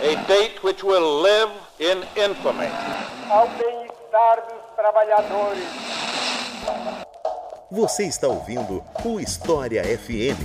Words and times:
A 0.00 0.14
date 0.28 0.62
which 0.62 0.84
will 0.84 1.22
live 1.22 1.50
in 1.80 1.98
infamy. 2.16 2.68
Ao 3.28 3.48
bem-estar 3.48 4.46
dos 4.48 4.76
trabalhadores. 4.76 5.64
Você 7.68 8.04
está 8.04 8.28
ouvindo 8.28 8.84
o 9.04 9.18
História 9.18 9.82
FM. 9.82 10.38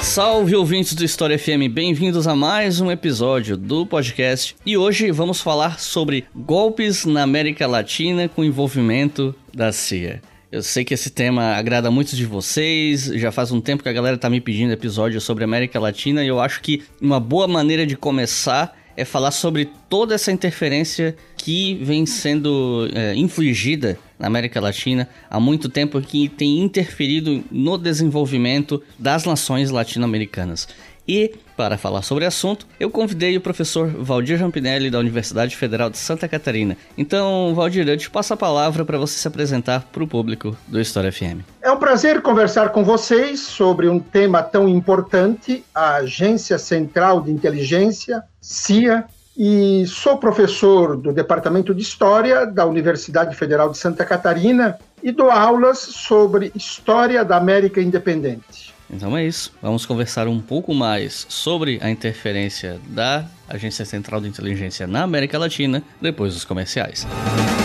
Salve 0.00 0.56
ouvintes 0.56 0.94
do 0.94 1.04
História 1.04 1.38
FM, 1.38 1.68
bem-vindos 1.70 2.26
a 2.26 2.34
mais 2.34 2.80
um 2.80 2.90
episódio 2.90 3.58
do 3.58 3.84
podcast. 3.84 4.56
E 4.64 4.74
hoje 4.78 5.10
vamos 5.10 5.42
falar 5.42 5.78
sobre 5.78 6.26
golpes 6.34 7.04
na 7.04 7.22
América 7.24 7.66
Latina 7.66 8.26
com 8.26 8.42
envolvimento 8.42 9.34
da 9.52 9.70
CIA. 9.70 10.22
Eu 10.54 10.62
sei 10.62 10.84
que 10.84 10.94
esse 10.94 11.10
tema 11.10 11.56
agrada 11.56 11.90
muitos 11.90 12.16
de 12.16 12.24
vocês, 12.24 13.06
já 13.06 13.32
faz 13.32 13.50
um 13.50 13.60
tempo 13.60 13.82
que 13.82 13.88
a 13.88 13.92
galera 13.92 14.16
tá 14.16 14.30
me 14.30 14.40
pedindo 14.40 14.72
episódios 14.72 15.24
sobre 15.24 15.42
América 15.42 15.80
Latina 15.80 16.22
e 16.22 16.28
eu 16.28 16.38
acho 16.38 16.60
que 16.60 16.84
uma 17.02 17.18
boa 17.18 17.48
maneira 17.48 17.84
de 17.84 17.96
começar 17.96 18.72
é 18.96 19.04
falar 19.04 19.32
sobre 19.32 19.68
toda 19.88 20.14
essa 20.14 20.30
interferência 20.30 21.16
que 21.36 21.74
vem 21.82 22.06
sendo 22.06 22.88
é, 22.94 23.16
infligida 23.16 23.98
na 24.16 24.28
América 24.28 24.60
Latina 24.60 25.08
há 25.28 25.40
muito 25.40 25.68
tempo 25.68 26.00
que 26.00 26.28
tem 26.28 26.60
interferido 26.60 27.42
no 27.50 27.76
desenvolvimento 27.76 28.80
das 28.96 29.24
nações 29.24 29.72
latino-americanas. 29.72 30.68
E, 31.08 31.32
para 31.56 31.78
falar 31.78 32.02
sobre 32.02 32.24
o 32.24 32.28
assunto, 32.28 32.66
eu 32.78 32.90
convidei 32.90 33.36
o 33.36 33.40
professor 33.40 33.88
Valdir 33.88 34.40
Rampinelli 34.40 34.90
da 34.90 34.98
Universidade 34.98 35.56
Federal 35.56 35.90
de 35.90 35.98
Santa 35.98 36.28
Catarina. 36.28 36.76
Então, 36.96 37.54
Valdir, 37.54 37.88
eu 37.88 37.96
te 37.96 38.10
passo 38.10 38.34
a 38.34 38.36
palavra 38.36 38.84
para 38.84 38.98
você 38.98 39.18
se 39.18 39.28
apresentar 39.28 39.86
para 39.92 40.02
o 40.02 40.08
público 40.08 40.56
do 40.66 40.80
História 40.80 41.12
FM. 41.12 41.42
É 41.62 41.70
um 41.70 41.78
prazer 41.78 42.22
conversar 42.22 42.70
com 42.70 42.84
vocês 42.84 43.40
sobre 43.40 43.88
um 43.88 43.98
tema 43.98 44.42
tão 44.42 44.68
importante, 44.68 45.64
a 45.74 45.96
Agência 45.96 46.58
Central 46.58 47.20
de 47.20 47.30
Inteligência, 47.30 48.22
CIA, 48.40 49.04
e 49.36 49.84
sou 49.86 50.16
professor 50.16 50.96
do 50.96 51.12
Departamento 51.12 51.74
de 51.74 51.82
História 51.82 52.46
da 52.46 52.64
Universidade 52.64 53.34
Federal 53.34 53.68
de 53.68 53.78
Santa 53.78 54.04
Catarina 54.04 54.78
e 55.02 55.10
dou 55.10 55.30
aulas 55.30 55.78
sobre 55.78 56.52
História 56.54 57.24
da 57.24 57.36
América 57.36 57.80
Independente. 57.80 58.73
Então 58.94 59.16
é 59.16 59.26
isso. 59.26 59.52
Vamos 59.60 59.84
conversar 59.84 60.28
um 60.28 60.40
pouco 60.40 60.72
mais 60.72 61.26
sobre 61.28 61.78
a 61.82 61.90
interferência 61.90 62.80
da 62.88 63.26
Agência 63.48 63.84
Central 63.84 64.20
de 64.20 64.28
Inteligência 64.28 64.86
na 64.86 65.02
América 65.02 65.36
Latina 65.36 65.82
depois 66.00 66.32
dos 66.34 66.44
comerciais. 66.44 67.00
Se 67.00 67.63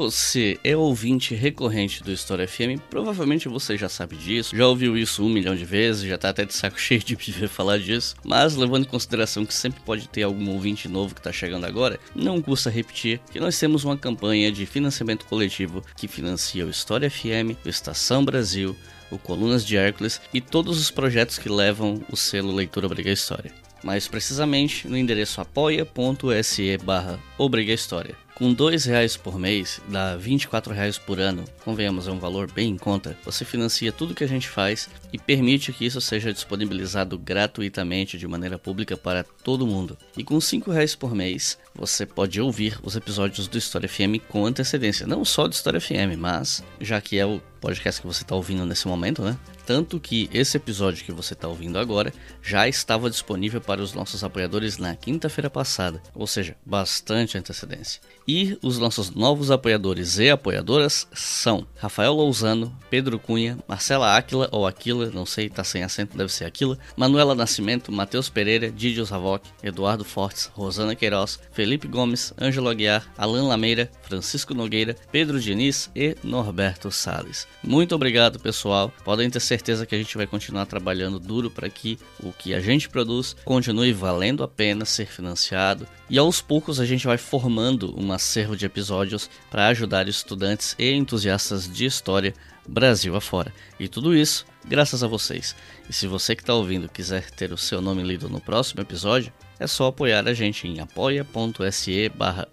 você 0.00 0.58
é 0.64 0.74
ouvinte 0.74 1.34
recorrente 1.34 2.02
do 2.02 2.10
História 2.10 2.48
FM, 2.48 2.80
provavelmente 2.88 3.50
você 3.50 3.76
já 3.76 3.86
sabe 3.86 4.16
disso, 4.16 4.56
já 4.56 4.66
ouviu 4.66 4.96
isso 4.96 5.22
um 5.22 5.28
milhão 5.28 5.54
de 5.54 5.66
vezes, 5.66 6.04
já 6.04 6.16
tá 6.16 6.30
até 6.30 6.46
de 6.46 6.54
saco 6.54 6.80
cheio 6.80 7.04
de 7.04 7.14
me 7.14 7.22
ver 7.22 7.48
falar 7.50 7.78
disso, 7.78 8.14
mas 8.24 8.56
levando 8.56 8.86
em 8.86 8.88
consideração 8.88 9.44
que 9.44 9.52
sempre 9.52 9.78
pode 9.82 10.08
ter 10.08 10.22
algum 10.22 10.52
ouvinte 10.52 10.88
novo 10.88 11.14
que 11.14 11.20
tá 11.20 11.30
chegando 11.30 11.66
agora, 11.66 12.00
não 12.14 12.40
custa 12.40 12.70
repetir 12.70 13.20
que 13.30 13.38
nós 13.38 13.58
temos 13.58 13.84
uma 13.84 13.94
campanha 13.94 14.50
de 14.50 14.64
financiamento 14.64 15.26
coletivo 15.26 15.84
que 15.94 16.08
financia 16.08 16.64
o 16.64 16.70
História 16.70 17.10
FM, 17.10 17.62
o 17.62 17.68
Estação 17.68 18.24
Brasil, 18.24 18.74
o 19.10 19.18
Colunas 19.18 19.66
de 19.66 19.76
Hércules 19.76 20.18
e 20.32 20.40
todos 20.40 20.80
os 20.80 20.90
projetos 20.90 21.36
que 21.36 21.50
levam 21.50 22.00
o 22.10 22.16
selo 22.16 22.54
Leitura 22.54 22.86
Obriga 22.86 23.10
História. 23.10 23.52
Mais 23.84 24.08
precisamente 24.08 24.88
no 24.88 24.96
endereço 24.96 25.42
apoia.se 25.42 26.78
barra 26.78 27.20
História. 27.68 28.29
Com 28.40 28.54
dois 28.54 28.86
reais 28.86 29.18
por 29.18 29.38
mês, 29.38 29.82
dá 29.86 30.16
24 30.16 30.72
reais 30.72 30.96
por 30.96 31.20
ano, 31.20 31.44
convenhamos, 31.62 32.08
é 32.08 32.10
um 32.10 32.18
valor 32.18 32.50
bem 32.50 32.70
em 32.70 32.78
conta. 32.78 33.14
Você 33.22 33.44
financia 33.44 33.92
tudo 33.92 34.14
que 34.14 34.24
a 34.24 34.26
gente 34.26 34.48
faz 34.48 34.88
e 35.12 35.18
permite 35.18 35.74
que 35.74 35.84
isso 35.84 36.00
seja 36.00 36.32
disponibilizado 36.32 37.18
gratuitamente 37.18 38.16
de 38.16 38.26
maneira 38.26 38.58
pública 38.58 38.96
para 38.96 39.24
todo 39.24 39.66
mundo. 39.66 39.98
E 40.16 40.24
com 40.24 40.40
cinco 40.40 40.70
reais 40.70 40.94
por 40.94 41.14
mês, 41.14 41.58
você 41.74 42.06
pode 42.06 42.40
ouvir 42.40 42.78
os 42.82 42.96
episódios 42.96 43.46
do 43.46 43.58
História 43.58 43.86
FM 43.86 44.24
com 44.26 44.46
antecedência, 44.46 45.06
não 45.06 45.22
só 45.22 45.46
do 45.46 45.52
História 45.52 45.78
FM, 45.78 46.16
mas 46.16 46.64
já 46.80 46.98
que 46.98 47.18
é 47.18 47.26
o 47.26 47.42
podcast 47.60 48.00
que 48.00 48.06
você 48.06 48.22
está 48.22 48.34
ouvindo 48.34 48.64
nesse 48.64 48.88
momento, 48.88 49.22
né? 49.22 49.36
Tanto 49.70 50.00
que 50.00 50.28
esse 50.34 50.56
episódio 50.56 51.04
que 51.04 51.12
você 51.12 51.32
está 51.32 51.46
ouvindo 51.46 51.78
agora 51.78 52.12
já 52.42 52.66
estava 52.66 53.08
disponível 53.08 53.60
para 53.60 53.80
os 53.80 53.94
nossos 53.94 54.24
apoiadores 54.24 54.78
na 54.78 54.96
quinta-feira 54.96 55.48
passada, 55.48 56.02
ou 56.12 56.26
seja, 56.26 56.56
bastante 56.66 57.38
antecedência. 57.38 58.00
E 58.26 58.58
os 58.64 58.78
nossos 58.78 59.10
novos 59.10 59.48
apoiadores 59.48 60.18
e 60.18 60.28
apoiadoras 60.28 61.06
são 61.12 61.68
Rafael 61.76 62.12
Lousano, 62.12 62.76
Pedro 62.90 63.16
Cunha, 63.16 63.58
Marcela 63.68 64.16
Aquila 64.16 64.48
ou 64.50 64.66
Aquila, 64.66 65.08
não 65.10 65.24
sei, 65.24 65.48
tá 65.48 65.62
sem 65.62 65.84
acento, 65.84 66.18
deve 66.18 66.32
ser 66.32 66.46
Aquila, 66.46 66.76
Manuela 66.96 67.36
Nascimento, 67.36 67.92
Matheus 67.92 68.28
Pereira, 68.28 68.72
Didio 68.72 69.04
Zavoc, 69.04 69.46
Eduardo 69.62 70.04
Fortes, 70.04 70.50
Rosana 70.52 70.96
Queiroz, 70.96 71.38
Felipe 71.52 71.86
Gomes, 71.86 72.34
Ângelo 72.40 72.68
Aguiar, 72.68 73.08
Alan 73.16 73.46
Lameira, 73.46 73.88
Francisco 74.02 74.52
Nogueira, 74.52 74.96
Pedro 75.12 75.38
Diniz 75.38 75.88
e 75.94 76.16
Norberto 76.24 76.90
Sales. 76.90 77.46
Muito 77.62 77.94
obrigado, 77.94 78.40
pessoal. 78.40 78.92
Podem 79.04 79.30
ter 79.30 79.38
certeza 79.38 79.59
que 79.62 79.94
a 79.94 79.98
gente 79.98 80.16
vai 80.16 80.26
continuar 80.26 80.66
trabalhando 80.66 81.18
duro 81.18 81.50
para 81.50 81.68
que 81.68 81.98
o 82.22 82.32
que 82.32 82.54
a 82.54 82.60
gente 82.60 82.88
produz 82.88 83.36
continue 83.44 83.92
valendo 83.92 84.42
a 84.42 84.48
pena 84.48 84.84
ser 84.84 85.06
financiado 85.06 85.86
e 86.08 86.18
aos 86.18 86.40
poucos 86.40 86.80
a 86.80 86.86
gente 86.86 87.06
vai 87.06 87.18
formando 87.18 87.94
um 87.98 88.12
acervo 88.12 88.56
de 88.56 88.66
episódios 88.66 89.30
para 89.50 89.68
ajudar 89.68 90.08
estudantes 90.08 90.74
e 90.78 90.92
entusiastas 90.92 91.70
de 91.70 91.84
história 91.84 92.34
Brasil 92.66 93.16
afora. 93.16 93.52
E 93.78 93.88
tudo 93.88 94.14
isso 94.14 94.46
graças 94.64 95.02
a 95.02 95.06
vocês. 95.06 95.56
E 95.88 95.92
se 95.92 96.06
você 96.06 96.36
que 96.36 96.42
está 96.42 96.54
ouvindo 96.54 96.88
quiser 96.88 97.30
ter 97.30 97.52
o 97.52 97.58
seu 97.58 97.80
nome 97.80 98.02
lido 98.02 98.28
no 98.28 98.40
próximo 98.40 98.80
episódio, 98.80 99.32
é 99.58 99.66
só 99.66 99.88
apoiar 99.88 100.26
a 100.26 100.34
gente 100.34 100.66
em 100.66 100.80
apoia.se 100.80 102.08
barra 102.10 102.48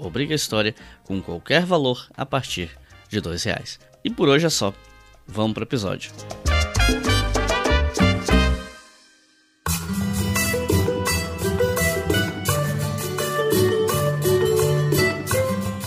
com 1.03 1.21
qualquer 1.21 1.65
valor 1.65 2.07
a 2.15 2.25
partir 2.25 2.71
de 3.09 3.21
dois 3.21 3.43
reais. 3.43 3.79
E 4.03 4.09
por 4.09 4.27
hoje 4.27 4.45
é 4.45 4.49
só. 4.49 4.73
Vamos 5.27 5.53
para 5.53 5.61
o 5.61 5.65
episódio. 5.65 6.11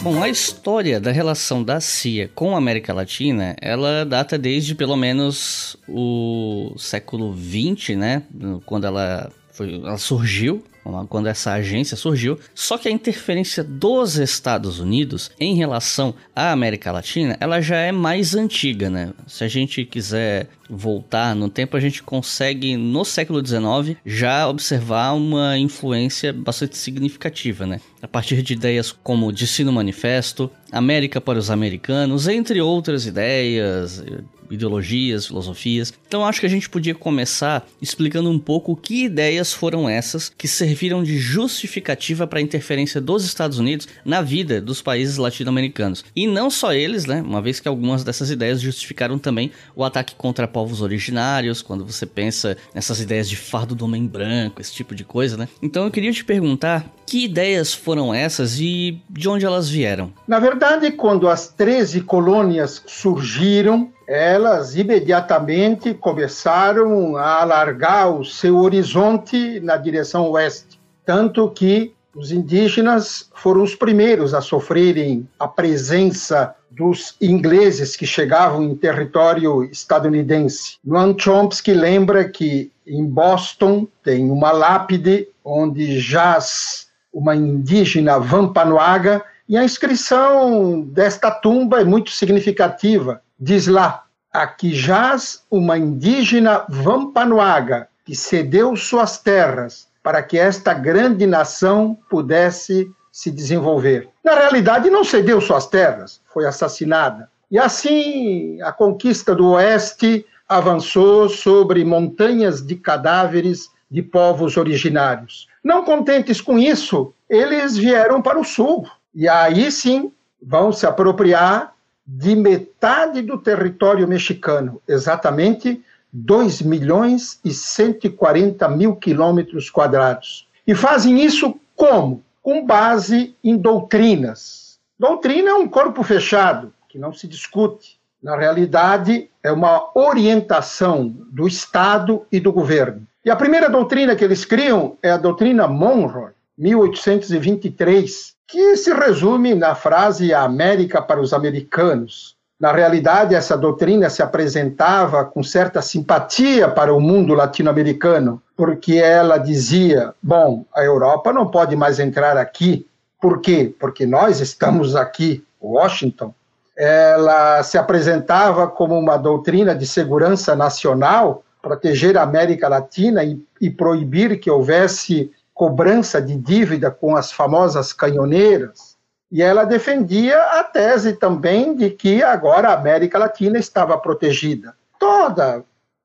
Bom, 0.03 0.23
a 0.23 0.31
história 0.31 0.99
da 0.99 1.13
relação 1.13 1.63
da 1.63 1.79
CIA 1.79 2.31
com 2.35 2.55
a 2.55 2.59
América 2.59 2.95
Latina, 2.95 3.55
ela 3.61 4.03
data 4.03 4.39
desde 4.39 4.75
pelo 4.75 4.97
menos 4.97 5.77
o 5.87 6.73
século 6.79 7.37
XX, 7.37 7.97
né? 7.99 8.23
Quando 8.65 8.87
ela, 8.87 9.31
foi, 9.53 9.75
ela 9.75 9.99
surgiu 9.99 10.65
quando 11.09 11.27
essa 11.27 11.53
agência 11.53 11.97
surgiu. 11.97 12.39
Só 12.55 12.79
que 12.79 12.89
a 12.89 12.91
interferência 12.91 13.63
dos 13.63 14.17
Estados 14.17 14.79
Unidos 14.79 15.31
em 15.39 15.55
relação 15.55 16.15
à 16.35 16.53
América 16.53 16.91
Latina, 16.91 17.37
ela 17.41 17.61
já 17.61 17.77
é 17.77 17.93
mais 17.93 18.35
antiga, 18.35 18.89
né? 18.89 19.13
Se 19.27 19.45
a 19.45 19.49
gente 19.49 19.85
quiser 19.85 20.49
voltar 20.69 21.35
no 21.35 21.49
tempo, 21.49 21.77
a 21.77 21.81
gente 21.81 22.03
consegue 22.03 22.77
no 22.77 23.05
século 23.05 23.45
XIX 23.45 23.97
já 24.07 24.49
observar 24.49 25.13
uma 25.13 25.59
influência 25.59 26.33
bastante 26.33 26.77
significativa, 26.77 27.67
né? 27.67 27.81
A 28.01 28.09
partir 28.09 28.43
de 28.43 28.55
ideias 28.55 28.93
como 28.93 29.33
Destino 29.33 29.73
Manifesto, 29.73 30.51
América 30.73 31.21
para 31.21 31.39
os 31.39 31.51
Americanos, 31.51 32.29
entre 32.29 32.61
outras 32.61 33.07
ideias, 33.07 34.03
ideologias, 34.51 35.27
filosofias. 35.27 35.93
Então 36.07 36.25
acho 36.27 36.41
que 36.41 36.47
a 36.47 36.51
gente 36.51 36.69
podia 36.69 36.95
começar 36.95 37.67
explicando 37.81 38.31
um 38.31 38.39
pouco 38.39 38.77
que 38.77 39.05
ideias 39.05 39.53
foram 39.53 39.89
essas 39.89 40.29
que 40.29 40.49
serviram 40.49 41.03
de 41.03 41.19
justificativa 41.19 42.27
para 42.27 42.39
a 42.39 42.43
interferência 42.43 43.01
dos 43.01 43.25
Estados 43.25 43.59
Unidos 43.59 43.89
na 44.05 44.21
vida 44.21 44.61
dos 44.61 44.83
países 44.83 45.17
latino-americanos. 45.17 46.05
E 46.15 46.27
não 46.27 46.51
só 46.51 46.73
eles, 46.73 47.07
né? 47.07 47.23
Uma 47.23 47.41
vez 47.41 47.61
que 47.61 47.69
algumas 47.69 48.05
dessas 48.05 48.31
ideias 48.31 48.61
justificaram 48.61 49.19
também 49.19 49.51
o 49.75 49.85
ataque 49.85 50.15
contra 50.15 50.49
povos 50.49 50.83
originários, 50.83 51.63
quando 51.63 51.85
você 51.85 52.07
pensa 52.07 52.57
nessas 52.75 53.01
ideias 53.01 53.29
de 53.29 53.37
fardo 53.37 53.75
do 53.75 53.85
homem 53.85 54.07
branco, 54.07 54.61
esse 54.61 54.73
tipo 54.73 54.95
de 54.95 55.05
coisa, 55.05 55.37
né? 55.37 55.49
Então 55.63 55.85
eu 55.85 55.91
queria 55.91 56.13
te 56.13 56.25
perguntar 56.25 56.93
que 57.07 57.25
ideias 57.25 57.75
foram 57.75 58.15
essas 58.15 58.61
e 58.61 59.03
de 59.11 59.29
onde 59.29 59.45
elas 59.45 59.69
vieram? 59.69 60.13
Na 60.29 60.39
verdade, 60.39 60.93
quando 60.93 61.29
as 61.29 61.49
13 61.49 62.03
colônias 62.03 62.83
surgiram, 62.87 63.91
elas 64.11 64.75
imediatamente 64.75 65.95
começaram 65.95 67.17
a 67.17 67.43
alargar 67.43 68.11
o 68.11 68.25
seu 68.25 68.57
horizonte 68.59 69.61
na 69.61 69.77
direção 69.77 70.29
oeste, 70.31 70.81
tanto 71.07 71.49
que 71.49 71.95
os 72.13 72.33
indígenas 72.33 73.31
foram 73.37 73.63
os 73.63 73.77
primeiros 73.77 74.35
a 74.35 74.41
sofrerem 74.41 75.29
a 75.39 75.47
presença 75.47 76.57
dos 76.69 77.15
ingleses 77.21 77.95
que 77.95 78.05
chegavam 78.05 78.65
em 78.65 78.75
território 78.75 79.63
estadunidense. 79.63 80.79
Noam 80.85 81.17
Chomsky 81.17 81.73
lembra 81.73 82.29
que 82.29 82.73
em 82.85 83.07
Boston 83.07 83.87
tem 84.03 84.29
uma 84.29 84.51
lápide 84.51 85.29
onde 85.45 86.01
jaz 86.01 86.89
uma 87.13 87.37
indígena 87.37 88.19
Vampanoaga, 88.19 89.23
e 89.49 89.57
a 89.57 89.65
inscrição 89.65 90.81
desta 90.81 91.31
tumba 91.31 91.81
é 91.81 91.85
muito 91.85 92.11
significativa. 92.11 93.23
Diz 93.41 93.67
lá: 93.67 94.05
aqui 94.31 94.75
jaz 94.75 95.43
uma 95.51 95.79
indígena 95.79 96.67
Vampanoaga, 96.69 97.89
que 98.05 98.15
cedeu 98.15 98.77
suas 98.77 99.17
terras 99.17 99.89
para 100.03 100.23
que 100.23 100.39
esta 100.39 100.75
grande 100.75 101.27
nação 101.27 101.97
pudesse 102.11 102.91
se 103.11 103.31
desenvolver. 103.31 104.09
Na 104.23 104.35
realidade, 104.35 104.91
não 104.91 105.05
cedeu 105.05 105.41
suas 105.41 105.67
terras, 105.67 106.21
foi 106.33 106.47
assassinada. 106.47 107.31
E 107.51 107.59
assim, 107.59 108.61
a 108.63 108.73
conquista 108.73 109.35
do 109.35 109.53
Oeste 109.53 110.27
avançou 110.49 111.29
sobre 111.29 111.85
montanhas 111.85 112.65
de 112.65 112.77
cadáveres 112.77 113.71
de 113.91 114.03
povos 114.03 114.57
originários. 114.57 115.49
Não 115.65 115.85
contentes 115.85 116.41
com 116.41 116.59
isso, 116.59 117.13
eles 117.29 117.77
vieram 117.77 118.21
para 118.21 118.39
o 118.39 118.45
sul. 118.45 118.87
E 119.15 119.29
aí 119.29 119.73
sim 119.73 120.13
vão 120.43 120.73
se 120.73 120.87
apropriar 120.87 121.75
de 122.13 122.35
metade 122.35 123.23
do 123.23 123.39
território 123.39 124.09
mexicano, 124.09 124.83
exatamente 124.89 125.81
2 126.13 126.61
milhões 126.63 127.39
e 127.45 127.53
140 127.53 128.69
mil 128.69 128.97
quilômetros 128.97 129.71
quadrados. 129.71 130.49
E 130.67 130.75
fazem 130.75 131.23
isso 131.25 131.55
como? 131.77 132.25
Com 132.43 132.67
base 132.67 133.37
em 133.45 133.57
doutrinas. 133.57 134.81
Doutrina 134.99 135.51
é 135.51 135.55
um 135.55 135.69
corpo 135.69 136.03
fechado, 136.03 136.75
que 136.89 136.99
não 136.99 137.13
se 137.13 137.29
discute. 137.29 137.97
Na 138.21 138.37
realidade, 138.37 139.31
é 139.41 139.53
uma 139.53 139.91
orientação 139.95 141.15
do 141.31 141.47
Estado 141.47 142.27
e 142.31 142.41
do 142.41 142.53
governo. 142.53 143.07
E 143.25 143.31
a 143.31 143.37
primeira 143.37 143.71
doutrina 143.71 144.17
que 144.17 144.25
eles 144.25 144.45
criam 144.45 144.97
é 145.01 145.13
a 145.13 145.17
doutrina 145.17 145.69
Monroe, 145.69 146.33
1823, 146.61 148.35
que 148.47 148.77
se 148.77 148.93
resume 148.93 149.55
na 149.55 149.75
frase 149.75 150.35
América 150.35 151.01
para 151.01 151.19
os 151.19 151.33
americanos. 151.33 152.37
Na 152.61 152.71
realidade, 152.71 153.35
essa 153.35 153.57
doutrina 153.57 154.11
se 154.11 154.23
apresentava 154.23 155.25
com 155.25 155.43
certa 155.43 155.81
simpatia 155.81 156.69
para 156.69 156.93
o 156.93 157.01
mundo 157.01 157.33
latino-americano, 157.33 158.43
porque 158.55 158.97
ela 158.97 159.39
dizia: 159.39 160.13
bom, 160.23 160.67
a 160.75 160.85
Europa 160.85 161.33
não 161.33 161.47
pode 161.47 161.75
mais 161.75 161.99
entrar 161.99 162.37
aqui. 162.37 162.87
Por 163.19 163.41
quê? 163.41 163.75
Porque 163.81 164.05
nós 164.05 164.41
estamos 164.41 164.95
aqui, 164.95 165.43
Washington. 165.63 166.35
Ela 166.77 167.63
se 167.63 167.79
apresentava 167.79 168.69
como 168.69 168.99
uma 168.99 169.17
doutrina 169.17 169.75
de 169.75 169.87
segurança 169.87 170.55
nacional, 170.55 171.43
proteger 171.63 172.19
a 172.19 172.23
América 172.23 172.69
Latina 172.69 173.25
e, 173.25 173.43
e 173.59 173.71
proibir 173.71 174.39
que 174.39 174.51
houvesse 174.51 175.31
cobrança 175.61 176.23
de 176.23 176.35
dívida 176.37 176.91
com 176.91 177.15
as 177.15 177.31
famosas 177.31 177.93
canhoneiras 177.93 178.97
e 179.31 179.43
ela 179.43 179.65
defendia 179.65 180.43
a 180.59 180.65
tese 180.65 181.13
também 181.13 181.77
de 181.77 181.91
que 181.91 182.23
agora 182.23 182.71
a 182.71 182.73
América 182.73 183.19
Latina 183.19 183.59
estava 183.59 183.99
protegida. 183.99 184.75
Toda 184.99 185.63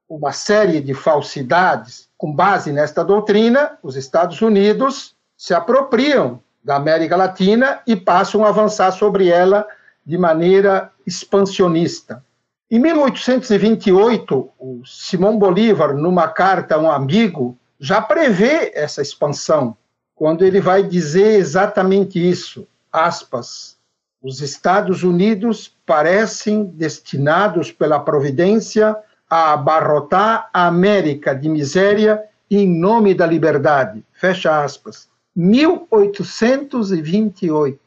uma 0.10 0.34
série 0.34 0.81
de 0.81 0.94
falsidades. 0.94 2.10
Com 2.18 2.34
base 2.34 2.74
nesta 2.74 3.02
doutrina, 3.02 3.78
os 3.81 3.96
Estados 3.96 4.42
Unidos 4.42 5.16
se 5.38 5.54
apropriam 5.54 6.42
da 6.62 6.75
América 6.75 7.16
Latina 7.16 7.80
e 7.88 7.96
passam 7.96 8.44
a 8.44 8.50
avançar 8.50 8.92
sobre 8.92 9.30
ela 9.30 9.66
de 10.06 10.18
maneira 10.18 10.92
expansionista. 11.08 12.22
Em 12.69 12.78
1828, 12.78 14.50
o 14.60 14.81
Simão 14.86 15.40
Bolívar, 15.40 15.94
numa 15.94 16.28
carta 16.28 16.75
a 16.75 16.78
um 16.78 16.92
amigo, 16.92 17.58
já 17.80 18.01
prevê 18.01 18.72
essa 18.74 19.01
expansão, 19.01 19.77
quando 20.13 20.45
ele 20.45 20.62
vai 20.62 20.83
dizer 20.83 21.39
exatamente 21.39 22.18
isso 22.18 22.66
aspas, 22.92 23.75
os 24.22 24.42
Estados 24.42 25.04
Unidos 25.04 25.74
parecem 25.86 26.66
destinados 26.66 27.72
pela 27.72 28.00
providência 28.00 28.95
a 29.30 29.54
abarrotar 29.54 30.50
a 30.54 30.68
América 30.68 31.33
de 31.36 31.50
miséria 31.50 32.24
em 32.50 32.66
nome 32.68 33.13
da 33.13 33.25
liberdade. 33.25 34.04
Fecha 34.13 34.63
aspas. 34.63 35.10
1828. 35.36 37.80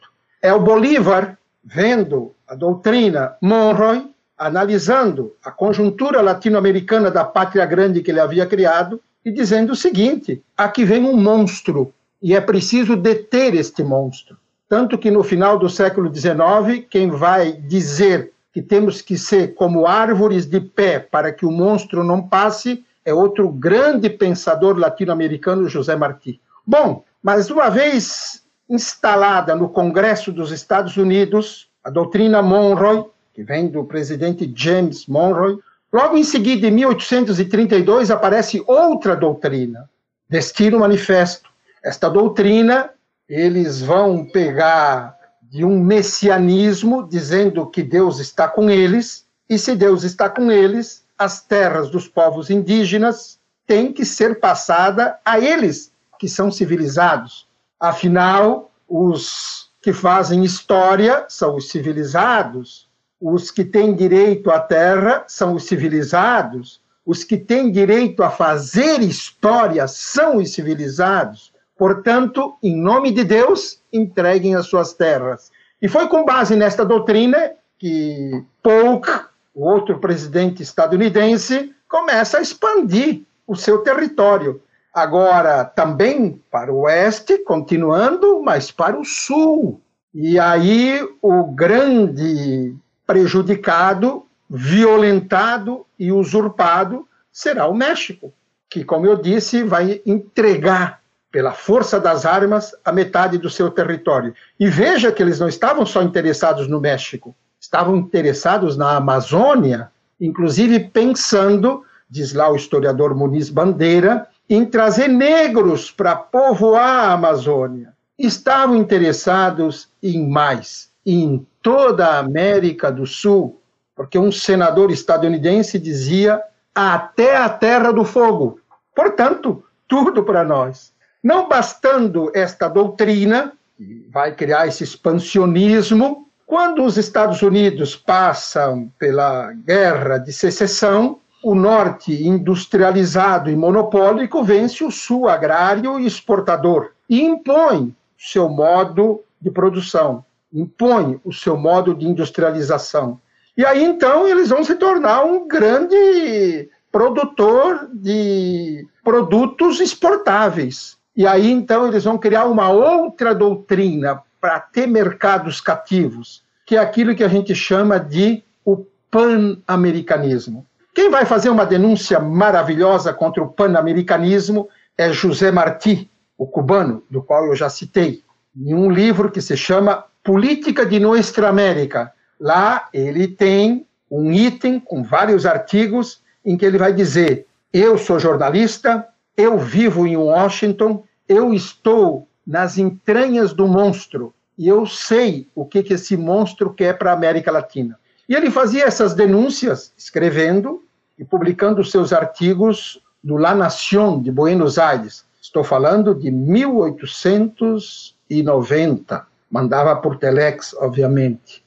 É 0.42 0.52
o 0.52 0.60
Bolívar 0.60 1.38
vendo 1.64 2.34
a 2.46 2.54
doutrina 2.54 3.34
Monroe, 3.40 4.12
analisando 4.36 5.34
a 5.42 5.50
conjuntura 5.50 6.20
latino-americana 6.20 7.10
da 7.10 7.24
pátria 7.24 7.64
grande 7.66 8.02
que 8.02 8.10
ele 8.10 8.20
havia 8.20 8.44
criado 8.46 9.00
e 9.28 9.32
dizendo 9.32 9.72
o 9.72 9.76
seguinte: 9.76 10.42
aqui 10.56 10.84
vem 10.84 11.04
um 11.04 11.16
monstro 11.16 11.92
e 12.20 12.34
é 12.34 12.40
preciso 12.40 12.96
deter 12.96 13.54
este 13.54 13.82
monstro. 13.82 14.36
Tanto 14.68 14.98
que 14.98 15.10
no 15.10 15.22
final 15.22 15.58
do 15.58 15.68
século 15.68 16.12
XIX, 16.14 16.86
quem 16.90 17.10
vai 17.10 17.52
dizer 17.52 18.32
que 18.52 18.62
temos 18.62 19.00
que 19.00 19.16
ser 19.16 19.54
como 19.54 19.86
árvores 19.86 20.46
de 20.46 20.60
pé 20.60 20.98
para 20.98 21.32
que 21.32 21.46
o 21.46 21.50
monstro 21.50 22.02
não 22.02 22.22
passe 22.22 22.84
é 23.04 23.12
outro 23.14 23.48
grande 23.48 24.10
pensador 24.10 24.76
latino-americano, 24.78 25.68
José 25.68 25.94
Martí. 25.94 26.40
Bom, 26.66 27.04
mas 27.22 27.50
uma 27.50 27.68
vez 27.68 28.42
instalada 28.68 29.54
no 29.54 29.68
Congresso 29.68 30.32
dos 30.32 30.50
Estados 30.52 30.96
Unidos, 30.96 31.68
a 31.82 31.88
doutrina 31.88 32.42
Monroe, 32.42 33.04
que 33.32 33.42
vem 33.42 33.68
do 33.68 33.84
presidente 33.84 34.50
James 34.54 35.06
Monroe, 35.06 35.58
logo 35.92 36.16
em 36.16 36.24
seguida, 36.24 36.66
em 36.66 36.70
1832, 36.70 38.10
aparece 38.10 38.62
outra 38.66 39.16
doutrina, 39.16 39.88
Destino 40.28 40.78
Manifesto. 40.80 41.50
Esta 41.82 42.08
doutrina 42.08 42.90
eles 43.28 43.80
vão 43.80 44.24
pegar 44.24 45.16
de 45.42 45.64
um 45.64 45.78
messianismo 45.78 47.06
dizendo 47.06 47.66
que 47.66 47.82
Deus 47.82 48.18
está 48.18 48.48
com 48.48 48.70
eles, 48.70 49.26
e 49.48 49.58
se 49.58 49.74
Deus 49.74 50.02
está 50.02 50.28
com 50.28 50.50
eles, 50.50 51.04
as 51.16 51.40
terras 51.40 51.90
dos 51.90 52.06
povos 52.06 52.50
indígenas 52.50 53.38
têm 53.66 53.92
que 53.92 54.04
ser 54.04 54.40
passada 54.40 55.18
a 55.24 55.38
eles, 55.38 55.92
que 56.18 56.28
são 56.28 56.50
civilizados. 56.50 57.46
Afinal, 57.78 58.70
os 58.88 59.70
que 59.80 59.92
fazem 59.92 60.44
história 60.44 61.24
são 61.28 61.56
os 61.56 61.68
civilizados, 61.68 62.87
os 63.20 63.50
que 63.50 63.64
têm 63.64 63.94
direito 63.94 64.50
à 64.50 64.60
terra 64.60 65.24
são 65.26 65.54
os 65.54 65.64
civilizados, 65.64 66.80
os 67.04 67.24
que 67.24 67.36
têm 67.36 67.72
direito 67.72 68.22
a 68.22 68.30
fazer 68.30 69.00
história 69.00 69.88
são 69.88 70.36
os 70.36 70.52
civilizados. 70.52 71.52
Portanto, 71.76 72.56
em 72.62 72.76
nome 72.76 73.10
de 73.10 73.24
Deus, 73.24 73.80
entreguem 73.92 74.54
as 74.54 74.66
suas 74.66 74.92
terras. 74.92 75.50
E 75.80 75.88
foi 75.88 76.06
com 76.08 76.24
base 76.24 76.54
nesta 76.54 76.84
doutrina 76.84 77.52
que 77.78 78.44
Polk, 78.62 79.08
o 79.54 79.64
outro 79.64 79.98
presidente 79.98 80.62
estadunidense, 80.62 81.72
começa 81.88 82.38
a 82.38 82.42
expandir 82.42 83.22
o 83.46 83.56
seu 83.56 83.78
território. 83.78 84.60
Agora, 84.92 85.64
também 85.64 86.42
para 86.50 86.72
o 86.72 86.80
oeste, 86.80 87.38
continuando, 87.38 88.42
mas 88.42 88.70
para 88.70 88.98
o 88.98 89.04
sul. 89.04 89.80
E 90.12 90.38
aí, 90.38 91.00
o 91.22 91.44
grande 91.44 92.74
prejudicado, 93.08 94.26
violentado 94.50 95.86
e 95.98 96.12
usurpado 96.12 97.08
será 97.32 97.66
o 97.66 97.74
México, 97.74 98.34
que, 98.68 98.84
como 98.84 99.06
eu 99.06 99.16
disse, 99.16 99.62
vai 99.64 100.02
entregar 100.04 101.00
pela 101.32 101.52
força 101.52 101.98
das 101.98 102.26
armas, 102.26 102.74
a 102.84 102.92
metade 102.92 103.38
do 103.38 103.48
seu 103.48 103.70
território. 103.70 104.34
E 104.60 104.68
veja 104.68 105.10
que 105.10 105.22
eles 105.22 105.40
não 105.40 105.48
estavam 105.48 105.86
só 105.86 106.02
interessados 106.02 106.68
no 106.68 106.80
México, 106.80 107.34
estavam 107.58 107.96
interessados 107.96 108.76
na 108.76 108.96
Amazônia, 108.96 109.90
inclusive 110.20 110.78
pensando, 110.80 111.82
diz 112.10 112.34
lá 112.34 112.50
o 112.50 112.56
historiador 112.56 113.14
Muniz 113.14 113.48
Bandeira, 113.48 114.26
em 114.50 114.66
trazer 114.66 115.08
negros 115.08 115.90
para 115.90 116.14
povoar 116.14 117.08
a 117.08 117.12
Amazônia. 117.12 117.94
Estavam 118.18 118.76
interessados 118.76 119.88
em 120.02 120.28
mais, 120.28 120.90
em 121.06 121.46
toda 121.62 122.06
a 122.06 122.18
América 122.18 122.90
do 122.90 123.06
Sul, 123.06 123.60
porque 123.94 124.18
um 124.18 124.30
senador 124.30 124.90
estadunidense 124.90 125.78
dizia 125.78 126.42
até 126.74 127.36
a 127.36 127.48
Terra 127.48 127.92
do 127.92 128.04
Fogo. 128.04 128.60
Portanto, 128.94 129.64
tudo 129.86 130.22
para 130.22 130.44
nós. 130.44 130.92
Não 131.22 131.48
bastando 131.48 132.30
esta 132.34 132.68
doutrina, 132.68 133.52
que 133.76 134.08
vai 134.10 134.34
criar 134.34 134.66
esse 134.66 134.84
expansionismo, 134.84 136.28
quando 136.46 136.84
os 136.84 136.96
Estados 136.96 137.42
Unidos 137.42 137.94
passam 137.94 138.90
pela 138.98 139.52
guerra 139.52 140.18
de 140.18 140.32
secessão, 140.32 141.20
o 141.42 141.54
norte 141.54 142.26
industrializado 142.26 143.50
e 143.50 143.56
monopólico 143.56 144.42
vence 144.42 144.82
o 144.82 144.90
sul 144.90 145.28
agrário 145.28 145.98
e 146.00 146.06
exportador 146.06 146.92
e 147.08 147.22
impõe 147.22 147.94
seu 148.18 148.48
modo 148.48 149.22
de 149.40 149.50
produção, 149.50 150.24
impõe 150.52 151.20
o 151.24 151.32
seu 151.32 151.56
modo 151.56 151.94
de 151.94 152.06
industrialização. 152.06 153.20
E 153.56 153.64
aí 153.64 153.84
então 153.84 154.26
eles 154.26 154.48
vão 154.48 154.62
se 154.62 154.74
tornar 154.76 155.24
um 155.24 155.46
grande 155.46 156.68
produtor 156.90 157.88
de 157.92 158.86
produtos 159.02 159.80
exportáveis. 159.80 160.96
E 161.16 161.26
aí 161.26 161.50
então 161.50 161.86
eles 161.86 162.04
vão 162.04 162.16
criar 162.16 162.44
uma 162.46 162.70
outra 162.70 163.34
doutrina 163.34 164.22
para 164.40 164.60
ter 164.60 164.86
mercados 164.86 165.60
cativos, 165.60 166.42
que 166.64 166.76
é 166.76 166.78
aquilo 166.78 167.14
que 167.14 167.24
a 167.24 167.28
gente 167.28 167.54
chama 167.54 167.98
de 167.98 168.42
o 168.64 168.86
pan-americanismo. 169.10 170.64
Quem 170.94 171.10
vai 171.10 171.24
fazer 171.24 171.50
uma 171.50 171.66
denúncia 171.66 172.20
maravilhosa 172.20 173.12
contra 173.12 173.42
o 173.42 173.48
pan-americanismo 173.48 174.68
é 174.96 175.12
José 175.12 175.50
Martí, 175.50 176.10
o 176.36 176.46
cubano, 176.46 177.02
do 177.10 177.22
qual 177.22 177.46
eu 177.46 177.54
já 177.54 177.68
citei, 177.68 178.22
em 178.56 178.74
um 178.74 178.90
livro 178.90 179.30
que 179.30 179.40
se 179.40 179.56
chama 179.56 180.04
Política 180.28 180.84
de 180.84 181.00
Nuestra 181.00 181.48
América. 181.48 182.12
Lá 182.38 182.90
ele 182.92 183.26
tem 183.26 183.86
um 184.10 184.30
item 184.30 184.78
com 184.78 185.02
vários 185.02 185.46
artigos 185.46 186.20
em 186.44 186.54
que 186.54 186.66
ele 186.66 186.76
vai 186.76 186.92
dizer: 186.92 187.46
eu 187.72 187.96
sou 187.96 188.18
jornalista, 188.18 189.08
eu 189.34 189.56
vivo 189.56 190.06
em 190.06 190.18
Washington, 190.18 191.02
eu 191.26 191.54
estou 191.54 192.28
nas 192.46 192.76
entranhas 192.76 193.54
do 193.54 193.66
monstro 193.66 194.34
e 194.58 194.68
eu 194.68 194.84
sei 194.84 195.48
o 195.54 195.64
que, 195.64 195.82
que 195.82 195.94
esse 195.94 196.14
monstro 196.14 196.74
quer 196.74 196.98
para 196.98 197.10
a 197.10 197.14
América 197.14 197.50
Latina. 197.50 197.98
E 198.28 198.34
ele 198.34 198.50
fazia 198.50 198.84
essas 198.84 199.14
denúncias, 199.14 199.94
escrevendo 199.96 200.82
e 201.18 201.24
publicando 201.24 201.82
seus 201.82 202.12
artigos 202.12 203.00
no 203.24 203.38
La 203.38 203.54
Nación 203.54 204.22
de 204.22 204.30
Buenos 204.30 204.78
Aires. 204.78 205.24
Estou 205.40 205.64
falando 205.64 206.14
de 206.14 206.30
1890. 206.30 209.26
Mandava 209.50 209.96
por 209.96 210.18
telex, 210.18 210.74
obviamente. 210.74 211.64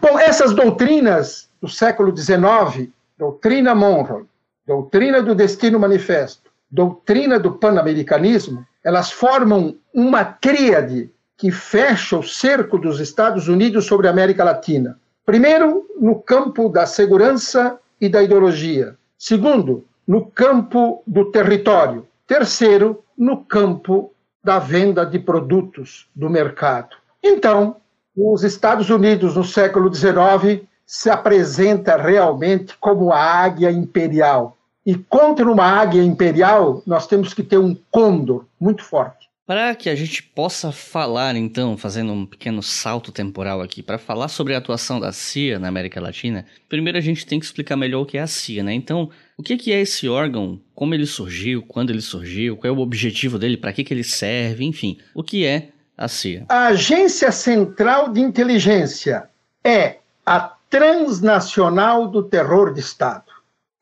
Bom, 0.00 0.18
essas 0.18 0.52
doutrinas 0.52 1.48
do 1.60 1.68
século 1.68 2.16
XIX, 2.16 2.88
doutrina 3.16 3.74
Monroe, 3.74 4.24
doutrina 4.66 5.22
do 5.22 5.34
Destino 5.34 5.78
Manifesto, 5.78 6.50
doutrina 6.70 7.38
do 7.38 7.52
pan-americanismo, 7.52 8.66
elas 8.82 9.10
formam 9.10 9.76
uma 9.92 10.24
tríade 10.24 11.10
que 11.36 11.50
fecha 11.50 12.18
o 12.18 12.22
cerco 12.22 12.78
dos 12.78 13.00
Estados 13.00 13.48
Unidos 13.48 13.86
sobre 13.86 14.06
a 14.06 14.10
América 14.10 14.44
Latina. 14.44 14.98
Primeiro, 15.24 15.86
no 15.98 16.20
campo 16.20 16.68
da 16.68 16.86
segurança 16.86 17.78
e 18.00 18.08
da 18.08 18.22
ideologia. 18.22 18.96
Segundo, 19.18 19.84
no 20.06 20.26
campo 20.26 21.02
do 21.06 21.30
território. 21.30 22.06
Terceiro, 22.26 23.04
no 23.16 23.44
campo 23.44 24.12
da 24.42 24.58
venda 24.58 25.04
de 25.04 25.18
produtos 25.18 26.08
do 26.14 26.30
mercado. 26.30 26.96
Então, 27.22 27.76
os 28.16 28.42
Estados 28.42 28.90
Unidos 28.90 29.36
no 29.36 29.44
século 29.44 29.92
XIX 29.92 30.62
se 30.86 31.08
apresenta 31.08 31.96
realmente 31.96 32.74
como 32.80 33.12
a 33.12 33.20
águia 33.20 33.70
imperial, 33.70 34.56
e 34.84 34.94
contra 34.94 35.50
uma 35.50 35.64
águia 35.64 36.02
imperial, 36.02 36.82
nós 36.86 37.06
temos 37.06 37.34
que 37.34 37.42
ter 37.42 37.58
um 37.58 37.76
condor 37.90 38.46
muito 38.58 38.82
forte. 38.82 39.28
Para 39.46 39.74
que 39.74 39.90
a 39.90 39.94
gente 39.96 40.22
possa 40.22 40.70
falar, 40.70 41.34
então, 41.34 41.76
fazendo 41.76 42.12
um 42.12 42.24
pequeno 42.24 42.62
salto 42.62 43.10
temporal 43.10 43.60
aqui, 43.60 43.82
para 43.82 43.98
falar 43.98 44.28
sobre 44.28 44.54
a 44.54 44.58
atuação 44.58 45.00
da 45.00 45.12
CIA 45.12 45.58
na 45.58 45.68
América 45.68 46.00
Latina, 46.00 46.46
primeiro 46.68 46.96
a 46.96 47.00
gente 47.00 47.26
tem 47.26 47.38
que 47.38 47.46
explicar 47.46 47.76
melhor 47.76 48.02
o 48.02 48.06
que 48.06 48.16
é 48.16 48.20
a 48.20 48.28
CIA, 48.28 48.62
né? 48.62 48.72
Então, 48.72 49.10
o 49.36 49.42
que 49.42 49.72
é 49.72 49.80
esse 49.80 50.08
órgão, 50.08 50.60
como 50.72 50.94
ele 50.94 51.06
surgiu, 51.06 51.62
quando 51.62 51.90
ele 51.90 52.00
surgiu, 52.00 52.56
qual 52.56 52.72
é 52.72 52.76
o 52.76 52.80
objetivo 52.80 53.38
dele, 53.38 53.56
para 53.56 53.72
que 53.72 53.84
ele 53.92 54.04
serve, 54.04 54.64
enfim, 54.64 54.98
o 55.14 55.22
que 55.22 55.44
é 55.44 55.70
a 56.00 56.08
CIA? 56.08 56.46
A 56.48 56.68
Agência 56.68 57.30
Central 57.30 58.08
de 58.08 58.20
Inteligência 58.20 59.28
é 59.62 59.98
a 60.24 60.40
transnacional 60.70 62.08
do 62.08 62.22
terror 62.22 62.72
de 62.72 62.80
Estado. 62.80 63.24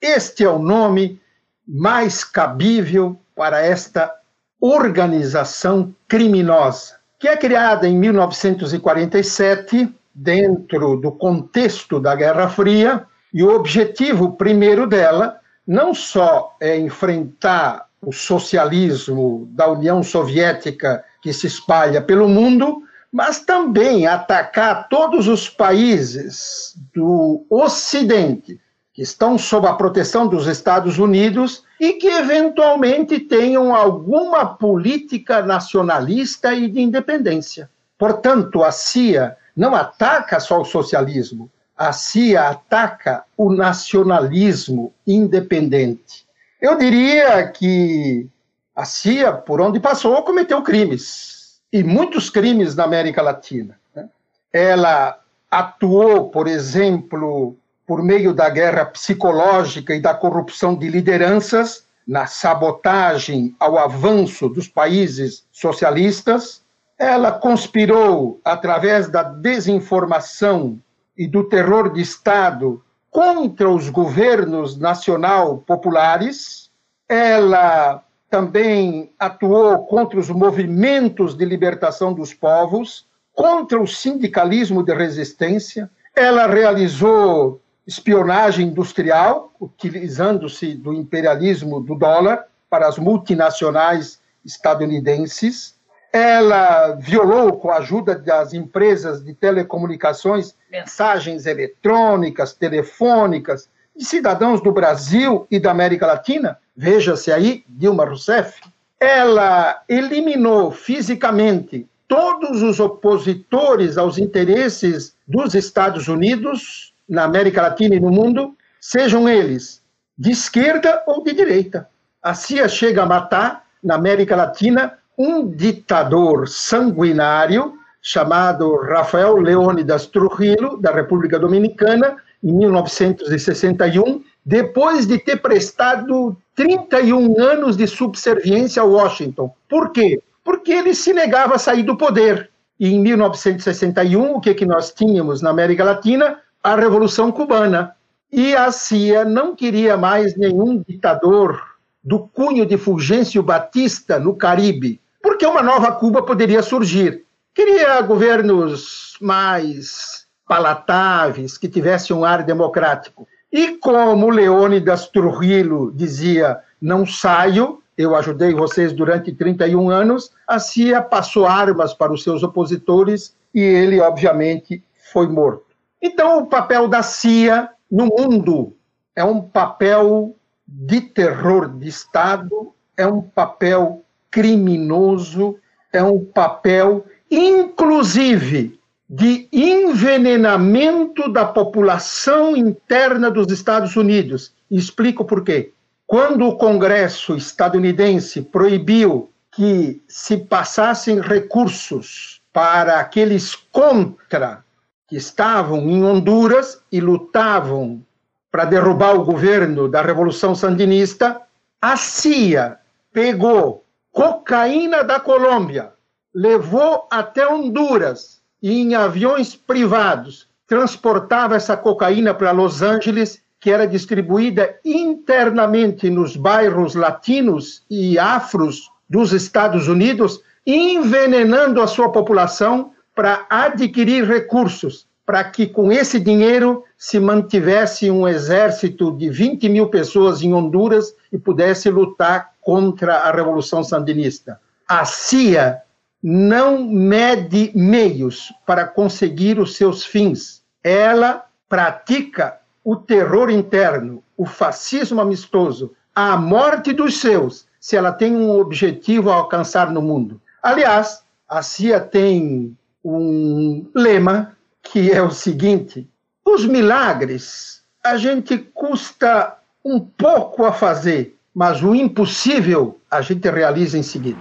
Este 0.00 0.42
é 0.44 0.50
o 0.50 0.58
nome 0.58 1.20
mais 1.66 2.24
cabível 2.24 3.16
para 3.36 3.60
esta 3.60 4.12
organização 4.60 5.94
criminosa, 6.08 6.96
que 7.20 7.28
é 7.28 7.36
criada 7.36 7.86
em 7.86 7.96
1947 7.96 9.94
dentro 10.12 10.96
do 10.96 11.12
contexto 11.12 12.00
da 12.00 12.16
Guerra 12.16 12.48
Fria, 12.48 13.06
e 13.32 13.44
o 13.44 13.54
objetivo 13.54 14.32
primeiro 14.32 14.86
dela 14.86 15.38
não 15.66 15.94
só 15.94 16.56
é 16.58 16.76
enfrentar 16.76 17.87
o 18.00 18.12
socialismo 18.12 19.48
da 19.52 19.70
União 19.70 20.02
Soviética 20.02 21.04
que 21.22 21.32
se 21.32 21.46
espalha 21.46 22.00
pelo 22.00 22.28
mundo, 22.28 22.82
mas 23.12 23.40
também 23.40 24.06
atacar 24.06 24.88
todos 24.88 25.26
os 25.26 25.48
países 25.48 26.74
do 26.94 27.44
Ocidente 27.50 28.60
que 28.92 29.02
estão 29.02 29.38
sob 29.38 29.66
a 29.66 29.74
proteção 29.74 30.26
dos 30.26 30.46
Estados 30.46 30.98
Unidos 30.98 31.62
e 31.80 31.94
que 31.94 32.08
eventualmente 32.08 33.20
tenham 33.20 33.74
alguma 33.74 34.44
política 34.44 35.40
nacionalista 35.40 36.52
e 36.52 36.68
de 36.68 36.80
independência. 36.80 37.70
Portanto, 37.96 38.62
a 38.64 38.72
CIA 38.72 39.36
não 39.56 39.74
ataca 39.74 40.40
só 40.40 40.60
o 40.60 40.64
socialismo, 40.64 41.50
a 41.76 41.92
CIA 41.92 42.48
ataca 42.48 43.24
o 43.36 43.52
nacionalismo 43.52 44.92
independente. 45.06 46.27
Eu 46.60 46.76
diria 46.76 47.46
que 47.48 48.26
a 48.74 48.84
CIA, 48.84 49.32
por 49.32 49.60
onde 49.60 49.78
passou, 49.78 50.22
cometeu 50.22 50.62
crimes, 50.62 51.60
e 51.72 51.84
muitos 51.84 52.30
crimes 52.30 52.74
na 52.74 52.84
América 52.84 53.22
Latina. 53.22 53.78
Né? 53.94 54.08
Ela 54.52 55.20
atuou, 55.50 56.30
por 56.30 56.48
exemplo, 56.48 57.56
por 57.86 58.02
meio 58.02 58.34
da 58.34 58.48
guerra 58.48 58.84
psicológica 58.84 59.94
e 59.94 60.00
da 60.00 60.14
corrupção 60.14 60.74
de 60.74 60.88
lideranças, 60.88 61.86
na 62.06 62.26
sabotagem 62.26 63.54
ao 63.60 63.78
avanço 63.78 64.48
dos 64.48 64.66
países 64.66 65.44
socialistas. 65.52 66.62
Ela 66.98 67.32
conspirou, 67.32 68.40
através 68.44 69.08
da 69.08 69.22
desinformação 69.22 70.78
e 71.16 71.26
do 71.26 71.44
terror 71.44 71.92
de 71.92 72.00
Estado, 72.00 72.82
contra 73.10 73.68
os 73.68 73.88
governos 73.88 74.76
nacional 74.76 75.58
populares. 75.58 76.70
Ela 77.08 78.04
também 78.30 79.10
atuou 79.18 79.86
contra 79.86 80.18
os 80.18 80.28
movimentos 80.28 81.34
de 81.34 81.44
libertação 81.44 82.12
dos 82.12 82.34
povos, 82.34 83.06
contra 83.32 83.80
o 83.80 83.86
sindicalismo 83.86 84.82
de 84.82 84.94
resistência. 84.94 85.90
Ela 86.14 86.46
realizou 86.46 87.60
espionagem 87.86 88.66
industrial, 88.66 89.52
utilizando-se 89.58 90.74
do 90.74 90.92
imperialismo 90.92 91.80
do 91.80 91.94
dólar 91.94 92.44
para 92.68 92.86
as 92.86 92.98
multinacionais 92.98 94.20
estadunidenses. 94.44 95.77
Ela 96.12 96.92
violou, 96.92 97.58
com 97.58 97.70
a 97.70 97.78
ajuda 97.78 98.14
das 98.14 98.54
empresas 98.54 99.22
de 99.22 99.34
telecomunicações, 99.34 100.54
mensagens 100.70 101.46
eletrônicas, 101.46 102.52
telefônicas, 102.52 103.68
de 103.96 104.04
cidadãos 104.04 104.62
do 104.62 104.72
Brasil 104.72 105.46
e 105.50 105.58
da 105.58 105.70
América 105.70 106.06
Latina. 106.06 106.58
Veja-se 106.76 107.32
aí 107.32 107.64
Dilma 107.68 108.04
Rousseff. 108.04 108.60
Ela 109.00 109.82
eliminou 109.88 110.70
fisicamente 110.70 111.86
todos 112.06 112.62
os 112.62 112.80
opositores 112.80 113.98
aos 113.98 114.16
interesses 114.16 115.14
dos 115.26 115.54
Estados 115.54 116.08
Unidos 116.08 116.94
na 117.08 117.24
América 117.24 117.62
Latina 117.62 117.94
e 117.94 118.00
no 118.00 118.10
mundo, 118.10 118.56
sejam 118.80 119.28
eles 119.28 119.82
de 120.16 120.30
esquerda 120.30 121.02
ou 121.06 121.22
de 121.22 121.32
direita. 121.32 121.88
A 122.22 122.34
CIA 122.34 122.68
chega 122.68 123.02
a 123.02 123.06
matar, 123.06 123.66
na 123.82 123.94
América 123.94 124.34
Latina, 124.34 124.97
um 125.18 125.50
ditador 125.50 126.46
sanguinário 126.48 127.74
chamado 128.00 128.76
Rafael 128.76 129.36
Leônidas 129.36 130.06
Trujillo, 130.06 130.80
da 130.80 130.92
República 130.92 131.38
Dominicana, 131.38 132.16
em 132.42 132.52
1961, 132.52 134.22
depois 134.46 135.06
de 135.06 135.18
ter 135.18 135.42
prestado 135.42 136.36
31 136.54 137.40
anos 137.40 137.76
de 137.76 137.86
subserviência 137.86 138.82
a 138.82 138.86
Washington. 138.86 139.52
Por 139.68 139.90
quê? 139.90 140.22
Porque 140.44 140.72
ele 140.72 140.94
se 140.94 141.12
negava 141.12 141.56
a 141.56 141.58
sair 141.58 141.82
do 141.82 141.96
poder. 141.96 142.48
E 142.78 142.94
em 142.94 143.00
1961, 143.00 144.36
o 144.36 144.40
que, 144.40 144.54
que 144.54 144.64
nós 144.64 144.92
tínhamos 144.92 145.42
na 145.42 145.50
América 145.50 145.82
Latina? 145.82 146.38
a 146.62 146.74
Revolução 146.74 147.30
Cubana. 147.30 147.94
E 148.30 148.54
a 148.54 148.70
CIA 148.70 149.24
não 149.24 149.56
queria 149.56 149.96
mais 149.96 150.36
nenhum 150.36 150.82
ditador 150.86 151.62
do 152.04 152.20
cunho 152.20 152.66
de 152.66 152.76
Fulgêncio 152.76 153.42
Batista 153.42 154.18
no 154.18 154.34
Caribe, 154.34 155.00
porque 155.22 155.46
uma 155.46 155.62
nova 155.62 155.92
Cuba 155.92 156.22
poderia 156.22 156.62
surgir. 156.62 157.24
Queria 157.54 158.00
governos 158.02 159.16
mais 159.20 160.26
palatáveis, 160.46 161.58
que 161.58 161.68
tivessem 161.68 162.16
um 162.16 162.24
ar 162.24 162.42
democrático. 162.42 163.26
E 163.52 163.76
como 163.78 164.30
Leônidas 164.30 165.08
Trujillo 165.08 165.92
dizia, 165.92 166.58
não 166.80 167.06
saio, 167.06 167.82
eu 167.96 168.14
ajudei 168.14 168.54
vocês 168.54 168.92
durante 168.92 169.32
31 169.32 169.90
anos, 169.90 170.30
a 170.46 170.58
CIA 170.58 171.02
passou 171.02 171.46
armas 171.46 171.92
para 171.92 172.12
os 172.12 172.22
seus 172.22 172.42
opositores 172.42 173.34
e 173.52 173.60
ele, 173.60 174.00
obviamente, 174.00 174.82
foi 175.12 175.26
morto. 175.26 175.66
Então, 176.00 176.38
o 176.38 176.46
papel 176.46 176.86
da 176.86 177.02
CIA 177.02 177.70
no 177.90 178.06
mundo 178.06 178.76
é 179.16 179.24
um 179.24 179.40
papel 179.40 180.36
de 180.66 181.00
terror 181.00 181.68
de 181.68 181.88
Estado, 181.88 182.72
é 182.96 183.06
um 183.06 183.20
papel 183.20 184.04
criminoso, 184.30 185.56
é 185.92 186.02
um 186.02 186.24
papel, 186.24 187.06
inclusive, 187.30 188.78
de 189.08 189.48
envenenamento 189.50 191.32
da 191.32 191.44
população 191.44 192.56
interna 192.56 193.30
dos 193.30 193.50
Estados 193.50 193.96
Unidos. 193.96 194.52
Explico 194.70 195.24
por 195.24 195.42
quê. 195.42 195.72
Quando 196.06 196.46
o 196.46 196.56
Congresso 196.56 197.36
estadunidense 197.36 198.42
proibiu 198.42 199.30
que 199.52 200.02
se 200.06 200.36
passassem 200.36 201.20
recursos 201.20 202.40
para 202.52 203.00
aqueles 203.00 203.54
contra 203.54 204.64
que 205.06 205.16
estavam 205.16 205.88
em 205.88 206.04
Honduras 206.04 206.82
e 206.92 207.00
lutavam 207.00 208.02
para 208.50 208.66
derrubar 208.66 209.14
o 209.14 209.24
governo 209.24 209.88
da 209.88 210.02
Revolução 210.02 210.54
Sandinista, 210.54 211.40
a 211.80 211.96
CIA 211.96 212.78
pegou 213.12 213.84
cocaína 214.18 215.04
da 215.04 215.20
Colômbia, 215.20 215.92
levou 216.34 217.06
até 217.08 217.46
Honduras 217.48 218.42
e 218.60 218.82
em 218.82 218.96
aviões 218.96 219.54
privados 219.54 220.48
transportava 220.66 221.54
essa 221.54 221.76
cocaína 221.76 222.34
para 222.34 222.50
Los 222.50 222.82
Angeles, 222.82 223.40
que 223.60 223.70
era 223.70 223.86
distribuída 223.86 224.74
internamente 224.84 226.10
nos 226.10 226.36
bairros 226.36 226.96
latinos 226.96 227.84
e 227.88 228.18
afros 228.18 228.90
dos 229.08 229.32
Estados 229.32 229.86
Unidos, 229.86 230.42
envenenando 230.66 231.80
a 231.80 231.86
sua 231.86 232.10
população 232.10 232.90
para 233.14 233.46
adquirir 233.48 234.24
recursos, 234.24 235.06
para 235.24 235.44
que 235.44 235.64
com 235.64 235.92
esse 235.92 236.18
dinheiro 236.18 236.82
se 236.96 237.20
mantivesse 237.20 238.10
um 238.10 238.26
exército 238.26 239.12
de 239.12 239.30
20 239.30 239.68
mil 239.68 239.86
pessoas 239.86 240.42
em 240.42 240.52
Honduras 240.52 241.14
e 241.32 241.38
pudesse 241.38 241.88
lutar 241.88 242.57
contra 242.68 243.20
a 243.20 243.32
Revolução 243.32 243.82
Sandinista. 243.82 244.60
A 244.86 245.02
CIA 245.06 245.80
não 246.22 246.84
mede 246.84 247.72
meios 247.74 248.52
para 248.66 248.86
conseguir 248.86 249.58
os 249.58 249.74
seus 249.74 250.04
fins. 250.04 250.62
Ela 250.84 251.46
pratica 251.66 252.60
o 252.84 252.94
terror 252.94 253.48
interno, 253.48 254.22
o 254.36 254.44
fascismo 254.44 255.18
amistoso, 255.18 255.94
a 256.14 256.36
morte 256.36 256.92
dos 256.92 257.18
seus, 257.18 257.66
se 257.80 257.96
ela 257.96 258.12
tem 258.12 258.36
um 258.36 258.50
objetivo 258.50 259.30
a 259.30 259.36
alcançar 259.36 259.90
no 259.90 260.02
mundo. 260.02 260.38
Aliás, 260.62 261.22
a 261.48 261.62
CIA 261.62 261.98
tem 261.98 262.76
um 263.02 263.90
lema 263.94 264.58
que 264.82 265.10
é 265.10 265.22
o 265.22 265.30
seguinte: 265.30 266.06
os 266.44 266.66
milagres 266.66 267.82
a 268.04 268.18
gente 268.18 268.58
custa 268.58 269.56
um 269.82 269.98
pouco 269.98 270.66
a 270.66 270.72
fazer, 270.74 271.37
mas 271.58 271.82
o 271.82 271.92
impossível 271.92 273.00
a 273.10 273.20
gente 273.20 273.50
realiza 273.50 273.98
em 273.98 274.02
seguida. 274.04 274.38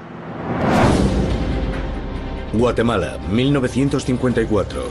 Guatemala, 2.54 3.18
1954. 3.28 4.84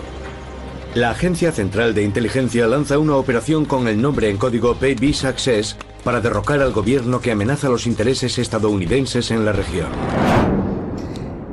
La 0.96 1.10
Agencia 1.10 1.52
Central 1.52 1.94
de 1.94 2.02
Inteligencia 2.02 2.66
lanza 2.66 2.98
una 2.98 3.14
operación 3.14 3.64
con 3.64 3.86
el 3.86 4.02
nombre 4.02 4.28
en 4.28 4.38
código 4.38 4.74
Baby 4.74 5.12
Success 5.12 5.76
para 6.02 6.20
derrocar 6.20 6.60
al 6.60 6.72
gobierno 6.72 7.20
que 7.20 7.30
amenaza 7.30 7.68
los 7.68 7.86
intereses 7.86 8.38
estadounidenses 8.38 9.30
en 9.30 9.44
la 9.44 9.52
región. 9.52 9.92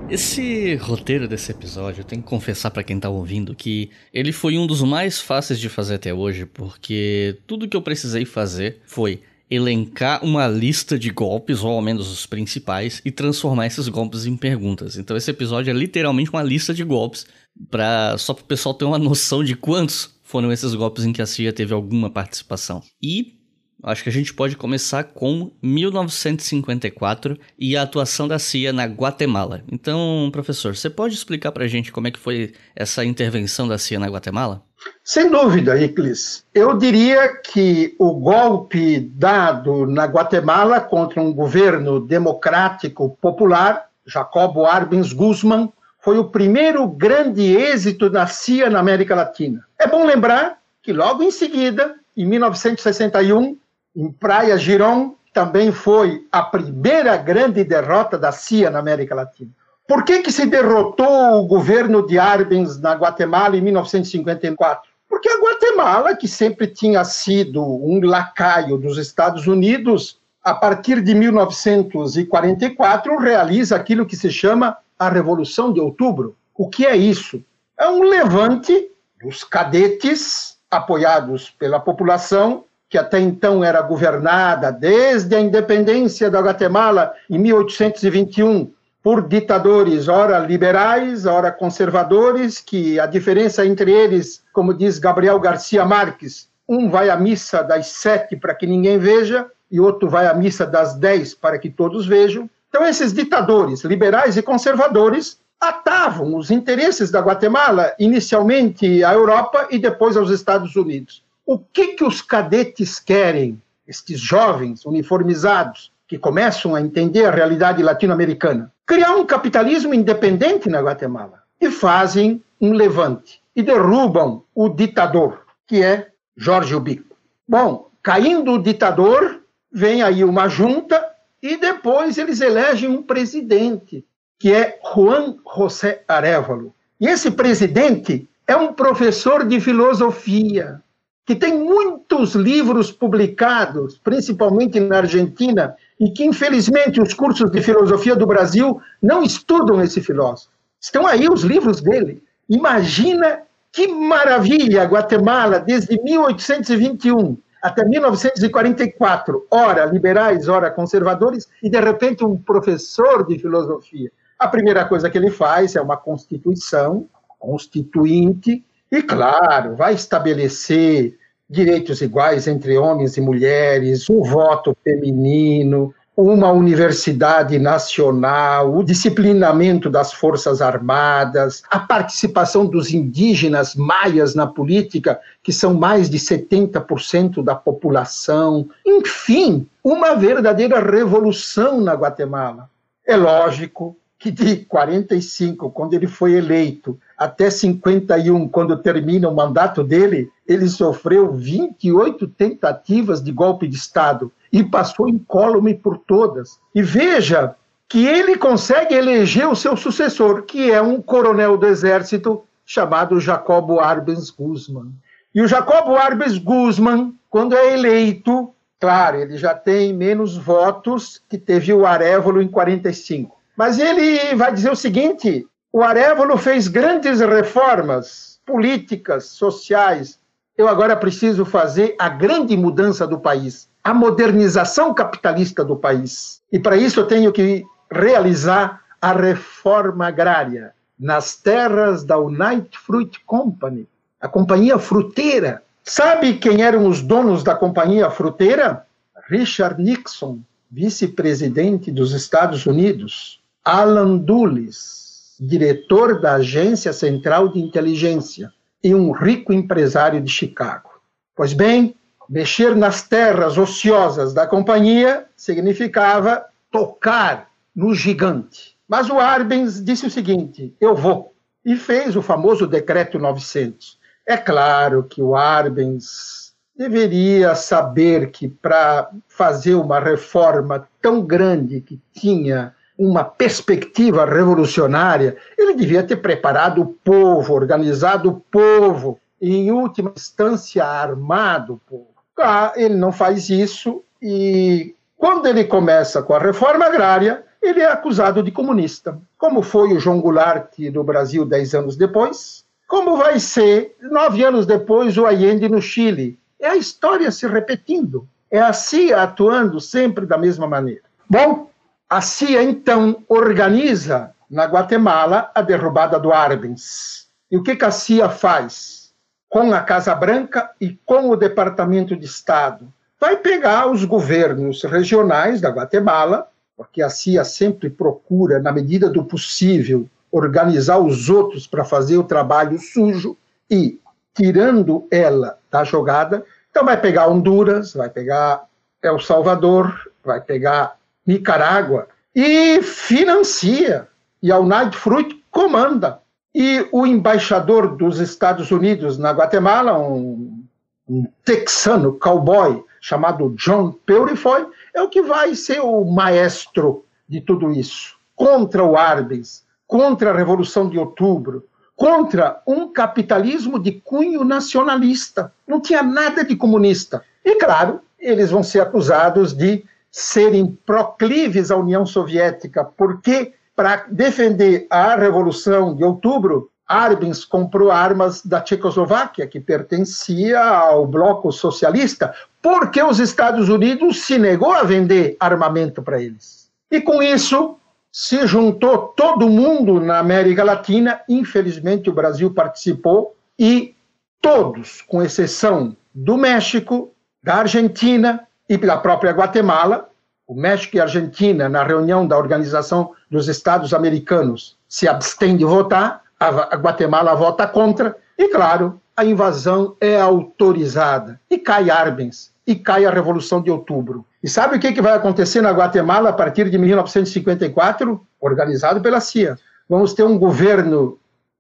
Esse 0.10 0.75
roteiro 0.77 1.27
desse 1.27 1.51
episódio, 1.51 2.01
eu 2.01 2.03
tenho 2.03 2.24
que 2.24 2.27
confessar 2.27 2.72
para 2.72 2.84
quem 2.84 3.00
tá 3.00 3.10
ouvindo 3.10 3.56
que 3.56 3.92
ele 4.12 4.32
foi 4.32 4.58
um 4.58 4.65
dos 4.65 4.82
mais 4.82 5.20
fáceis 5.20 5.60
de 5.60 5.70
fazer 5.70 5.96
até 5.96 6.12
hoje, 6.12 6.48
porque 6.48 7.38
tudo 7.46 7.68
que 7.68 7.77
eu 7.77 7.82
precisei 7.82 8.25
fazer 8.25 8.82
foi 8.86 9.22
elencar 9.53 10.24
uma 10.24 10.48
lista 10.48 10.98
de 10.98 11.10
golpes, 11.10 11.63
ou 11.63 11.72
ao 11.72 11.81
menos 11.81 12.12
os 12.12 12.25
principais, 12.25 13.01
e 13.05 13.12
transformar 13.12 13.67
esses 13.67 13.88
golpes 13.88 14.25
em 14.25 14.36
perguntas. 14.36 14.98
Então 14.98 15.15
esse 15.15 15.29
episódio 15.29 15.69
é 15.69 15.74
literalmente 15.74 16.29
uma 16.31 16.43
lista 16.43 16.73
de 16.73 16.84
golpes, 16.84 17.25
pra, 17.69 18.17
só 18.17 18.34
para 18.34 18.43
o 18.43 18.47
pessoal 18.47 18.73
ter 18.73 18.86
uma 18.86 18.97
noção 18.97 19.43
de 19.43 19.56
quantos 19.56 20.15
foram 20.23 20.51
esses 20.51 20.73
golpes 20.73 21.06
em 21.06 21.13
que 21.13 21.21
a 21.21 21.25
CIA 21.25 21.54
teve 21.54 21.73
alguma 21.73 22.10
participação. 22.10 22.82
E 23.01 23.42
Acho 23.84 24.02
que 24.02 24.10
a 24.10 24.13
gente 24.13 24.34
pode 24.34 24.56
começar 24.56 25.04
com 25.04 25.52
1954 25.62 27.38
e 27.60 27.76
a 27.76 27.82
atuação 27.82 28.30
da 28.30 28.39
CIA 28.39 28.72
na 28.72 28.86
Guatemala. 28.86 29.62
Então, 29.69 30.30
professor, 30.32 30.74
você 30.74 30.89
pode 30.89 31.15
explicar 31.15 31.52
para 31.52 31.65
a 31.65 31.67
gente 31.67 31.91
como 31.91 32.08
é 32.08 32.12
que 32.12 32.19
foi 32.19 32.54
essa 32.74 33.04
intervenção 33.04 33.67
da 33.67 33.78
CIA 33.78 34.00
na 34.00 34.08
Guatemala? 34.08 34.63
Sem 35.04 35.30
dúvida, 35.30 35.78
Iclis. 35.78 36.46
Eu 36.54 36.78
diria 36.78 37.28
que 37.41 37.93
o 38.00 38.13
golpe 38.13 39.00
dado 39.00 39.86
na 39.86 40.06
Guatemala 40.06 40.80
contra 40.80 41.22
um 41.22 41.34
governo 41.34 42.00
democrático 42.00 43.17
popular, 43.22 43.89
Jacobo 44.06 44.65
Arbenz 44.65 45.12
Guzman, 45.12 45.72
foi 46.00 46.17
o 46.17 46.26
primeiro 46.26 46.88
grande 46.88 47.41
êxito 47.41 48.10
da 48.10 48.28
CIA 48.28 48.69
na 48.69 48.80
América 48.80 49.13
Latina. 49.13 49.65
É 49.78 49.88
bom 49.88 50.06
lembrar 50.06 50.58
que 50.82 50.93
logo 50.93 51.22
em 51.22 51.32
seguida, 51.32 51.96
em 52.15 52.26
1961, 52.26 53.58
em 53.95 54.12
Praia 54.12 54.58
Girón, 54.58 55.13
também 55.34 55.71
foi 55.71 56.27
a 56.32 56.43
primeira 56.43 57.17
grande 57.17 57.63
derrota 57.63 58.17
da 58.17 58.32
CIA 58.32 58.69
na 58.69 58.79
América 58.79 59.15
Latina. 59.15 59.49
Por 59.88 60.03
que, 60.03 60.21
que 60.21 60.32
se 60.32 60.45
derrotou 60.45 61.41
o 61.41 61.47
governo 61.47 62.06
de 62.06 62.17
Arbenz 62.17 62.79
na 62.79 62.93
Guatemala 62.93 63.58
em 63.58 63.62
1954? 63.62 64.89
Porque 65.10 65.29
a 65.29 65.39
Guatemala, 65.39 66.15
que 66.15 66.27
sempre 66.27 66.67
tinha 66.67 67.03
sido 67.03 67.62
um 67.62 67.99
lacaio 68.01 68.77
dos 68.77 68.97
Estados 68.97 69.45
Unidos, 69.45 70.19
a 70.43 70.53
partir 70.53 71.01
de 71.01 71.13
1944 71.13 73.17
realiza 73.17 73.75
aquilo 73.75 74.06
que 74.06 74.15
se 74.15 74.32
chama 74.32 74.77
a 74.97 75.10
Revolução 75.10 75.73
de 75.73 75.79
Outubro. 75.79 76.36
O 76.56 76.69
que 76.69 76.86
é 76.86 76.95
isso? 76.95 77.43
É 77.77 77.89
um 77.89 78.03
levante 78.03 78.89
dos 79.21 79.43
cadetes 79.43 80.58
apoiados 80.69 81.49
pela 81.49 81.79
população 81.79 82.63
que 82.93 82.97
até 82.99 83.19
então 83.19 83.63
era 83.63 83.82
governada 83.82 84.71
desde 84.71 85.36
a 85.36 85.41
independência 85.41 86.29
da 86.29 86.39
Guatemala 86.39 87.12
em 87.27 87.39
1821 87.39 88.71
por 89.01 89.27
ditadores, 89.27 90.08
ora 90.08 90.38
liberais, 90.38 91.25
ora 91.25 91.51
conservadores, 91.51 92.60
que 92.60 92.99
a 92.99 93.08
diferença 93.08 93.65
entre 93.65 93.91
eles, 93.91 94.43
como 94.53 94.75
diz 94.75 94.99
Gabriel 94.99 95.39
Garcia 95.39 95.84
Marques, 95.84 96.47
um 96.69 96.88
vai 96.88 97.10
à 97.10 97.17
missa 97.17 97.63
das 97.63 97.88
sete 97.88 98.36
para 98.36 98.53
que 98.53 98.67
ninguém 98.67 98.99
veja 98.99 99.47
e 99.71 99.79
outro 99.79 100.08
vai 100.08 100.27
à 100.27 100.34
missa 100.36 100.63
das 100.63 100.93
dez 100.93 101.34
para 101.34 101.58
que 101.58 101.71
todos 101.71 102.06
vejam. 102.06 102.47
Então, 102.69 102.86
esses 102.86 103.12
ditadores, 103.12 103.84
liberais 103.84 104.38
e 104.38 104.43
conservadores, 104.43 105.39
atavam 105.60 106.36
os 106.36 106.51
interesses 106.51 107.10
da 107.10 107.21
Guatemala, 107.21 107.91
inicialmente 107.97 109.03
à 109.03 109.13
Europa 109.13 109.67
e 109.71 109.79
depois 109.79 110.15
aos 110.15 110.29
Estados 110.29 110.75
Unidos. 110.75 111.23
O 111.45 111.60
que, 111.60 111.89
que 111.89 112.06
os 112.06 112.21
cadetes 112.21 112.99
querem, 112.99 113.62
estes 113.86 114.19
jovens 114.19 114.86
uniformizados, 114.86 115.91
que 116.08 116.17
começam 116.17 116.73
a 116.73 116.82
entender 116.82 117.25
a 117.25 117.32
realidade 117.32 117.84
latino-americana? 117.84 118.71
Criar 118.86 119.15
um 119.15 119.25
capitalismo 119.25 119.93
independente 119.93 120.69
na 120.69 120.82
Guatemala. 120.82 121.43
E 121.60 121.69
fazem 121.69 122.41
um 122.62 122.71
levante. 122.71 123.41
E 123.53 123.62
derrubam 123.62 124.43
o 124.56 124.69
ditador, 124.69 125.45
que 125.67 125.84
é 125.84 126.10
Jorge 126.36 126.75
Ubico. 126.75 127.15
Bom, 127.47 127.89
caindo 128.01 128.53
o 128.53 128.63
ditador, 128.63 129.41
vem 129.71 130.01
aí 130.01 130.23
uma 130.23 130.47
junta 130.47 131.03
e 131.41 131.58
depois 131.58 132.17
eles 132.17 132.39
elegem 132.39 132.89
um 132.89 133.03
presidente, 133.03 134.06
que 134.39 134.53
é 134.53 134.79
Juan 134.93 135.36
José 135.58 136.03
Arevalo. 136.08 136.73
E 136.99 137.08
esse 137.08 137.32
presidente 137.32 138.29
é 138.47 138.56
um 138.56 138.71
professor 138.71 139.45
de 139.45 139.60
filosofia, 139.60 140.82
que 141.25 141.36
tem 141.36 141.57
muitos 141.57 142.36
livros 142.36 142.91
publicados, 142.91 143.97
principalmente 143.97 144.79
na 144.79 144.97
Argentina, 144.97 145.75
e 145.99 146.12
que, 146.12 146.25
infelizmente, 146.25 147.01
os 147.01 147.13
cursos 147.13 147.49
de 147.49 147.62
filosofia 147.62 148.15
do 148.15 148.27
Brasil 148.27 148.81
não 149.01 149.23
estudam 149.23 149.81
esse 149.81 150.01
filósofo. 150.01 150.51
Estão 150.81 151.07
aí 151.07 151.29
os 151.29 151.43
livros 151.43 151.79
dele. 151.79 152.21
Imagina 152.49 153.41
que 153.71 153.88
maravilha 153.88 154.83
Guatemala, 154.83 155.59
desde 155.59 156.01
1821 156.01 157.38
até 157.63 157.86
1944, 157.86 159.47
ora 159.49 159.86
liberais, 159.86 160.49
ora 160.49 160.69
conservadores, 160.69 161.47
e 161.63 161.69
de 161.69 161.79
repente 161.79 162.25
um 162.25 162.38
professor 162.38 163.25
de 163.25 163.39
filosofia. 163.39 164.12
A 164.38 164.49
primeira 164.49 164.83
coisa 164.83 165.09
que 165.09 165.17
ele 165.17 165.31
faz 165.31 165.73
é 165.77 165.81
uma 165.81 165.95
constituição 165.95 167.07
constituinte, 167.39 168.65
e, 168.93 169.01
claro, 169.01 169.75
vai 169.75 169.95
estabelecer 169.95 171.17
direitos 171.49 171.99
iguais 171.99 172.47
entre 172.47 172.77
homens 172.77 173.17
e 173.17 173.21
mulheres, 173.21 174.08
o 174.08 174.23
voto 174.23 174.77
feminino, 174.84 175.91
uma 176.15 176.51
universidade 176.51 177.58
nacional, 177.58 178.71
o 178.71 178.84
disciplinamento 178.84 179.89
das 179.89 180.13
Forças 180.13 180.62
Armadas, 180.62 181.63
a 181.71 181.79
participação 181.79 182.67
dos 182.67 182.93
indígenas 182.93 183.73
maias 183.73 184.36
na 184.36 184.45
política, 184.45 185.19
que 185.41 185.51
são 185.51 185.73
mais 185.73 186.08
de 186.08 186.19
70% 186.19 187.43
da 187.43 187.56
população. 187.56 188.69
Enfim, 188.86 189.65
uma 189.84 190.13
verdadeira 190.13 190.79
revolução 190.79 191.82
na 191.82 191.95
Guatemala. 191.95 192.69
É 193.08 193.17
lógico 193.17 193.97
que 194.23 194.31
de 194.31 194.55
45, 194.55 195.69
quando 195.71 195.95
ele 195.95 196.07
foi 196.07 196.31
eleito, 196.31 196.97
até 197.17 197.49
51, 197.49 198.47
quando 198.47 198.77
termina 198.77 199.27
o 199.27 199.36
mandato 199.36 199.83
dele, 199.83 200.31
ele 200.47 200.69
sofreu 200.69 201.33
28 201.33 202.25
tentativas 202.29 203.21
de 203.21 203.33
golpe 203.33 203.67
de 203.67 203.75
Estado 203.75 204.31
e 204.49 204.63
passou 204.63 205.09
incólume 205.09 205.73
por 205.73 205.97
todas. 205.97 206.57
E 206.73 206.81
veja 206.81 207.53
que 207.89 208.07
ele 208.07 208.38
consegue 208.38 208.95
eleger 208.95 209.45
o 209.45 209.57
seu 209.57 209.75
sucessor, 209.75 210.43
que 210.43 210.71
é 210.71 210.81
um 210.81 211.01
coronel 211.01 211.57
do 211.57 211.67
exército 211.67 212.45
chamado 212.65 213.19
Jacobo 213.19 213.81
Arbenz 213.81 214.29
Guzman. 214.29 214.93
E 215.36 215.41
o 215.41 215.49
Jacobo 215.49 215.97
Arbenz 215.97 216.38
Guzman, 216.38 217.13
quando 217.29 217.57
é 217.57 217.73
eleito, 217.73 218.53
claro, 218.79 219.17
ele 219.17 219.38
já 219.38 219.53
tem 219.53 219.93
menos 219.93 220.38
votos 220.38 221.21
que 221.27 221.38
teve 221.38 221.73
o 221.73 221.86
Arevalo 221.86 222.41
em 222.41 222.47
45. 222.47 223.42
Mas 223.56 223.78
ele 223.80 224.36
vai 224.36 224.52
dizer 224.54 224.72
o 224.72 224.76
seguinte: 224.76 225.48
o 225.72 225.82
Arevalo 225.84 226.38
fez 226.38 226.68
grandes 226.68 227.20
reformas 227.20 228.39
políticas, 228.46 229.26
sociais. 229.26 230.20
Eu 230.58 230.68
agora 230.68 230.96
preciso 230.96 231.46
fazer 231.46 231.96
a 231.98 232.10
grande 232.10 232.56
mudança 232.56 233.08
do 233.08 233.20
país, 233.20 233.68
a 233.84 233.94
modernização 233.94 234.94
capitalista 234.94 235.63
do 235.63 235.76
país. 235.76 236.42
E 236.52 236.60
para 236.60 236.78
isso 236.78 237.00
eu 237.00 237.08
tenho 237.08 237.32
que 237.32 237.66
realizar 237.92 238.82
a 239.02 239.13
reforma 239.13 240.08
agrária 240.08 240.74
nas 241.00 241.36
terras 241.36 242.04
da 242.04 242.18
United 242.18 242.78
Fruit 242.78 243.20
Company, 243.26 243.88
a 244.22 244.28
companhia 244.28 244.78
fruteira. 244.78 245.62
Sabe 245.84 246.36
quem 246.36 246.62
eram 246.62 246.88
os 246.88 247.02
donos 247.02 247.44
da 247.44 247.56
companhia 247.56 248.10
fruteira? 248.10 248.86
Richard 249.28 249.82
Nixon, 249.82 250.39
vice-presidente 250.72 251.92
dos 251.92 252.13
Estados 252.13 252.66
Unidos. 252.66 253.42
Alan 253.63 254.17
Dulles, 254.17 255.36
diretor 255.39 256.19
da 256.19 256.34
Agência 256.34 256.91
Central 256.91 257.47
de 257.47 257.62
Inteligência 257.62 258.52
e 258.84 258.93
um 258.93 259.12
rico 259.12 259.54
empresário 259.54 260.19
de 260.19 260.30
Chicago. 260.30 260.89
Pois 261.34 261.54
bem, 261.54 261.95
mexer 262.30 262.76
nas 262.76 263.08
terras 263.08 263.58
ociosas 263.58 264.34
da 264.34 264.45
companhia 264.45 265.26
significava 265.36 266.45
tocar 266.69 267.52
no 267.73 267.95
gigante. 267.95 268.76
Mas 268.86 269.10
o 269.10 269.17
Arbenz 269.17 269.82
disse 269.82 270.08
o 270.08 270.12
seguinte: 270.12 270.76
eu 270.82 270.93
vou. 270.93 271.34
E 271.65 271.78
fez 271.78 272.17
o 272.17 272.21
famoso 272.21 272.67
decreto 272.67 273.17
900. 273.17 273.97
É 274.28 274.36
claro 274.36 275.04
que 275.04 275.21
o 275.21 275.36
Arbenz 275.36 276.54
deveria 276.78 277.56
saber 277.56 278.30
que 278.32 278.49
para 278.49 279.10
fazer 279.30 279.76
uma 279.76 280.02
reforma 280.02 280.86
tão 281.02 281.21
grande 281.21 281.80
que 281.80 282.02
tinha 282.13 282.76
uma 282.97 283.23
perspectiva 283.23 284.25
revolucionária, 284.25 285.38
ele 285.58 285.73
devia 285.73 286.03
ter 286.03 286.17
preparado 286.17 286.82
o 286.82 286.86
povo, 286.86 287.53
organizado 287.53 288.29
o 288.29 288.39
povo, 288.39 289.19
e, 289.41 289.56
em 289.56 289.71
última 289.71 290.13
instância, 290.15 290.86
armado 290.86 291.73
o 291.73 291.82
povo. 291.89 292.08
Ah, 292.39 292.73
ele 292.75 292.95
não 292.95 293.12
faz 293.12 293.49
isso 293.49 294.01
e, 294.21 294.95
quando 295.17 295.47
ele 295.47 295.65
começa 295.65 296.21
com 296.21 296.34
a 296.34 296.39
reforma 296.39 296.86
agrária, 296.86 297.43
ele 297.62 297.82
é 297.82 297.91
acusado 297.91 298.41
de 298.41 298.51
comunista. 298.51 299.19
Como 299.38 299.62
foi 299.62 299.93
o 299.93 299.99
João 299.99 300.19
Goulart 300.19 300.77
no 300.93 301.03
Brasil 301.03 301.45
dez 301.45 301.73
anos 301.73 301.95
depois, 301.95 302.63
como 302.88 303.17
vai 303.17 303.39
ser, 303.39 303.95
nove 304.01 304.43
anos 304.43 304.65
depois, 304.65 305.17
o 305.17 305.25
Allende 305.25 305.67
no 305.67 305.82
Chile. 305.82 306.38
É 306.60 306.67
a 306.67 306.75
história 306.75 307.32
se 307.32 307.47
repetindo. 307.47 308.27
É 308.51 308.60
a 308.60 308.71
CIA 308.71 309.23
atuando 309.23 309.79
sempre 309.82 310.25
da 310.25 310.38
mesma 310.38 310.67
maneira. 310.67 311.01
Bom, 311.29 311.69
a 312.13 312.21
CIA, 312.21 312.62
então, 312.62 313.23
organiza 313.28 314.36
na 314.47 314.65
Guatemala 314.65 315.49
a 315.56 315.63
derrubada 315.63 316.19
do 316.19 316.32
Arbenz. 316.32 317.28
E 317.49 317.58
o 317.58 317.63
que, 317.63 317.76
que 317.76 317.84
a 317.84 317.89
CIA 317.89 318.30
faz? 318.30 319.12
Com 319.49 319.73
a 319.73 319.82
Casa 319.82 320.13
Branca 320.13 320.69
e 320.80 320.91
com 321.08 321.32
o 321.32 321.36
Departamento 321.36 322.15
de 322.15 322.28
Estado. 322.28 322.88
Vai 323.19 323.38
pegar 323.38 323.89
os 323.89 324.06
governos 324.06 324.84
regionais 324.84 325.60
da 325.60 325.69
Guatemala, 325.69 326.47
porque 326.78 327.02
a 327.02 327.10
CIA 327.10 327.43
sempre 327.43 327.89
procura, 327.89 328.60
na 328.60 328.71
medida 328.71 329.10
do 329.10 329.26
possível, 329.26 330.08
organizar 330.32 330.99
os 330.99 331.32
outros 331.32 331.65
para 331.65 331.84
fazer 331.84 332.19
o 332.19 332.23
trabalho 332.23 332.78
sujo 332.78 333.36
e, 333.67 333.99
tirando 334.36 335.08
ela 335.10 335.58
da 335.71 335.84
jogada, 335.84 336.45
então 336.69 336.86
vai 336.86 337.02
pegar 337.02 337.28
Honduras, 337.28 337.95
vai 337.95 338.10
pegar 338.12 338.65
El 339.02 339.19
Salvador, 339.19 340.12
vai 340.23 340.39
pegar 340.39 340.95
Nicarágua, 341.25 342.07
e 342.36 342.81
financia. 342.81 344.07
E 344.41 344.51
a 344.51 344.59
United 344.59 344.97
Fruit 344.97 345.43
comanda. 345.49 346.19
E 346.53 346.88
o 346.91 347.05
embaixador 347.05 347.95
dos 347.95 348.19
Estados 348.19 348.71
Unidos 348.71 349.17
na 349.17 349.31
Guatemala, 349.31 349.97
um, 349.97 350.63
um 351.07 351.27
texano 351.43 352.13
cowboy 352.13 352.83
chamado 352.99 353.53
John 353.57 353.91
Purifoy, 354.05 354.67
é 354.93 355.01
o 355.01 355.09
que 355.09 355.21
vai 355.21 355.55
ser 355.55 355.79
o 355.81 356.03
maestro 356.05 357.05
de 357.27 357.41
tudo 357.41 357.71
isso. 357.71 358.15
Contra 358.36 358.83
o 358.83 358.97
Arbenz, 358.97 359.63
contra 359.88 360.31
a 360.31 360.36
Revolução 360.36 360.89
de 360.89 360.97
Outubro, 360.97 361.65
contra 361.95 362.62
um 362.67 362.91
capitalismo 362.91 363.79
de 363.79 363.93
cunho 363.93 364.43
nacionalista. 364.43 365.53
Não 365.67 365.79
tinha 365.79 366.03
nada 366.03 366.43
de 366.43 366.55
comunista. 366.55 367.23
E, 367.43 367.55
claro, 367.55 368.01
eles 368.19 368.51
vão 368.51 368.63
ser 368.63 368.81
acusados 368.81 369.53
de 369.53 369.83
serem 370.13 370.78
proclives 370.86 371.71
à 371.71 371.76
União 371.76 372.06
Soviética, 372.06 372.86
porque 372.86 373.54
para 373.76 374.06
defender 374.12 374.86
a 374.88 375.15
Revolução 375.15 375.95
de 375.95 376.04
Outubro, 376.04 376.69
Arbenz 376.88 377.43
comprou 377.43 377.89
armas 377.89 378.45
da 378.45 378.62
Tchecoslováquia, 378.62 379.47
que 379.47 379.60
pertencia 379.60 380.60
ao 380.60 381.08
bloco 381.08 381.52
socialista, 381.52 382.32
porque 382.62 383.02
os 383.02 383.19
Estados 383.19 383.69
Unidos 383.69 384.23
se 384.26 384.38
negou 384.38 384.71
a 384.71 384.84
vender 384.84 385.36
armamento 385.39 386.04
para 386.04 386.21
eles. 386.21 386.69
E 386.91 387.02
com 387.02 387.23
isso 387.23 387.78
se 388.12 388.45
juntou 388.45 389.08
todo 389.17 389.49
mundo 389.49 389.99
na 389.99 390.19
América 390.19 390.63
Latina, 390.63 391.21
infelizmente 391.28 392.12
o 392.12 392.13
Brasil 392.13 392.54
participou, 392.54 393.36
e 393.58 393.95
todos, 394.39 395.02
com 395.02 395.23
exceção 395.23 395.97
do 396.13 396.38
México, 396.38 397.12
da 397.41 397.56
Argentina 397.56 398.47
e 398.69 398.78
da 398.78 398.97
própria 398.97 399.32
Guatemala, 399.32 400.10
o 400.47 400.54
México 400.54 400.97
e 400.97 400.99
a 400.99 401.04
Argentina, 401.04 401.69
na 401.69 401.84
reunião 401.84 402.28
da 402.28 402.38
Organização 402.38 403.12
dos 403.30 403.47
Estados 403.47 403.93
Americanos, 403.93 404.78
se 404.88 405.08
abstêm 405.08 405.56
de 405.56 405.65
votar, 405.65 406.21
a 406.39 406.76
Guatemala 406.76 407.34
vota 407.36 407.65
contra, 407.65 408.15
e 408.38 408.49
claro, 408.49 408.99
a 409.15 409.23
invasão 409.23 409.95
é 410.02 410.19
autorizada. 410.19 411.39
E 411.49 411.58
cai 411.58 411.89
Arbenz, 411.89 412.52
e 412.65 412.76
cai 412.76 413.06
a 413.06 413.12
Revolução 413.12 413.62
de 413.62 413.71
Outubro. 413.71 414.26
E 414.43 414.49
sabe 414.49 414.76
o 414.76 414.80
que 414.80 415.02
vai 415.02 415.13
acontecer 415.13 415.62
na 415.62 415.71
Guatemala 415.71 416.30
a 416.30 416.34
partir 416.34 416.69
de 416.69 416.78
1954? 416.78 418.19
Organizado 418.41 418.99
pela 419.02 419.21
CIA. 419.21 419.58
Vamos 419.88 420.13
ter 420.13 420.23
um 420.23 420.38
governo 420.38 421.17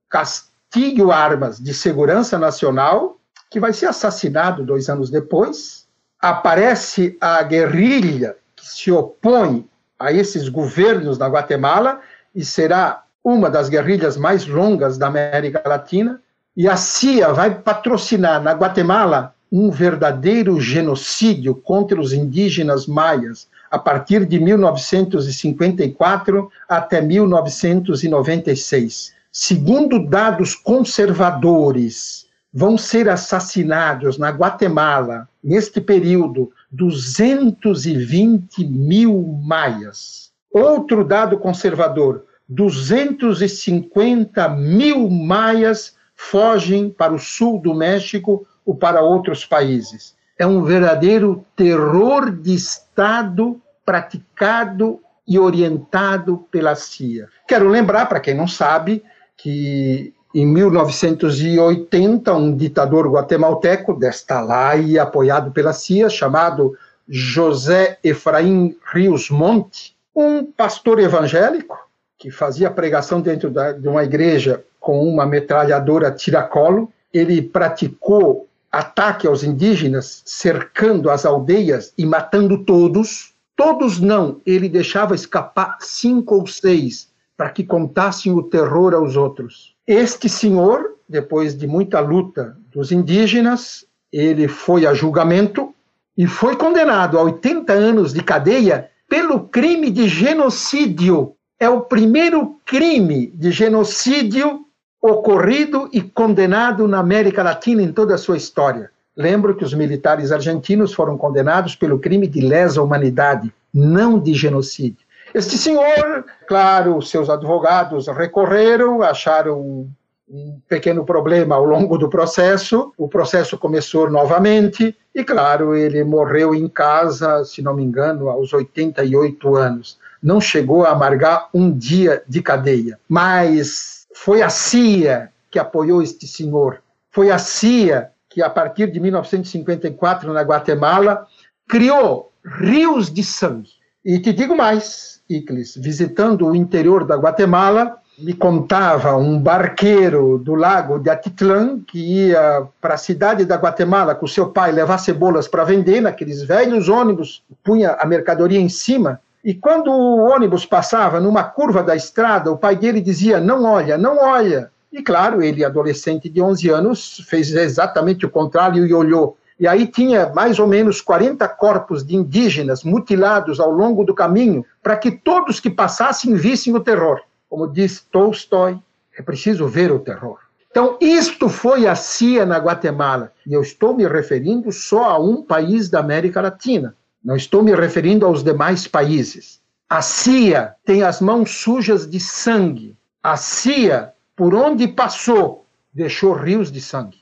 Castilho 0.09 1.11
Armas 1.11 1.59
de 1.59 1.73
Segurança 1.73 2.37
Nacional, 2.37 3.17
que 3.49 3.59
vai 3.59 3.71
ser 3.71 3.85
assassinado 3.85 4.65
dois 4.65 4.89
anos 4.89 5.09
depois. 5.09 5.82
Aparece 6.23 7.15
a 7.19 7.43
guerrilha 7.43 8.37
que 8.55 8.65
se 8.65 8.89
opõe 8.89 9.67
a 9.99 10.13
esses 10.13 10.47
governos 10.47 11.17
na 11.17 11.27
Guatemala 11.27 11.99
e 12.33 12.45
será 12.45 13.03
uma 13.21 13.49
das 13.49 13.67
guerrilhas 13.67 14.15
mais 14.15 14.47
longas 14.47 14.97
da 14.97 15.07
América 15.07 15.61
Latina. 15.65 16.21
E 16.55 16.65
a 16.65 16.77
CIA 16.77 17.33
vai 17.33 17.53
patrocinar 17.53 18.41
na 18.41 18.53
Guatemala 18.53 19.35
um 19.51 19.69
verdadeiro 19.69 20.61
genocídio 20.61 21.55
contra 21.55 21.99
os 21.99 22.13
indígenas 22.13 22.87
maias 22.87 23.49
a 23.69 23.77
partir 23.77 24.25
de 24.25 24.39
1954 24.39 26.49
até 26.69 27.01
1996. 27.01 29.13
Segundo 29.29 30.07
dados 30.07 30.55
conservadores, 30.55 32.22
vão 32.53 32.77
ser 32.77 33.09
assassinados 33.09 34.19
na 34.19 34.29
Guatemala, 34.29 35.27
neste 35.43 35.81
período, 35.81 36.51
220 36.71 38.63
mil 38.65 39.23
maias. 39.41 40.31
Outro 40.51 41.03
dado 41.03 41.39
conservador: 41.39 42.25
250 42.47 44.47
mil 44.49 45.09
maias 45.09 45.95
fogem 46.15 46.89
para 46.89 47.13
o 47.13 47.19
sul 47.19 47.59
do 47.59 47.73
México 47.73 48.45
ou 48.65 48.75
para 48.75 49.01
outros 49.01 49.45
países. 49.45 50.15
É 50.37 50.45
um 50.45 50.63
verdadeiro 50.63 51.45
terror 51.55 52.31
de 52.31 52.53
Estado 52.53 53.59
praticado 53.85 54.99
e 55.27 55.39
orientado 55.39 56.45
pela 56.51 56.75
CIA. 56.75 57.27
Quero 57.47 57.67
lembrar, 57.67 58.07
para 58.07 58.19
quem 58.19 58.33
não 58.33 58.47
sabe, 58.47 59.03
que 59.37 60.13
em 60.33 60.45
1980, 60.47 62.33
um 62.33 62.55
ditador 62.55 63.07
guatemalteco, 63.07 63.93
desta 63.93 64.41
lá 64.41 64.75
e 64.75 64.97
apoiado 64.97 65.51
pela 65.51 65.73
CIA, 65.73 66.09
chamado 66.09 66.75
José 67.07 67.99
Efraim 68.03 68.75
Rios 68.91 69.29
Monte, 69.29 69.95
um 70.15 70.43
pastor 70.43 70.99
evangélico 70.99 71.77
que 72.17 72.31
fazia 72.31 72.71
pregação 72.71 73.21
dentro 73.21 73.49
da, 73.49 73.73
de 73.73 73.87
uma 73.87 74.03
igreja 74.03 74.63
com 74.79 75.07
uma 75.07 75.25
metralhadora 75.25 76.09
tiracolo. 76.09 76.91
Ele 77.13 77.41
praticou 77.41 78.47
ataque 78.71 79.27
aos 79.27 79.43
indígenas, 79.43 80.23
cercando 80.25 81.11
as 81.11 81.25
aldeias 81.25 81.93
e 81.97 82.05
matando 82.05 82.63
todos. 82.63 83.33
Todos 83.55 83.99
não, 83.99 84.41
ele 84.45 84.67
deixava 84.67 85.13
escapar 85.13 85.77
cinco 85.81 86.35
ou 86.35 86.47
seis 86.47 87.09
para 87.37 87.49
que 87.49 87.63
contassem 87.63 88.31
o 88.31 88.41
terror 88.41 88.93
aos 88.93 89.15
outros. 89.15 89.72
Este 89.87 90.29
senhor, 90.29 90.95
depois 91.07 91.57
de 91.57 91.67
muita 91.67 91.99
luta 91.99 92.55
dos 92.71 92.91
indígenas, 92.91 93.85
ele 94.11 94.47
foi 94.47 94.85
a 94.85 94.93
julgamento 94.93 95.73
e 96.17 96.25
foi 96.25 96.55
condenado 96.55 97.19
a 97.19 97.23
80 97.23 97.73
anos 97.73 98.13
de 98.13 98.23
cadeia 98.23 98.89
pelo 99.09 99.41
crime 99.41 99.91
de 99.91 100.07
genocídio. 100.07 101.35
É 101.59 101.69
o 101.69 101.81
primeiro 101.81 102.55
crime 102.65 103.27
de 103.27 103.51
genocídio 103.51 104.65
ocorrido 105.01 105.89
e 105.91 106.01
condenado 106.01 106.87
na 106.87 106.99
América 106.99 107.43
Latina 107.43 107.81
em 107.81 107.91
toda 107.91 108.15
a 108.15 108.17
sua 108.17 108.37
história. 108.37 108.89
Lembro 109.17 109.53
que 109.53 109.65
os 109.65 109.73
militares 109.73 110.31
argentinos 110.31 110.93
foram 110.93 111.17
condenados 111.17 111.75
pelo 111.75 111.99
crime 111.99 112.25
de 112.25 112.39
lesa 112.39 112.81
humanidade, 112.81 113.53
não 113.73 114.17
de 114.17 114.33
genocídio. 114.33 115.02
Este 115.33 115.57
senhor, 115.57 116.25
claro, 116.47 117.01
seus 117.01 117.29
advogados 117.29 118.07
recorreram, 118.07 119.01
acharam 119.01 119.89
um 120.29 120.59
pequeno 120.67 121.03
problema 121.03 121.55
ao 121.55 121.65
longo 121.65 121.97
do 121.97 122.09
processo. 122.09 122.93
O 122.97 123.07
processo 123.07 123.57
começou 123.57 124.09
novamente 124.09 124.95
e, 125.13 125.23
claro, 125.23 125.75
ele 125.75 126.03
morreu 126.03 126.53
em 126.53 126.67
casa, 126.67 127.43
se 127.45 127.61
não 127.61 127.75
me 127.75 127.83
engano, 127.83 128.29
aos 128.29 128.53
88 128.53 129.55
anos. 129.55 129.97
Não 130.21 130.39
chegou 130.39 130.85
a 130.85 130.91
amargar 130.91 131.49
um 131.53 131.71
dia 131.71 132.23
de 132.27 132.41
cadeia, 132.41 132.99
mas 133.09 134.07
foi 134.15 134.41
a 134.41 134.49
CIA 134.49 135.29
que 135.51 135.59
apoiou 135.59 136.01
este 136.01 136.27
senhor. 136.27 136.81
Foi 137.11 137.29
a 137.29 137.37
CIA 137.37 138.11
que, 138.29 138.41
a 138.41 138.49
partir 138.49 138.91
de 138.91 138.99
1954, 138.99 140.31
na 140.31 140.41
Guatemala, 140.41 141.27
criou 141.67 142.31
rios 142.43 143.11
de 143.11 143.23
sangue. 143.23 143.69
E 144.03 144.19
te 144.19 144.33
digo 144.33 144.55
mais: 144.55 145.12
Iclis, 145.29 145.75
visitando 145.77 146.47
o 146.47 146.55
interior 146.55 147.05
da 147.05 147.15
Guatemala, 147.15 147.97
me 148.17 148.33
contava 148.33 149.15
um 149.15 149.39
barqueiro 149.39 150.37
do 150.37 150.53
lago 150.53 150.99
de 150.99 151.09
Atitlán 151.09 151.79
que 151.79 152.27
ia 152.27 152.67
para 152.79 152.93
a 152.93 152.97
cidade 152.97 153.45
da 153.45 153.55
Guatemala 153.55 154.13
com 154.13 154.27
seu 154.27 154.49
pai 154.49 154.71
levar 154.71 154.99
cebolas 154.99 155.47
para 155.47 155.63
vender 155.63 156.01
naqueles 156.01 156.43
velhos 156.43 156.89
ônibus, 156.89 157.43
punha 157.63 157.91
a 157.99 158.05
mercadoria 158.05 158.59
em 158.59 158.69
cima. 158.69 159.19
E 159.43 159.53
quando 159.53 159.91
o 159.91 160.29
ônibus 160.29 160.65
passava 160.65 161.19
numa 161.19 161.43
curva 161.43 161.81
da 161.81 161.95
estrada, 161.95 162.51
o 162.51 162.57
pai 162.57 162.75
dele 162.75 163.01
dizia: 163.01 163.39
Não 163.39 163.63
olha, 163.63 163.97
não 163.97 164.17
olha. 164.17 164.71
E 164.91 165.01
claro, 165.01 165.41
ele, 165.41 165.65
adolescente 165.65 166.29
de 166.29 166.39
11 166.39 166.69
anos, 166.69 167.25
fez 167.27 167.51
exatamente 167.51 168.25
o 168.25 168.29
contrário 168.29 168.85
e 168.85 168.93
olhou. 168.93 169.35
E 169.59 169.67
aí 169.67 169.87
tinha 169.87 170.31
mais 170.33 170.59
ou 170.59 170.67
menos 170.67 171.01
40 171.01 171.47
corpos 171.49 172.03
de 172.03 172.15
indígenas 172.15 172.83
mutilados 172.83 173.59
ao 173.59 173.71
longo 173.71 174.03
do 174.03 174.13
caminho, 174.13 174.65
para 174.81 174.97
que 174.97 175.11
todos 175.11 175.59
que 175.59 175.69
passassem 175.69 176.35
vissem 176.35 176.75
o 176.75 176.79
terror. 176.79 177.21
Como 177.49 177.67
diz 177.67 178.01
Tolstói, 178.11 178.79
é 179.17 179.21
preciso 179.21 179.67
ver 179.67 179.91
o 179.91 179.99
terror. 179.99 180.39
Então, 180.71 180.97
isto 180.99 181.49
foi 181.49 181.85
a 181.85 181.93
CIA 181.93 182.47
na 182.47 182.57
Guatemala. 182.57 183.31
E 183.45 183.53
eu 183.53 183.61
estou 183.61 183.95
me 183.95 184.07
referindo 184.07 184.71
só 184.71 185.03
a 185.03 185.19
um 185.19 185.43
país 185.43 185.87
da 185.87 185.99
América 185.99 186.41
Latina. 186.41 186.95
Não 187.23 187.35
estou 187.35 187.61
me 187.61 187.75
referindo 187.75 188.25
aos 188.25 188.43
demais 188.43 188.87
países. 188.87 189.61
A 189.87 190.01
CIA 190.01 190.73
tem 190.83 191.03
as 191.03 191.21
mãos 191.21 191.51
sujas 191.51 192.09
de 192.09 192.19
sangue. 192.19 192.97
A 193.21 193.37
CIA, 193.37 194.13
por 194.35 194.55
onde 194.55 194.87
passou, 194.87 195.67
deixou 195.93 196.33
rios 196.33 196.71
de 196.71 196.81
sangue. 196.81 197.19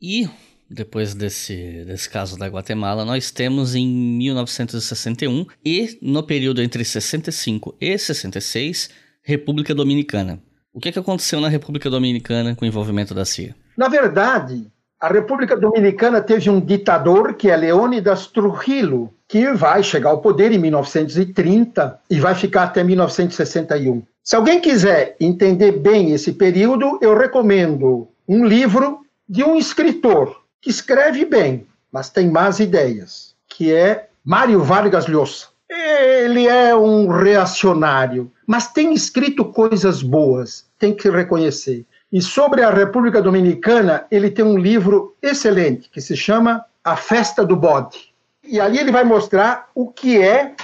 E 0.00 0.26
depois 0.68 1.14
desse, 1.14 1.84
desse 1.84 2.08
caso 2.08 2.38
da 2.38 2.46
Guatemala, 2.46 3.04
nós 3.04 3.30
temos 3.30 3.74
em 3.74 3.86
1961 3.86 5.46
e 5.64 5.98
no 6.02 6.22
período 6.22 6.60
entre 6.60 6.84
65 6.84 7.76
e 7.80 7.96
66, 7.96 8.90
República 9.22 9.74
Dominicana. 9.74 10.40
O 10.72 10.80
que, 10.80 10.92
que 10.92 10.98
aconteceu 10.98 11.40
na 11.40 11.48
República 11.48 11.88
Dominicana 11.88 12.54
com 12.54 12.64
o 12.64 12.68
envolvimento 12.68 13.14
da 13.14 13.24
CIA? 13.24 13.54
Na 13.76 13.88
verdade, 13.88 14.66
a 15.00 15.08
República 15.08 15.56
Dominicana 15.56 16.20
teve 16.20 16.50
um 16.50 16.60
ditador 16.60 17.34
que 17.34 17.50
é 17.50 17.56
Leônidas 17.56 18.26
Trujillo, 18.26 19.12
que 19.28 19.52
vai 19.52 19.82
chegar 19.82 20.10
ao 20.10 20.20
poder 20.20 20.52
em 20.52 20.58
1930 20.58 22.00
e 22.10 22.20
vai 22.20 22.34
ficar 22.34 22.64
até 22.64 22.82
1961. 22.82 24.02
Se 24.22 24.36
alguém 24.36 24.60
quiser 24.60 25.16
entender 25.20 25.72
bem 25.72 26.12
esse 26.12 26.32
período, 26.32 26.98
eu 27.00 27.16
recomendo 27.16 28.08
um 28.28 28.44
livro 28.44 29.00
de 29.28 29.44
um 29.44 29.56
escritor 29.56 30.45
que 30.60 30.70
escreve 30.70 31.24
bem, 31.24 31.66
mas 31.92 32.10
tem 32.10 32.30
más 32.30 32.60
ideias, 32.60 33.34
que 33.48 33.72
é 33.72 34.08
Mário 34.24 34.62
Vargas 34.62 35.06
Llosa. 35.06 35.46
Ele 35.68 36.46
é 36.46 36.74
um 36.74 37.08
reacionário, 37.08 38.30
mas 38.46 38.72
tem 38.72 38.92
escrito 38.92 39.44
coisas 39.44 40.02
boas, 40.02 40.66
tem 40.78 40.94
que 40.94 41.10
reconhecer. 41.10 41.84
E 42.12 42.20
sobre 42.22 42.62
a 42.62 42.70
República 42.70 43.20
Dominicana, 43.20 44.06
ele 44.10 44.30
tem 44.30 44.44
um 44.44 44.58
livro 44.58 45.16
excelente 45.20 45.90
que 45.90 46.00
se 46.00 46.16
chama 46.16 46.64
A 46.84 46.96
Festa 46.96 47.44
do 47.44 47.56
Bode. 47.56 48.12
E 48.44 48.60
ali 48.60 48.78
ele 48.78 48.92
vai 48.92 49.02
mostrar 49.02 49.68
o 49.74 49.88
que 49.88 50.20
é 50.22 50.54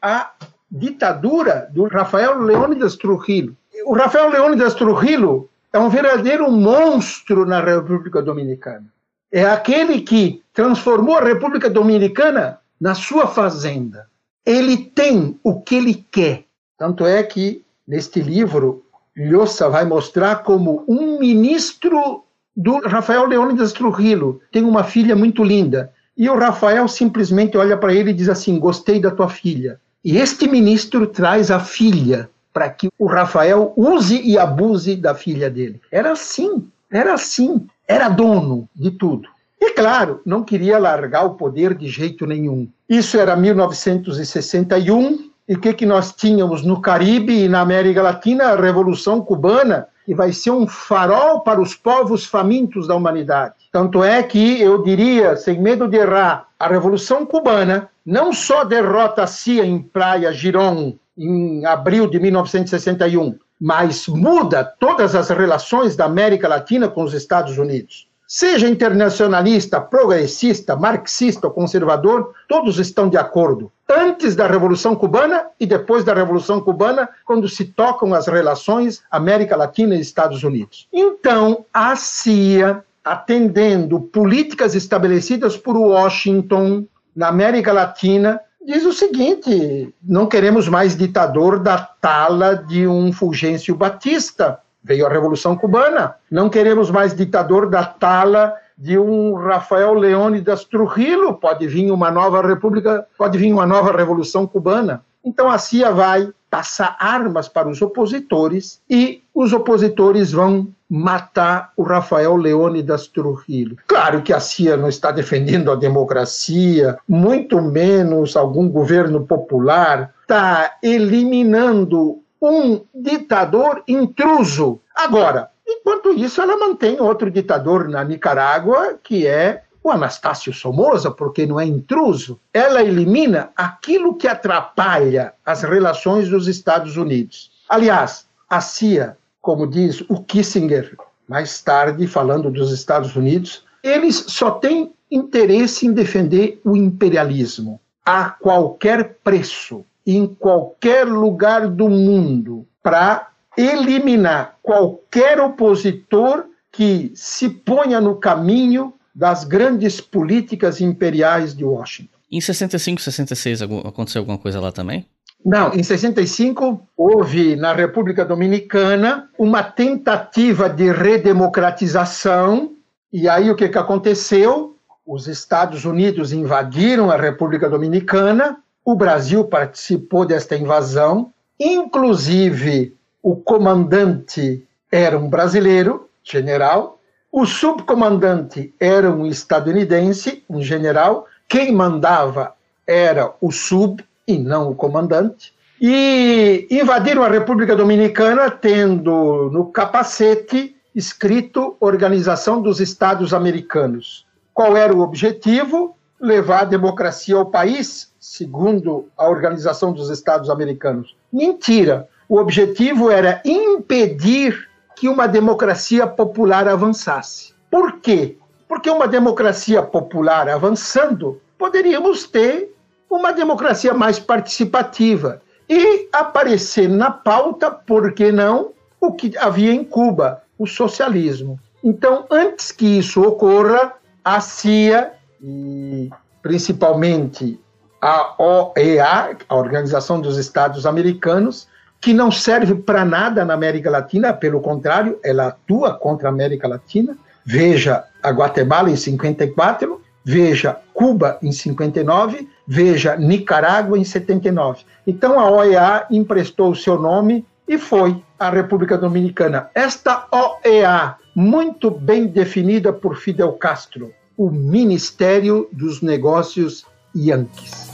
a 0.00 0.30
ditadura 0.70 1.68
do 1.72 1.84
Rafael 1.88 2.38
Leônidas 2.38 2.96
Trujillo. 2.96 3.56
O 3.86 3.94
Rafael 3.94 4.28
Leônidas 4.28 4.74
Trujillo 4.74 5.48
é 5.72 5.78
um 5.78 5.88
verdadeiro 5.88 6.50
monstro 6.50 7.46
na 7.46 7.60
República 7.60 8.20
Dominicana 8.20 8.86
é 9.32 9.44
aquele 9.44 10.00
que 10.00 10.42
transformou 10.52 11.16
a 11.16 11.24
República 11.24 11.70
Dominicana 11.70 12.58
na 12.80 12.94
sua 12.94 13.26
fazenda. 13.26 14.08
Ele 14.44 14.76
tem 14.76 15.38
o 15.44 15.60
que 15.60 15.74
ele 15.74 16.06
quer. 16.10 16.44
Tanto 16.78 17.06
é 17.06 17.22
que, 17.22 17.62
neste 17.86 18.20
livro, 18.20 18.84
Lhosa 19.16 19.68
vai 19.68 19.84
mostrar 19.84 20.42
como 20.42 20.84
um 20.88 21.18
ministro 21.18 22.24
do 22.56 22.78
Rafael 22.80 23.26
Leônidas 23.26 23.72
Trujillo 23.72 24.40
tem 24.50 24.64
uma 24.64 24.82
filha 24.82 25.14
muito 25.14 25.44
linda. 25.44 25.92
E 26.16 26.28
o 26.28 26.38
Rafael 26.38 26.86
simplesmente 26.88 27.56
olha 27.56 27.76
para 27.76 27.94
ele 27.94 28.10
e 28.10 28.14
diz 28.14 28.28
assim: 28.28 28.58
Gostei 28.58 29.00
da 29.00 29.10
tua 29.10 29.28
filha. 29.28 29.80
E 30.04 30.16
este 30.16 30.48
ministro 30.48 31.06
traz 31.06 31.50
a 31.50 31.60
filha 31.60 32.28
para 32.52 32.68
que 32.68 32.88
o 32.98 33.06
Rafael 33.06 33.72
use 33.76 34.20
e 34.20 34.38
abuse 34.38 34.96
da 34.96 35.14
filha 35.14 35.48
dele. 35.48 35.80
Era 35.90 36.12
assim, 36.12 36.66
era 36.90 37.14
assim 37.14 37.66
era 37.90 38.08
dono 38.08 38.68
de 38.72 38.92
tudo. 38.92 39.28
E, 39.60 39.72
claro, 39.72 40.20
não 40.24 40.44
queria 40.44 40.78
largar 40.78 41.24
o 41.24 41.34
poder 41.34 41.74
de 41.74 41.88
jeito 41.88 42.24
nenhum. 42.24 42.68
Isso 42.88 43.18
era 43.18 43.34
1961, 43.34 45.28
e 45.48 45.54
o 45.54 45.60
que, 45.60 45.74
que 45.74 45.84
nós 45.84 46.12
tínhamos 46.12 46.62
no 46.62 46.80
Caribe 46.80 47.46
e 47.46 47.48
na 47.48 47.60
América 47.60 48.00
Latina? 48.00 48.44
A 48.44 48.54
Revolução 48.54 49.20
Cubana, 49.20 49.88
que 50.06 50.14
vai 50.14 50.32
ser 50.32 50.52
um 50.52 50.68
farol 50.68 51.40
para 51.40 51.60
os 51.60 51.74
povos 51.74 52.24
famintos 52.24 52.86
da 52.86 52.94
humanidade. 52.94 53.54
Tanto 53.72 54.04
é 54.04 54.22
que 54.22 54.60
eu 54.60 54.84
diria, 54.84 55.34
sem 55.34 55.60
medo 55.60 55.88
de 55.88 55.96
errar, 55.96 56.46
a 56.56 56.68
Revolução 56.68 57.26
Cubana 57.26 57.88
não 58.06 58.32
só 58.32 58.62
derrota 58.62 59.24
a 59.24 59.26
CIA 59.26 59.66
em 59.66 59.82
Praia 59.82 60.32
Girón 60.32 60.92
em 61.18 61.66
abril 61.66 62.06
de 62.06 62.20
1961, 62.20 63.36
mas 63.60 64.08
muda 64.08 64.64
todas 64.64 65.14
as 65.14 65.28
relações 65.28 65.94
da 65.94 66.06
América 66.06 66.48
Latina 66.48 66.88
com 66.88 67.02
os 67.02 67.12
Estados 67.12 67.58
Unidos. 67.58 68.08
Seja 68.26 68.68
internacionalista, 68.68 69.80
progressista, 69.80 70.76
marxista 70.76 71.48
ou 71.48 71.52
conservador, 71.52 72.32
todos 72.48 72.78
estão 72.78 73.08
de 73.08 73.16
acordo. 73.16 73.72
Antes 73.88 74.36
da 74.36 74.46
Revolução 74.46 74.94
Cubana 74.94 75.46
e 75.58 75.66
depois 75.66 76.04
da 76.04 76.14
Revolução 76.14 76.60
Cubana, 76.60 77.08
quando 77.24 77.48
se 77.48 77.64
tocam 77.64 78.14
as 78.14 78.28
relações 78.28 79.02
América 79.10 79.56
Latina 79.56 79.96
e 79.96 80.00
Estados 80.00 80.44
Unidos. 80.44 80.86
Então, 80.92 81.66
a 81.74 81.96
CIA, 81.96 82.84
atendendo 83.04 84.00
políticas 84.00 84.76
estabelecidas 84.76 85.56
por 85.56 85.76
Washington 85.76 86.86
na 87.16 87.26
América 87.26 87.72
Latina, 87.72 88.40
diz 88.64 88.84
o 88.84 88.92
seguinte: 88.92 89.94
não 90.02 90.26
queremos 90.26 90.68
mais 90.68 90.96
ditador 90.96 91.58
da 91.58 91.78
tala 91.78 92.54
de 92.54 92.86
um 92.86 93.12
Fulgêncio 93.12 93.74
Batista. 93.74 94.60
Veio 94.82 95.06
a 95.06 95.10
Revolução 95.10 95.56
Cubana. 95.56 96.16
Não 96.30 96.48
queremos 96.48 96.90
mais 96.90 97.14
ditador 97.14 97.68
da 97.68 97.84
tala 97.84 98.54
de 98.76 98.98
um 98.98 99.34
Rafael 99.34 99.92
Leônidas 99.92 100.64
Trujillo. 100.64 101.34
Pode 101.34 101.66
vir 101.66 101.90
uma 101.90 102.10
nova 102.10 102.40
república, 102.40 103.06
pode 103.18 103.36
vir 103.36 103.52
uma 103.52 103.66
nova 103.66 103.94
Revolução 103.94 104.46
Cubana. 104.46 105.04
Então 105.24 105.50
a 105.50 105.58
CIA 105.58 105.90
vai 105.92 106.32
passar 106.50 106.96
armas 106.98 107.48
para 107.48 107.68
os 107.68 107.80
opositores 107.80 108.80
e 108.90 109.22
os 109.34 109.52
opositores 109.52 110.32
vão 110.32 110.68
matar 110.88 111.72
o 111.76 111.84
Rafael 111.84 112.34
Leônidas 112.34 113.06
Trujillo. 113.06 113.76
Claro 113.86 114.22
que 114.22 114.32
a 114.32 114.40
CIA 114.40 114.76
não 114.76 114.88
está 114.88 115.12
defendendo 115.12 115.70
a 115.70 115.76
democracia, 115.76 116.98
muito 117.08 117.62
menos 117.62 118.36
algum 118.36 118.68
governo 118.68 119.24
popular, 119.24 120.12
está 120.22 120.76
eliminando 120.82 122.20
um 122.42 122.80
ditador 122.92 123.84
intruso. 123.86 124.80
Agora, 124.96 125.50
enquanto 125.66 126.12
isso, 126.12 126.42
ela 126.42 126.56
mantém 126.56 127.00
outro 127.00 127.30
ditador 127.30 127.88
na 127.88 128.02
Nicarágua, 128.02 128.98
que 129.00 129.26
é 129.26 129.62
o 129.82 129.90
Anastácio 129.90 130.52
Somoza, 130.52 131.10
porque 131.10 131.46
não 131.46 131.58
é 131.58 131.64
intruso. 131.64 132.38
Ela 132.52 132.82
elimina 132.82 133.50
aquilo 133.56 134.14
que 134.14 134.28
atrapalha 134.28 135.32
as 135.44 135.62
relações 135.62 136.28
dos 136.28 136.48
Estados 136.48 136.96
Unidos. 136.96 137.50
Aliás, 137.68 138.26
a 138.48 138.60
CIA, 138.60 139.16
como 139.40 139.66
diz 139.66 140.02
o 140.08 140.22
Kissinger, 140.22 140.96
mais 141.28 141.62
tarde, 141.62 142.06
falando 142.06 142.50
dos 142.50 142.72
Estados 142.72 143.14
Unidos, 143.16 143.64
eles 143.82 144.24
só 144.28 144.50
têm 144.50 144.92
interesse 145.10 145.86
em 145.86 145.92
defender 145.92 146.60
o 146.64 146.76
imperialismo 146.76 147.80
a 148.04 148.30
qualquer 148.30 149.18
preço, 149.22 149.84
em 150.06 150.26
qualquer 150.26 151.06
lugar 151.06 151.68
do 151.68 151.88
mundo, 151.88 152.66
para 152.82 153.28
eliminar 153.56 154.56
qualquer 154.62 155.40
opositor 155.40 156.46
que 156.72 157.12
se 157.14 157.48
ponha 157.48 158.00
no 158.00 158.16
caminho 158.16 158.94
das 159.20 159.44
grandes 159.44 160.00
políticas 160.00 160.80
imperiais 160.80 161.54
de 161.54 161.62
Washington. 161.62 162.16
Em 162.32 162.40
65, 162.40 163.02
66 163.02 163.60
aconteceu 163.60 164.22
alguma 164.22 164.38
coisa 164.38 164.58
lá 164.58 164.72
também? 164.72 165.04
Não, 165.44 165.74
em 165.74 165.82
65 165.82 166.80
houve 166.96 167.54
na 167.54 167.74
República 167.74 168.24
Dominicana 168.24 169.28
uma 169.38 169.62
tentativa 169.62 170.70
de 170.70 170.90
redemocratização, 170.90 172.72
e 173.12 173.28
aí 173.28 173.50
o 173.50 173.56
que, 173.56 173.68
que 173.68 173.76
aconteceu? 173.76 174.74
Os 175.06 175.28
Estados 175.28 175.84
Unidos 175.84 176.32
invadiram 176.32 177.10
a 177.10 177.16
República 177.16 177.68
Dominicana, 177.68 178.56
o 178.82 178.94
Brasil 178.94 179.44
participou 179.44 180.24
desta 180.24 180.56
invasão, 180.56 181.30
inclusive 181.58 182.96
o 183.22 183.36
comandante 183.36 184.66
era 184.90 185.18
um 185.18 185.28
brasileiro, 185.28 186.08
general, 186.24 186.99
o 187.32 187.46
subcomandante 187.46 188.74
era 188.78 189.10
um 189.10 189.24
estadunidense, 189.26 190.42
um 190.48 190.62
general, 190.62 191.26
quem 191.48 191.72
mandava 191.72 192.54
era 192.86 193.32
o 193.40 193.52
sub 193.52 194.04
e 194.26 194.38
não 194.38 194.70
o 194.70 194.74
comandante, 194.74 195.52
e 195.80 196.66
invadiram 196.70 197.22
a 197.22 197.28
República 197.28 197.74
Dominicana 197.74 198.50
tendo 198.50 199.48
no 199.52 199.66
capacete 199.66 200.76
escrito 200.94 201.76
Organização 201.80 202.60
dos 202.60 202.80
Estados 202.80 203.32
Americanos. 203.32 204.26
Qual 204.52 204.76
era 204.76 204.94
o 204.94 205.00
objetivo? 205.00 205.96
Levar 206.20 206.62
a 206.62 206.64
democracia 206.64 207.36
ao 207.36 207.46
país, 207.46 208.12
segundo 208.20 209.08
a 209.16 209.28
Organização 209.28 209.92
dos 209.92 210.10
Estados 210.10 210.50
Americanos. 210.50 211.16
Mentira! 211.32 212.08
O 212.28 212.36
objetivo 212.36 213.10
era 213.10 213.40
impedir 213.44 214.69
que 215.00 215.08
uma 215.08 215.26
democracia 215.26 216.06
popular 216.06 216.68
avançasse. 216.68 217.54
Por 217.70 218.00
quê? 218.00 218.36
Porque 218.68 218.90
uma 218.90 219.08
democracia 219.08 219.82
popular 219.82 220.46
avançando, 220.46 221.40
poderíamos 221.56 222.24
ter 222.24 222.76
uma 223.08 223.32
democracia 223.32 223.94
mais 223.94 224.18
participativa 224.18 225.40
e 225.66 226.06
aparecer 226.12 226.86
na 226.86 227.10
pauta, 227.10 227.70
por 227.70 228.12
que 228.12 228.30
não, 228.30 228.72
o 229.00 229.14
que 229.14 229.38
havia 229.38 229.72
em 229.72 229.82
Cuba, 229.82 230.42
o 230.58 230.66
socialismo. 230.66 231.58
Então, 231.82 232.26
antes 232.30 232.70
que 232.70 232.98
isso 232.98 233.22
ocorra, 233.22 233.94
a 234.22 234.38
CIA 234.38 235.14
e 235.42 236.10
principalmente 236.42 237.58
a 238.02 238.34
OEA, 238.38 239.34
a 239.48 239.56
Organização 239.56 240.20
dos 240.20 240.36
Estados 240.36 240.84
Americanos, 240.84 241.69
que 242.00 242.14
não 242.14 242.30
serve 242.30 242.74
para 242.74 243.04
nada 243.04 243.44
na 243.44 243.52
América 243.52 243.90
Latina, 243.90 244.32
pelo 244.32 244.60
contrário, 244.60 245.18
ela 245.22 245.48
atua 245.48 245.92
contra 245.94 246.28
a 246.28 246.32
América 246.32 246.66
Latina. 246.66 247.16
Veja 247.44 248.04
a 248.22 248.30
Guatemala 248.30 248.90
em 248.90 248.96
54, 248.96 250.00
veja 250.24 250.78
Cuba 250.94 251.38
em 251.42 251.52
59, 251.52 252.48
veja 252.66 253.16
Nicarágua 253.16 253.98
em 253.98 254.04
79. 254.04 254.84
Então 255.06 255.38
a 255.38 255.50
OEA 255.50 256.06
emprestou 256.10 256.70
o 256.70 256.76
seu 256.76 256.98
nome 256.98 257.44
e 257.68 257.76
foi 257.76 258.22
a 258.38 258.48
República 258.48 258.96
Dominicana. 258.96 259.70
Esta 259.74 260.26
OEA, 260.30 261.16
muito 261.34 261.90
bem 261.90 262.26
definida 262.26 262.92
por 262.92 263.16
Fidel 263.16 263.52
Castro, 263.52 264.12
o 264.36 264.50
Ministério 264.50 265.68
dos 265.70 266.00
Negócios 266.00 266.86
Yankees. 267.14 267.90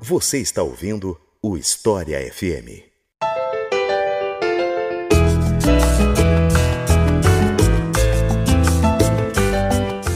Você 0.00 0.38
está 0.38 0.62
ouvindo 0.62 1.18
o 1.44 1.56
História 1.56 2.20
FM. 2.32 2.91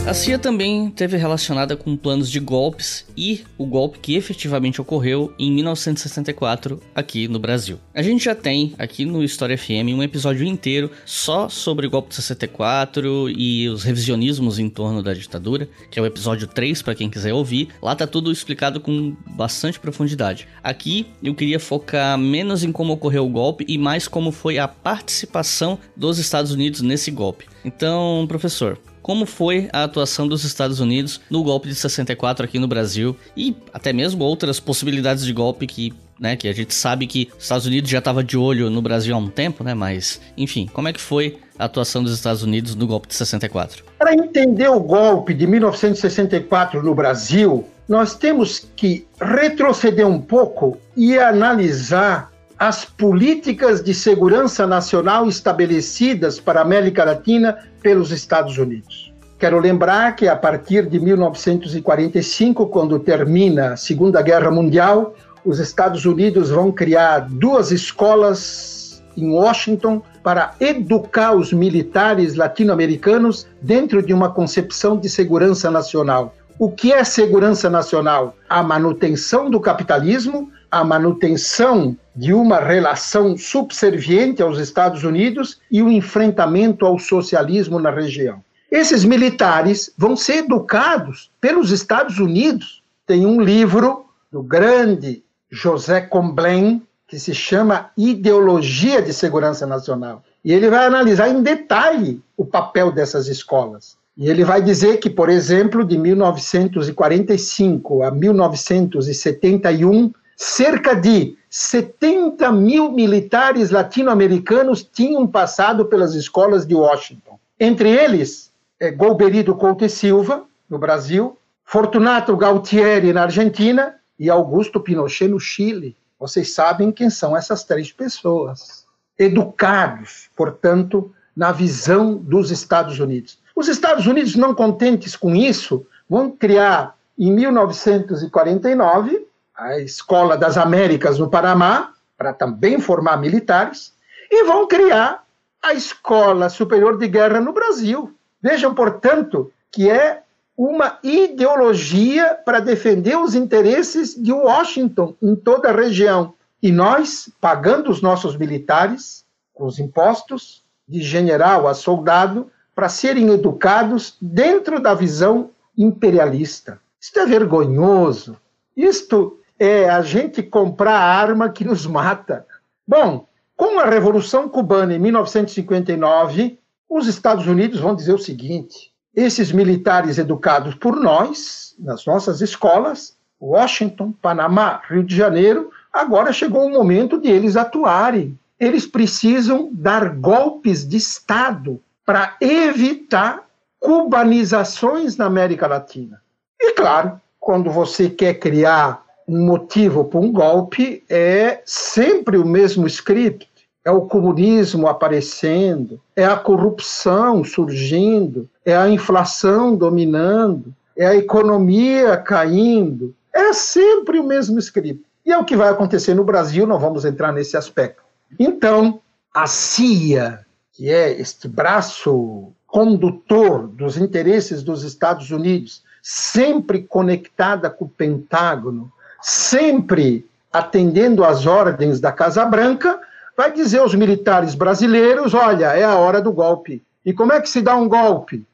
A 0.07 0.13
CIA 0.13 0.39
também 0.39 0.89
teve 0.89 1.17
relacionada 1.17 1.75
com 1.75 1.97
planos 1.97 2.31
de 2.31 2.39
golpes 2.39 3.05
e 3.17 3.43
o 3.57 3.65
golpe 3.65 3.99
que 3.99 4.15
efetivamente 4.15 4.79
ocorreu 4.79 5.33
em 5.37 5.51
1964 5.51 6.81
aqui 6.95 7.27
no 7.27 7.37
Brasil. 7.37 7.77
A 7.93 8.01
gente 8.01 8.23
já 8.23 8.33
tem 8.33 8.73
aqui 8.79 9.03
no 9.03 9.21
História 9.21 9.57
FM 9.57 9.91
um 9.93 10.01
episódio 10.01 10.47
inteiro 10.47 10.89
só 11.05 11.49
sobre 11.49 11.87
o 11.87 11.89
golpe 11.89 12.07
de 12.07 12.15
64 12.15 13.29
e 13.31 13.67
os 13.67 13.83
revisionismos 13.83 14.59
em 14.59 14.69
torno 14.69 15.03
da 15.03 15.13
ditadura, 15.13 15.67
que 15.91 15.99
é 15.99 16.01
o 16.01 16.05
episódio 16.05 16.47
3 16.47 16.81
para 16.81 16.95
quem 16.95 17.09
quiser 17.09 17.33
ouvir. 17.33 17.67
Lá 17.81 17.93
tá 17.93 18.07
tudo 18.07 18.31
explicado 18.31 18.79
com 18.79 19.13
bastante 19.35 19.77
profundidade. 19.77 20.47
Aqui 20.63 21.05
eu 21.21 21.35
queria 21.35 21.59
focar 21.59 22.17
menos 22.17 22.63
em 22.63 22.71
como 22.71 22.93
ocorreu 22.93 23.25
o 23.25 23.29
golpe 23.29 23.65
e 23.67 23.77
mais 23.77 24.07
como 24.07 24.31
foi 24.31 24.57
a 24.57 24.69
participação 24.69 25.77
dos 25.97 26.17
Estados 26.17 26.53
Unidos 26.53 26.79
nesse 26.79 27.11
golpe. 27.11 27.45
Então, 27.65 28.23
professor, 28.29 28.79
como 29.07 29.25
foi 29.25 29.69
a 29.71 29.85
atuação 29.85 30.27
dos 30.27 30.43
Estados 30.43 30.81
Unidos 30.81 31.21
no 31.29 31.41
golpe 31.41 31.69
de 31.69 31.75
64 31.75 32.43
aqui 32.43 32.59
no 32.59 32.67
Brasil 32.67 33.15
e 33.37 33.55
até 33.73 33.93
mesmo 33.93 34.21
outras 34.21 34.59
possibilidades 34.59 35.23
de 35.23 35.31
golpe 35.31 35.65
que 35.65 35.93
né, 36.19 36.35
que 36.35 36.47
a 36.47 36.51
gente 36.51 36.73
sabe 36.73 37.07
que 37.07 37.29
os 37.37 37.43
Estados 37.43 37.65
Unidos 37.65 37.89
já 37.89 37.99
estava 37.99 38.21
de 38.21 38.35
olho 38.35 38.69
no 38.69 38.81
Brasil 38.81 39.15
há 39.15 39.17
um 39.17 39.29
tempo, 39.29 39.63
né, 39.63 39.73
mas 39.73 40.19
enfim, 40.35 40.67
como 40.73 40.89
é 40.89 40.93
que 40.93 40.99
foi 40.99 41.37
a 41.57 41.65
atuação 41.65 42.03
dos 42.03 42.11
Estados 42.11 42.43
Unidos 42.43 42.75
no 42.75 42.85
golpe 42.85 43.07
de 43.07 43.13
64? 43.13 43.85
Para 43.97 44.13
entender 44.13 44.67
o 44.67 44.79
golpe 44.79 45.33
de 45.33 45.47
1964 45.47 46.83
no 46.83 46.93
Brasil, 46.93 47.65
nós 47.87 48.13
temos 48.13 48.67
que 48.75 49.07
retroceder 49.21 50.07
um 50.07 50.19
pouco 50.19 50.77
e 50.97 51.17
analisar 51.17 52.29
as 52.59 52.83
políticas 52.83 53.83
de 53.83 53.93
segurança 53.93 54.65
nacional 54.65 55.29
estabelecidas 55.29 56.39
para 56.39 56.59
a 56.59 56.63
América 56.63 57.03
Latina 57.03 57.57
pelos 57.87 58.11
Estados 58.11 58.57
Unidos. 58.57 59.13
Quero 59.39 59.61
lembrar 59.61 60.13
que 60.13 60.27
a 60.27 60.35
partir 60.35 60.89
de 60.89 60.99
1945, 60.99 62.67
quando 62.67 62.99
termina 62.99 63.71
a 63.71 63.77
Segunda 63.77 64.21
Guerra 64.21 64.51
Mundial, 64.51 65.15
os 65.45 65.57
Estados 65.57 66.03
Unidos 66.03 66.49
vão 66.49 66.69
criar 66.69 67.19
duas 67.29 67.71
escolas 67.71 69.01
em 69.15 69.29
Washington 69.29 70.01
para 70.21 70.53
educar 70.59 71.33
os 71.33 71.53
militares 71.53 72.35
latino-americanos 72.35 73.47
dentro 73.61 74.03
de 74.03 74.13
uma 74.13 74.33
concepção 74.33 74.97
de 74.97 75.07
segurança 75.07 75.71
nacional. 75.71 76.35
O 76.59 76.69
que 76.69 76.91
é 76.91 77.05
segurança 77.05 77.69
nacional? 77.69 78.35
A 78.49 78.61
manutenção 78.61 79.49
do 79.49 79.61
capitalismo, 79.61 80.51
a 80.69 80.83
manutenção 80.83 81.95
de 82.15 82.33
uma 82.33 82.59
relação 82.59 83.37
subserviente 83.37 84.41
aos 84.41 84.59
Estados 84.59 85.03
Unidos 85.03 85.59
e 85.71 85.81
o 85.81 85.91
enfrentamento 85.91 86.85
ao 86.85 86.97
socialismo 86.97 87.79
na 87.79 87.91
região. 87.91 88.43
Esses 88.71 89.05
militares 89.05 89.91
vão 89.97 90.15
ser 90.15 90.37
educados 90.37 91.31
pelos 91.39 91.71
Estados 91.71 92.19
Unidos. 92.19 92.83
Tem 93.05 93.25
um 93.25 93.39
livro 93.39 94.05
do 94.31 94.43
grande 94.43 95.23
José 95.49 96.01
Comblain 96.01 96.81
que 97.07 97.17
se 97.17 97.33
chama 97.33 97.89
Ideologia 97.95 99.01
de 99.01 99.13
Segurança 99.13 99.65
Nacional. 99.65 100.21
E 100.43 100.51
ele 100.51 100.69
vai 100.69 100.85
analisar 100.85 101.29
em 101.29 101.41
detalhe 101.41 102.21
o 102.35 102.45
papel 102.45 102.91
dessas 102.91 103.27
escolas. 103.27 103.95
E 104.17 104.29
ele 104.29 104.43
vai 104.43 104.61
dizer 104.61 104.97
que, 104.97 105.09
por 105.09 105.29
exemplo, 105.29 105.85
de 105.85 105.97
1945 105.97 108.03
a 108.03 108.11
1971, 108.11 110.11
cerca 110.37 110.95
de 110.95 111.35
70 111.49 112.51
mil 112.51 112.91
militares 112.91 113.71
latino-americanos 113.71 114.83
tinham 114.83 115.25
passado 115.25 115.85
pelas 115.85 116.13
escolas 116.13 116.65
de 116.67 116.75
Washington. 116.75 117.39
Entre 117.59 117.89
eles, 117.89 118.51
é, 118.79 118.91
Golberito 118.91 119.55
Couto 119.55 119.83
e 119.83 119.89
Silva, 119.89 120.45
no 120.69 120.77
Brasil, 120.77 121.35
Fortunato 121.65 122.37
Gautieri, 122.37 123.11
na 123.11 123.23
Argentina, 123.23 123.95
e 124.19 124.29
Augusto 124.29 124.79
Pinochet, 124.79 125.27
no 125.27 125.39
Chile. 125.39 125.95
Vocês 126.19 126.53
sabem 126.53 126.91
quem 126.91 127.09
são 127.09 127.35
essas 127.35 127.63
três 127.63 127.91
pessoas. 127.91 128.85
Educados, 129.17 130.29
portanto, 130.35 131.11
na 131.35 131.51
visão 131.51 132.15
dos 132.15 132.51
Estados 132.51 132.99
Unidos. 132.99 133.39
Os 133.55 133.67
Estados 133.67 134.05
Unidos, 134.05 134.35
não 134.35 134.53
contentes 134.53 135.15
com 135.15 135.35
isso, 135.35 135.85
vão 136.07 136.29
criar, 136.29 136.95
em 137.17 137.31
1949, 137.31 139.25
a 139.57 139.79
Escola 139.79 140.37
das 140.37 140.55
Américas 140.55 141.17
no 141.17 141.29
Panamá, 141.29 141.93
para 142.15 142.31
também 142.31 142.79
formar 142.79 143.17
militares, 143.17 143.93
e 144.29 144.43
vão 144.43 144.67
criar 144.67 145.23
a 145.63 145.73
Escola 145.73 146.47
Superior 146.47 146.97
de 146.97 147.07
Guerra 147.07 147.41
no 147.41 147.51
Brasil. 147.51 148.15
Vejam, 148.41 148.75
portanto, 148.75 149.51
que 149.71 149.89
é 149.89 150.21
uma 150.55 150.99
ideologia 151.03 152.37
para 152.45 152.59
defender 152.59 153.17
os 153.17 153.35
interesses 153.35 154.15
de 154.15 154.31
Washington 154.31 155.15
em 155.21 155.35
toda 155.35 155.69
a 155.69 155.75
região. 155.75 156.33
E 156.61 156.71
nós, 156.71 157.29
pagando 157.41 157.89
os 157.89 158.01
nossos 158.01 158.35
militares 158.35 159.25
com 159.53 159.65
os 159.65 159.79
impostos, 159.79 160.63
de 160.87 161.01
general 161.01 161.67
a 161.67 161.73
soldado, 161.73 162.49
para 162.73 162.89
serem 162.89 163.29
educados 163.29 164.15
dentro 164.21 164.79
da 164.79 164.93
visão 164.93 165.49
imperialista. 165.77 166.79
Isto 167.01 167.19
é 167.19 167.25
vergonhoso. 167.25 168.37
Isto 168.75 169.39
é 169.59 169.89
a 169.89 170.01
gente 170.01 170.43
comprar 170.43 170.95
a 170.95 171.19
arma 171.19 171.49
que 171.49 171.63
nos 171.65 171.85
mata. 171.85 172.45
Bom, 172.87 173.27
com 173.55 173.79
a 173.79 173.85
Revolução 173.89 174.47
Cubana 174.47 174.93
em 174.93 174.99
1959, 174.99 176.59
os 176.89 177.07
Estados 177.07 177.47
Unidos 177.47 177.79
vão 177.79 177.95
dizer 177.95 178.13
o 178.13 178.19
seguinte: 178.19 178.91
esses 179.15 179.51
militares 179.51 180.17
educados 180.17 180.75
por 180.75 180.95
nós, 180.95 181.75
nas 181.79 182.05
nossas 182.05 182.41
escolas, 182.41 183.17
Washington, 183.41 184.11
Panamá, 184.21 184.81
Rio 184.87 185.03
de 185.03 185.15
Janeiro, 185.15 185.71
agora 185.91 186.31
chegou 186.31 186.65
o 186.65 186.71
momento 186.71 187.19
de 187.19 187.29
eles 187.29 187.55
atuarem. 187.55 188.37
Eles 188.59 188.87
precisam 188.87 189.69
dar 189.71 190.09
golpes 190.09 190.87
de 190.87 190.97
Estado 190.97 191.81
para 192.05 192.35
evitar 192.41 193.45
cubanizações 193.79 195.17
na 195.17 195.25
América 195.25 195.67
Latina. 195.67 196.21
E 196.59 196.73
claro, 196.73 197.21
quando 197.39 197.69
você 197.69 198.09
quer 198.09 198.35
criar 198.35 199.03
motivo 199.27 200.05
para 200.05 200.19
um 200.19 200.31
golpe, 200.31 201.03
é 201.09 201.61
sempre 201.65 202.37
o 202.37 202.45
mesmo 202.45 202.87
script. 202.87 203.49
É 203.83 203.91
o 203.91 204.01
comunismo 204.01 204.87
aparecendo, 204.87 205.99
é 206.13 206.25
a 206.25 206.35
corrupção 206.35 207.43
surgindo, 207.43 208.49
é 208.65 208.75
a 208.75 208.89
inflação 208.89 209.75
dominando, 209.77 210.73
é 210.95 211.07
a 211.07 211.15
economia 211.15 212.17
caindo. 212.17 213.15
É 213.33 213.53
sempre 213.53 214.19
o 214.19 214.23
mesmo 214.23 214.59
script. 214.59 215.03
E 215.25 215.31
é 215.31 215.37
o 215.37 215.45
que 215.45 215.55
vai 215.55 215.69
acontecer 215.69 216.13
no 216.13 216.23
Brasil, 216.23 216.65
não 216.65 216.79
vamos 216.79 217.05
entrar 217.05 217.31
nesse 217.31 217.55
aspecto. 217.55 218.01
Então, 218.39 218.99
a 219.33 219.45
CIA, 219.45 220.45
que 220.73 220.89
é 220.89 221.11
este 221.11 221.47
braço 221.47 222.51
condutor 222.65 223.67
dos 223.67 223.97
interesses 223.97 224.63
dos 224.63 224.83
Estados 224.83 225.31
Unidos, 225.31 225.83
sempre 226.01 226.83
conectada 226.83 227.69
com 227.69 227.85
o 227.85 227.89
Pentágono, 227.89 228.91
sempre 229.21 230.25
atendendo 230.51 231.23
às 231.23 231.45
ordens 231.45 231.99
da 231.99 232.11
Casa 232.11 232.45
Branca, 232.45 232.99
vai 233.35 233.51
dizer 233.51 233.79
aos 233.79 233.93
militares 233.93 234.55
brasileiros: 234.55 235.33
olha, 235.33 235.75
é 235.75 235.83
a 235.83 235.95
hora 235.95 236.21
do 236.21 236.31
golpe. 236.31 236.83
E 237.05 237.13
como 237.13 237.31
é 237.31 237.39
que 237.39 237.49
se 237.49 237.61
dá 237.61 237.75
um 237.75 237.87
golpe? 237.87 238.45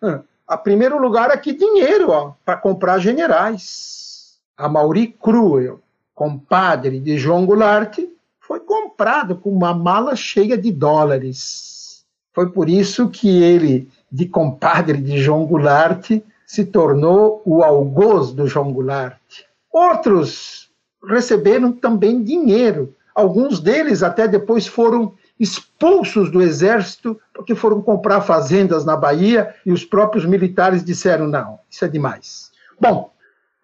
A 0.47 0.57
primeiro 0.57 0.99
lugar 0.99 1.31
aqui 1.31 1.53
dinheiro 1.53 2.35
para 2.45 2.57
comprar 2.57 2.99
generais. 2.99 4.37
A 4.55 4.69
Mauri 4.69 5.07
Cruel, 5.07 5.79
compadre 6.13 6.99
de 6.99 7.17
João 7.17 7.45
Goulart, 7.45 7.97
foi 8.39 8.59
comprado 8.59 9.35
com 9.37 9.49
uma 9.49 9.73
mala 9.73 10.15
cheia 10.15 10.55
de 10.57 10.71
dólares. 10.71 12.03
Foi 12.33 12.49
por 12.49 12.69
isso 12.69 13.09
que 13.09 13.41
ele, 13.41 13.89
de 14.11 14.27
compadre 14.27 14.97
de 14.97 15.17
João 15.17 15.45
Goulart, 15.45 16.11
se 16.45 16.65
tornou 16.65 17.41
o 17.45 17.63
algoz 17.63 18.31
do 18.31 18.45
João 18.45 18.71
Goulart. 18.71 19.19
Outros 19.73 20.69
receberam 21.09 21.71
também 21.71 22.23
dinheiro. 22.23 22.95
Alguns 23.15 23.59
deles 23.59 24.03
até 24.03 24.27
depois 24.27 24.67
foram 24.67 25.15
expulsos 25.39 26.31
do 26.31 26.41
exército 26.41 27.19
porque 27.33 27.55
foram 27.55 27.81
comprar 27.81 28.21
fazendas 28.21 28.85
na 28.85 28.95
Bahia 28.95 29.55
e 29.65 29.71
os 29.71 29.83
próprios 29.83 30.25
militares 30.25 30.83
disseram: 30.83 31.27
não, 31.27 31.59
isso 31.69 31.83
é 31.83 31.87
demais. 31.87 32.51
Bom, 32.79 33.11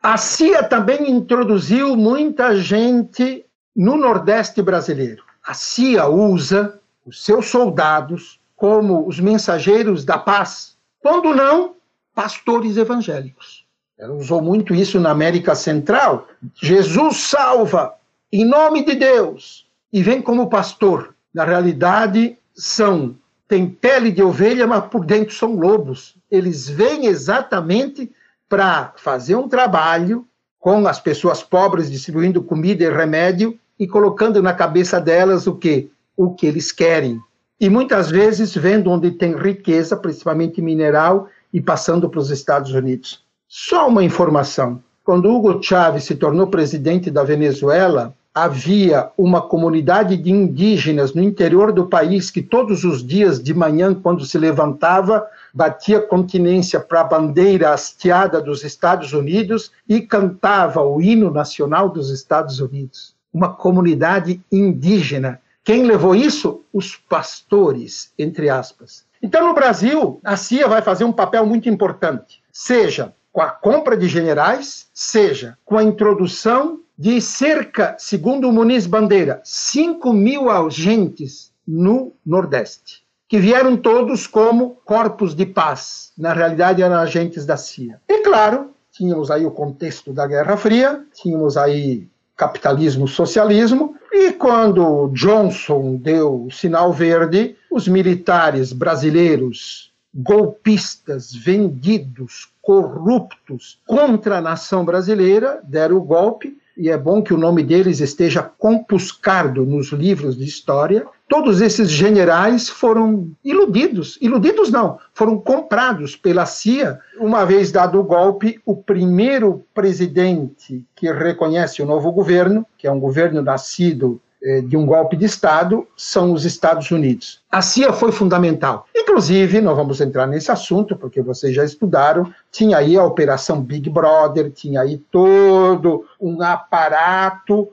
a 0.01 0.17
CIA 0.17 0.63
também 0.63 1.11
introduziu 1.11 1.95
muita 1.95 2.55
gente 2.55 3.45
no 3.75 3.95
Nordeste 3.95 4.61
brasileiro. 4.61 5.23
A 5.45 5.53
CIA 5.53 6.07
usa 6.07 6.79
os 7.05 7.23
seus 7.23 7.47
soldados 7.47 8.39
como 8.55 9.07
os 9.07 9.19
mensageiros 9.19 10.03
da 10.03 10.17
paz, 10.17 10.75
quando 11.01 11.33
não, 11.33 11.75
pastores 12.13 12.77
evangélicos. 12.77 13.58
Ela 13.99 14.13
usou 14.13 14.41
muito 14.41 14.73
isso 14.73 14.97
na 14.97 15.11
América 15.11 15.53
Central. 15.53 16.25
Jesus 16.55 17.17
salva, 17.17 17.95
em 18.31 18.45
nome 18.45 18.85
de 18.85 18.95
Deus, 18.95 19.67
e 19.91 20.01
vem 20.01 20.21
como 20.21 20.49
pastor. 20.49 21.13
Na 21.33 21.43
realidade, 21.43 22.37
são 22.55 23.15
têm 23.45 23.67
pele 23.67 24.11
de 24.11 24.23
ovelha, 24.23 24.65
mas 24.65 24.85
por 24.85 25.03
dentro 25.03 25.33
são 25.33 25.55
lobos. 25.55 26.15
Eles 26.31 26.69
vêm 26.69 27.07
exatamente 27.07 28.09
para 28.47 28.93
fazer 28.95 29.35
um 29.35 29.49
trabalho 29.49 30.25
com 30.59 30.87
as 30.87 30.99
pessoas 30.99 31.43
pobres, 31.43 31.91
distribuindo 31.91 32.43
comida 32.43 32.83
e 32.83 32.89
remédio 32.89 33.59
e 33.77 33.87
colocando 33.87 34.41
na 34.41 34.53
cabeça 34.53 35.01
delas 35.01 35.45
o 35.45 35.55
que 35.55 35.91
o 36.15 36.33
que 36.33 36.45
eles 36.45 36.71
querem. 36.71 37.19
E 37.59 37.69
muitas 37.69 38.09
vezes 38.09 38.53
vendo 38.53 38.91
onde 38.91 39.11
tem 39.11 39.35
riqueza, 39.35 39.95
principalmente 39.95 40.61
mineral, 40.61 41.27
e 41.51 41.61
passando 41.61 42.09
para 42.09 42.19
os 42.19 42.29
Estados 42.29 42.71
Unidos. 42.73 43.23
Só 43.51 43.87
uma 43.87 44.03
informação: 44.03 44.79
quando 45.03 45.27
Hugo 45.27 45.59
Chávez 45.59 46.03
se 46.03 46.13
tornou 46.13 46.45
presidente 46.45 47.09
da 47.09 47.23
Venezuela, 47.23 48.13
havia 48.31 49.09
uma 49.17 49.41
comunidade 49.41 50.15
de 50.17 50.29
indígenas 50.29 51.15
no 51.15 51.23
interior 51.23 51.71
do 51.71 51.87
país 51.87 52.29
que 52.29 52.43
todos 52.43 52.83
os 52.83 53.03
dias 53.03 53.41
de 53.41 53.51
manhã, 53.51 53.95
quando 53.95 54.23
se 54.23 54.37
levantava, 54.37 55.25
batia 55.51 55.99
continência 55.99 56.79
para 56.79 57.01
a 57.01 57.05
bandeira 57.05 57.73
hasteada 57.73 58.39
dos 58.39 58.63
Estados 58.63 59.13
Unidos 59.13 59.71
e 59.89 59.99
cantava 59.99 60.83
o 60.83 61.01
hino 61.01 61.31
nacional 61.31 61.89
dos 61.89 62.11
Estados 62.11 62.59
Unidos. 62.59 63.15
Uma 63.33 63.51
comunidade 63.51 64.39
indígena. 64.51 65.41
Quem 65.63 65.85
levou 65.85 66.15
isso? 66.15 66.61
Os 66.71 66.95
pastores, 66.95 68.13
entre 68.15 68.47
aspas. 68.47 69.03
Então, 69.23 69.47
no 69.47 69.55
Brasil, 69.55 70.19
a 70.23 70.37
CIA 70.37 70.67
vai 70.67 70.83
fazer 70.83 71.03
um 71.03 71.11
papel 71.11 71.47
muito 71.47 71.67
importante, 71.67 72.43
seja 72.51 73.11
com 73.31 73.41
a 73.41 73.49
compra 73.49 73.95
de 73.95 74.07
generais, 74.07 74.87
seja 74.93 75.57
com 75.65 75.77
a 75.77 75.83
introdução 75.83 76.79
de 76.97 77.21
cerca, 77.21 77.95
segundo 77.97 78.49
o 78.49 78.51
Muniz 78.51 78.85
Bandeira, 78.85 79.39
5 79.43 80.11
mil 80.11 80.49
agentes 80.49 81.51
no 81.65 82.13
Nordeste, 82.25 83.03
que 83.27 83.39
vieram 83.39 83.77
todos 83.77 84.27
como 84.27 84.77
corpos 84.83 85.33
de 85.33 85.45
paz. 85.45 86.11
Na 86.17 86.33
realidade, 86.33 86.81
eram 86.81 86.97
agentes 86.97 87.45
da 87.45 87.55
CIA. 87.55 88.01
E, 88.09 88.21
claro, 88.21 88.71
tínhamos 88.91 89.31
aí 89.31 89.45
o 89.45 89.51
contexto 89.51 90.11
da 90.11 90.27
Guerra 90.27 90.57
Fria, 90.57 91.05
tínhamos 91.13 91.55
aí 91.55 92.07
capitalismo, 92.35 93.07
socialismo, 93.07 93.95
e 94.11 94.31
quando 94.31 95.09
Johnson 95.13 95.95
deu 95.95 96.45
o 96.45 96.51
sinal 96.51 96.91
verde, 96.91 97.55
os 97.69 97.87
militares 97.87 98.73
brasileiros, 98.73 99.88
golpistas, 100.13 101.33
vendidos, 101.33 102.49
corruptos 102.61 103.79
contra 103.85 104.37
a 104.37 104.41
nação 104.41 104.83
brasileira, 104.83 105.59
deram 105.63 105.97
o 105.97 106.01
golpe, 106.01 106.57
e 106.79 106.89
é 106.89 106.97
bom 106.97 107.21
que 107.21 107.33
o 107.33 107.37
nome 107.37 107.61
deles 107.61 107.99
esteja 107.99 108.41
compuscado 108.41 109.65
nos 109.65 109.91
livros 109.91 110.37
de 110.37 110.45
história. 110.45 111.05
Todos 111.27 111.59
esses 111.59 111.91
generais 111.91 112.69
foram 112.69 113.31
iludidos, 113.43 114.17
iludidos 114.21 114.71
não, 114.71 114.97
foram 115.13 115.37
comprados 115.37 116.15
pela 116.15 116.45
CIA. 116.45 116.97
Uma 117.19 117.43
vez 117.43 117.69
dado 117.69 117.99
o 117.99 118.03
golpe, 118.03 118.61
o 118.65 118.77
primeiro 118.77 119.61
presidente 119.73 120.85
que 120.95 121.11
reconhece 121.11 121.81
o 121.81 121.85
novo 121.85 122.13
governo, 122.13 122.65
que 122.77 122.87
é 122.87 122.91
um 122.91 122.99
governo 122.99 123.41
nascido 123.41 124.21
de 124.67 124.77
um 124.77 124.85
golpe 124.85 125.17
de 125.17 125.25
Estado 125.25 125.87
são 125.97 126.31
os 126.31 126.45
Estados 126.45 126.91
Unidos. 126.91 127.41
A 127.51 127.61
CIA 127.61 127.91
foi 127.91 128.11
fundamental. 128.11 128.85
Inclusive, 128.95 129.59
não 129.59 129.75
vamos 129.75 129.99
entrar 129.99 130.25
nesse 130.25 130.51
assunto, 130.51 130.95
porque 130.95 131.21
vocês 131.21 131.53
já 131.53 131.63
estudaram, 131.63 132.31
tinha 132.51 132.77
aí 132.77 132.97
a 132.97 133.03
Operação 133.03 133.61
Big 133.61 133.89
Brother, 133.89 134.51
tinha 134.51 134.81
aí 134.81 134.97
todo 135.11 136.05
um 136.19 136.41
aparato, 136.41 137.69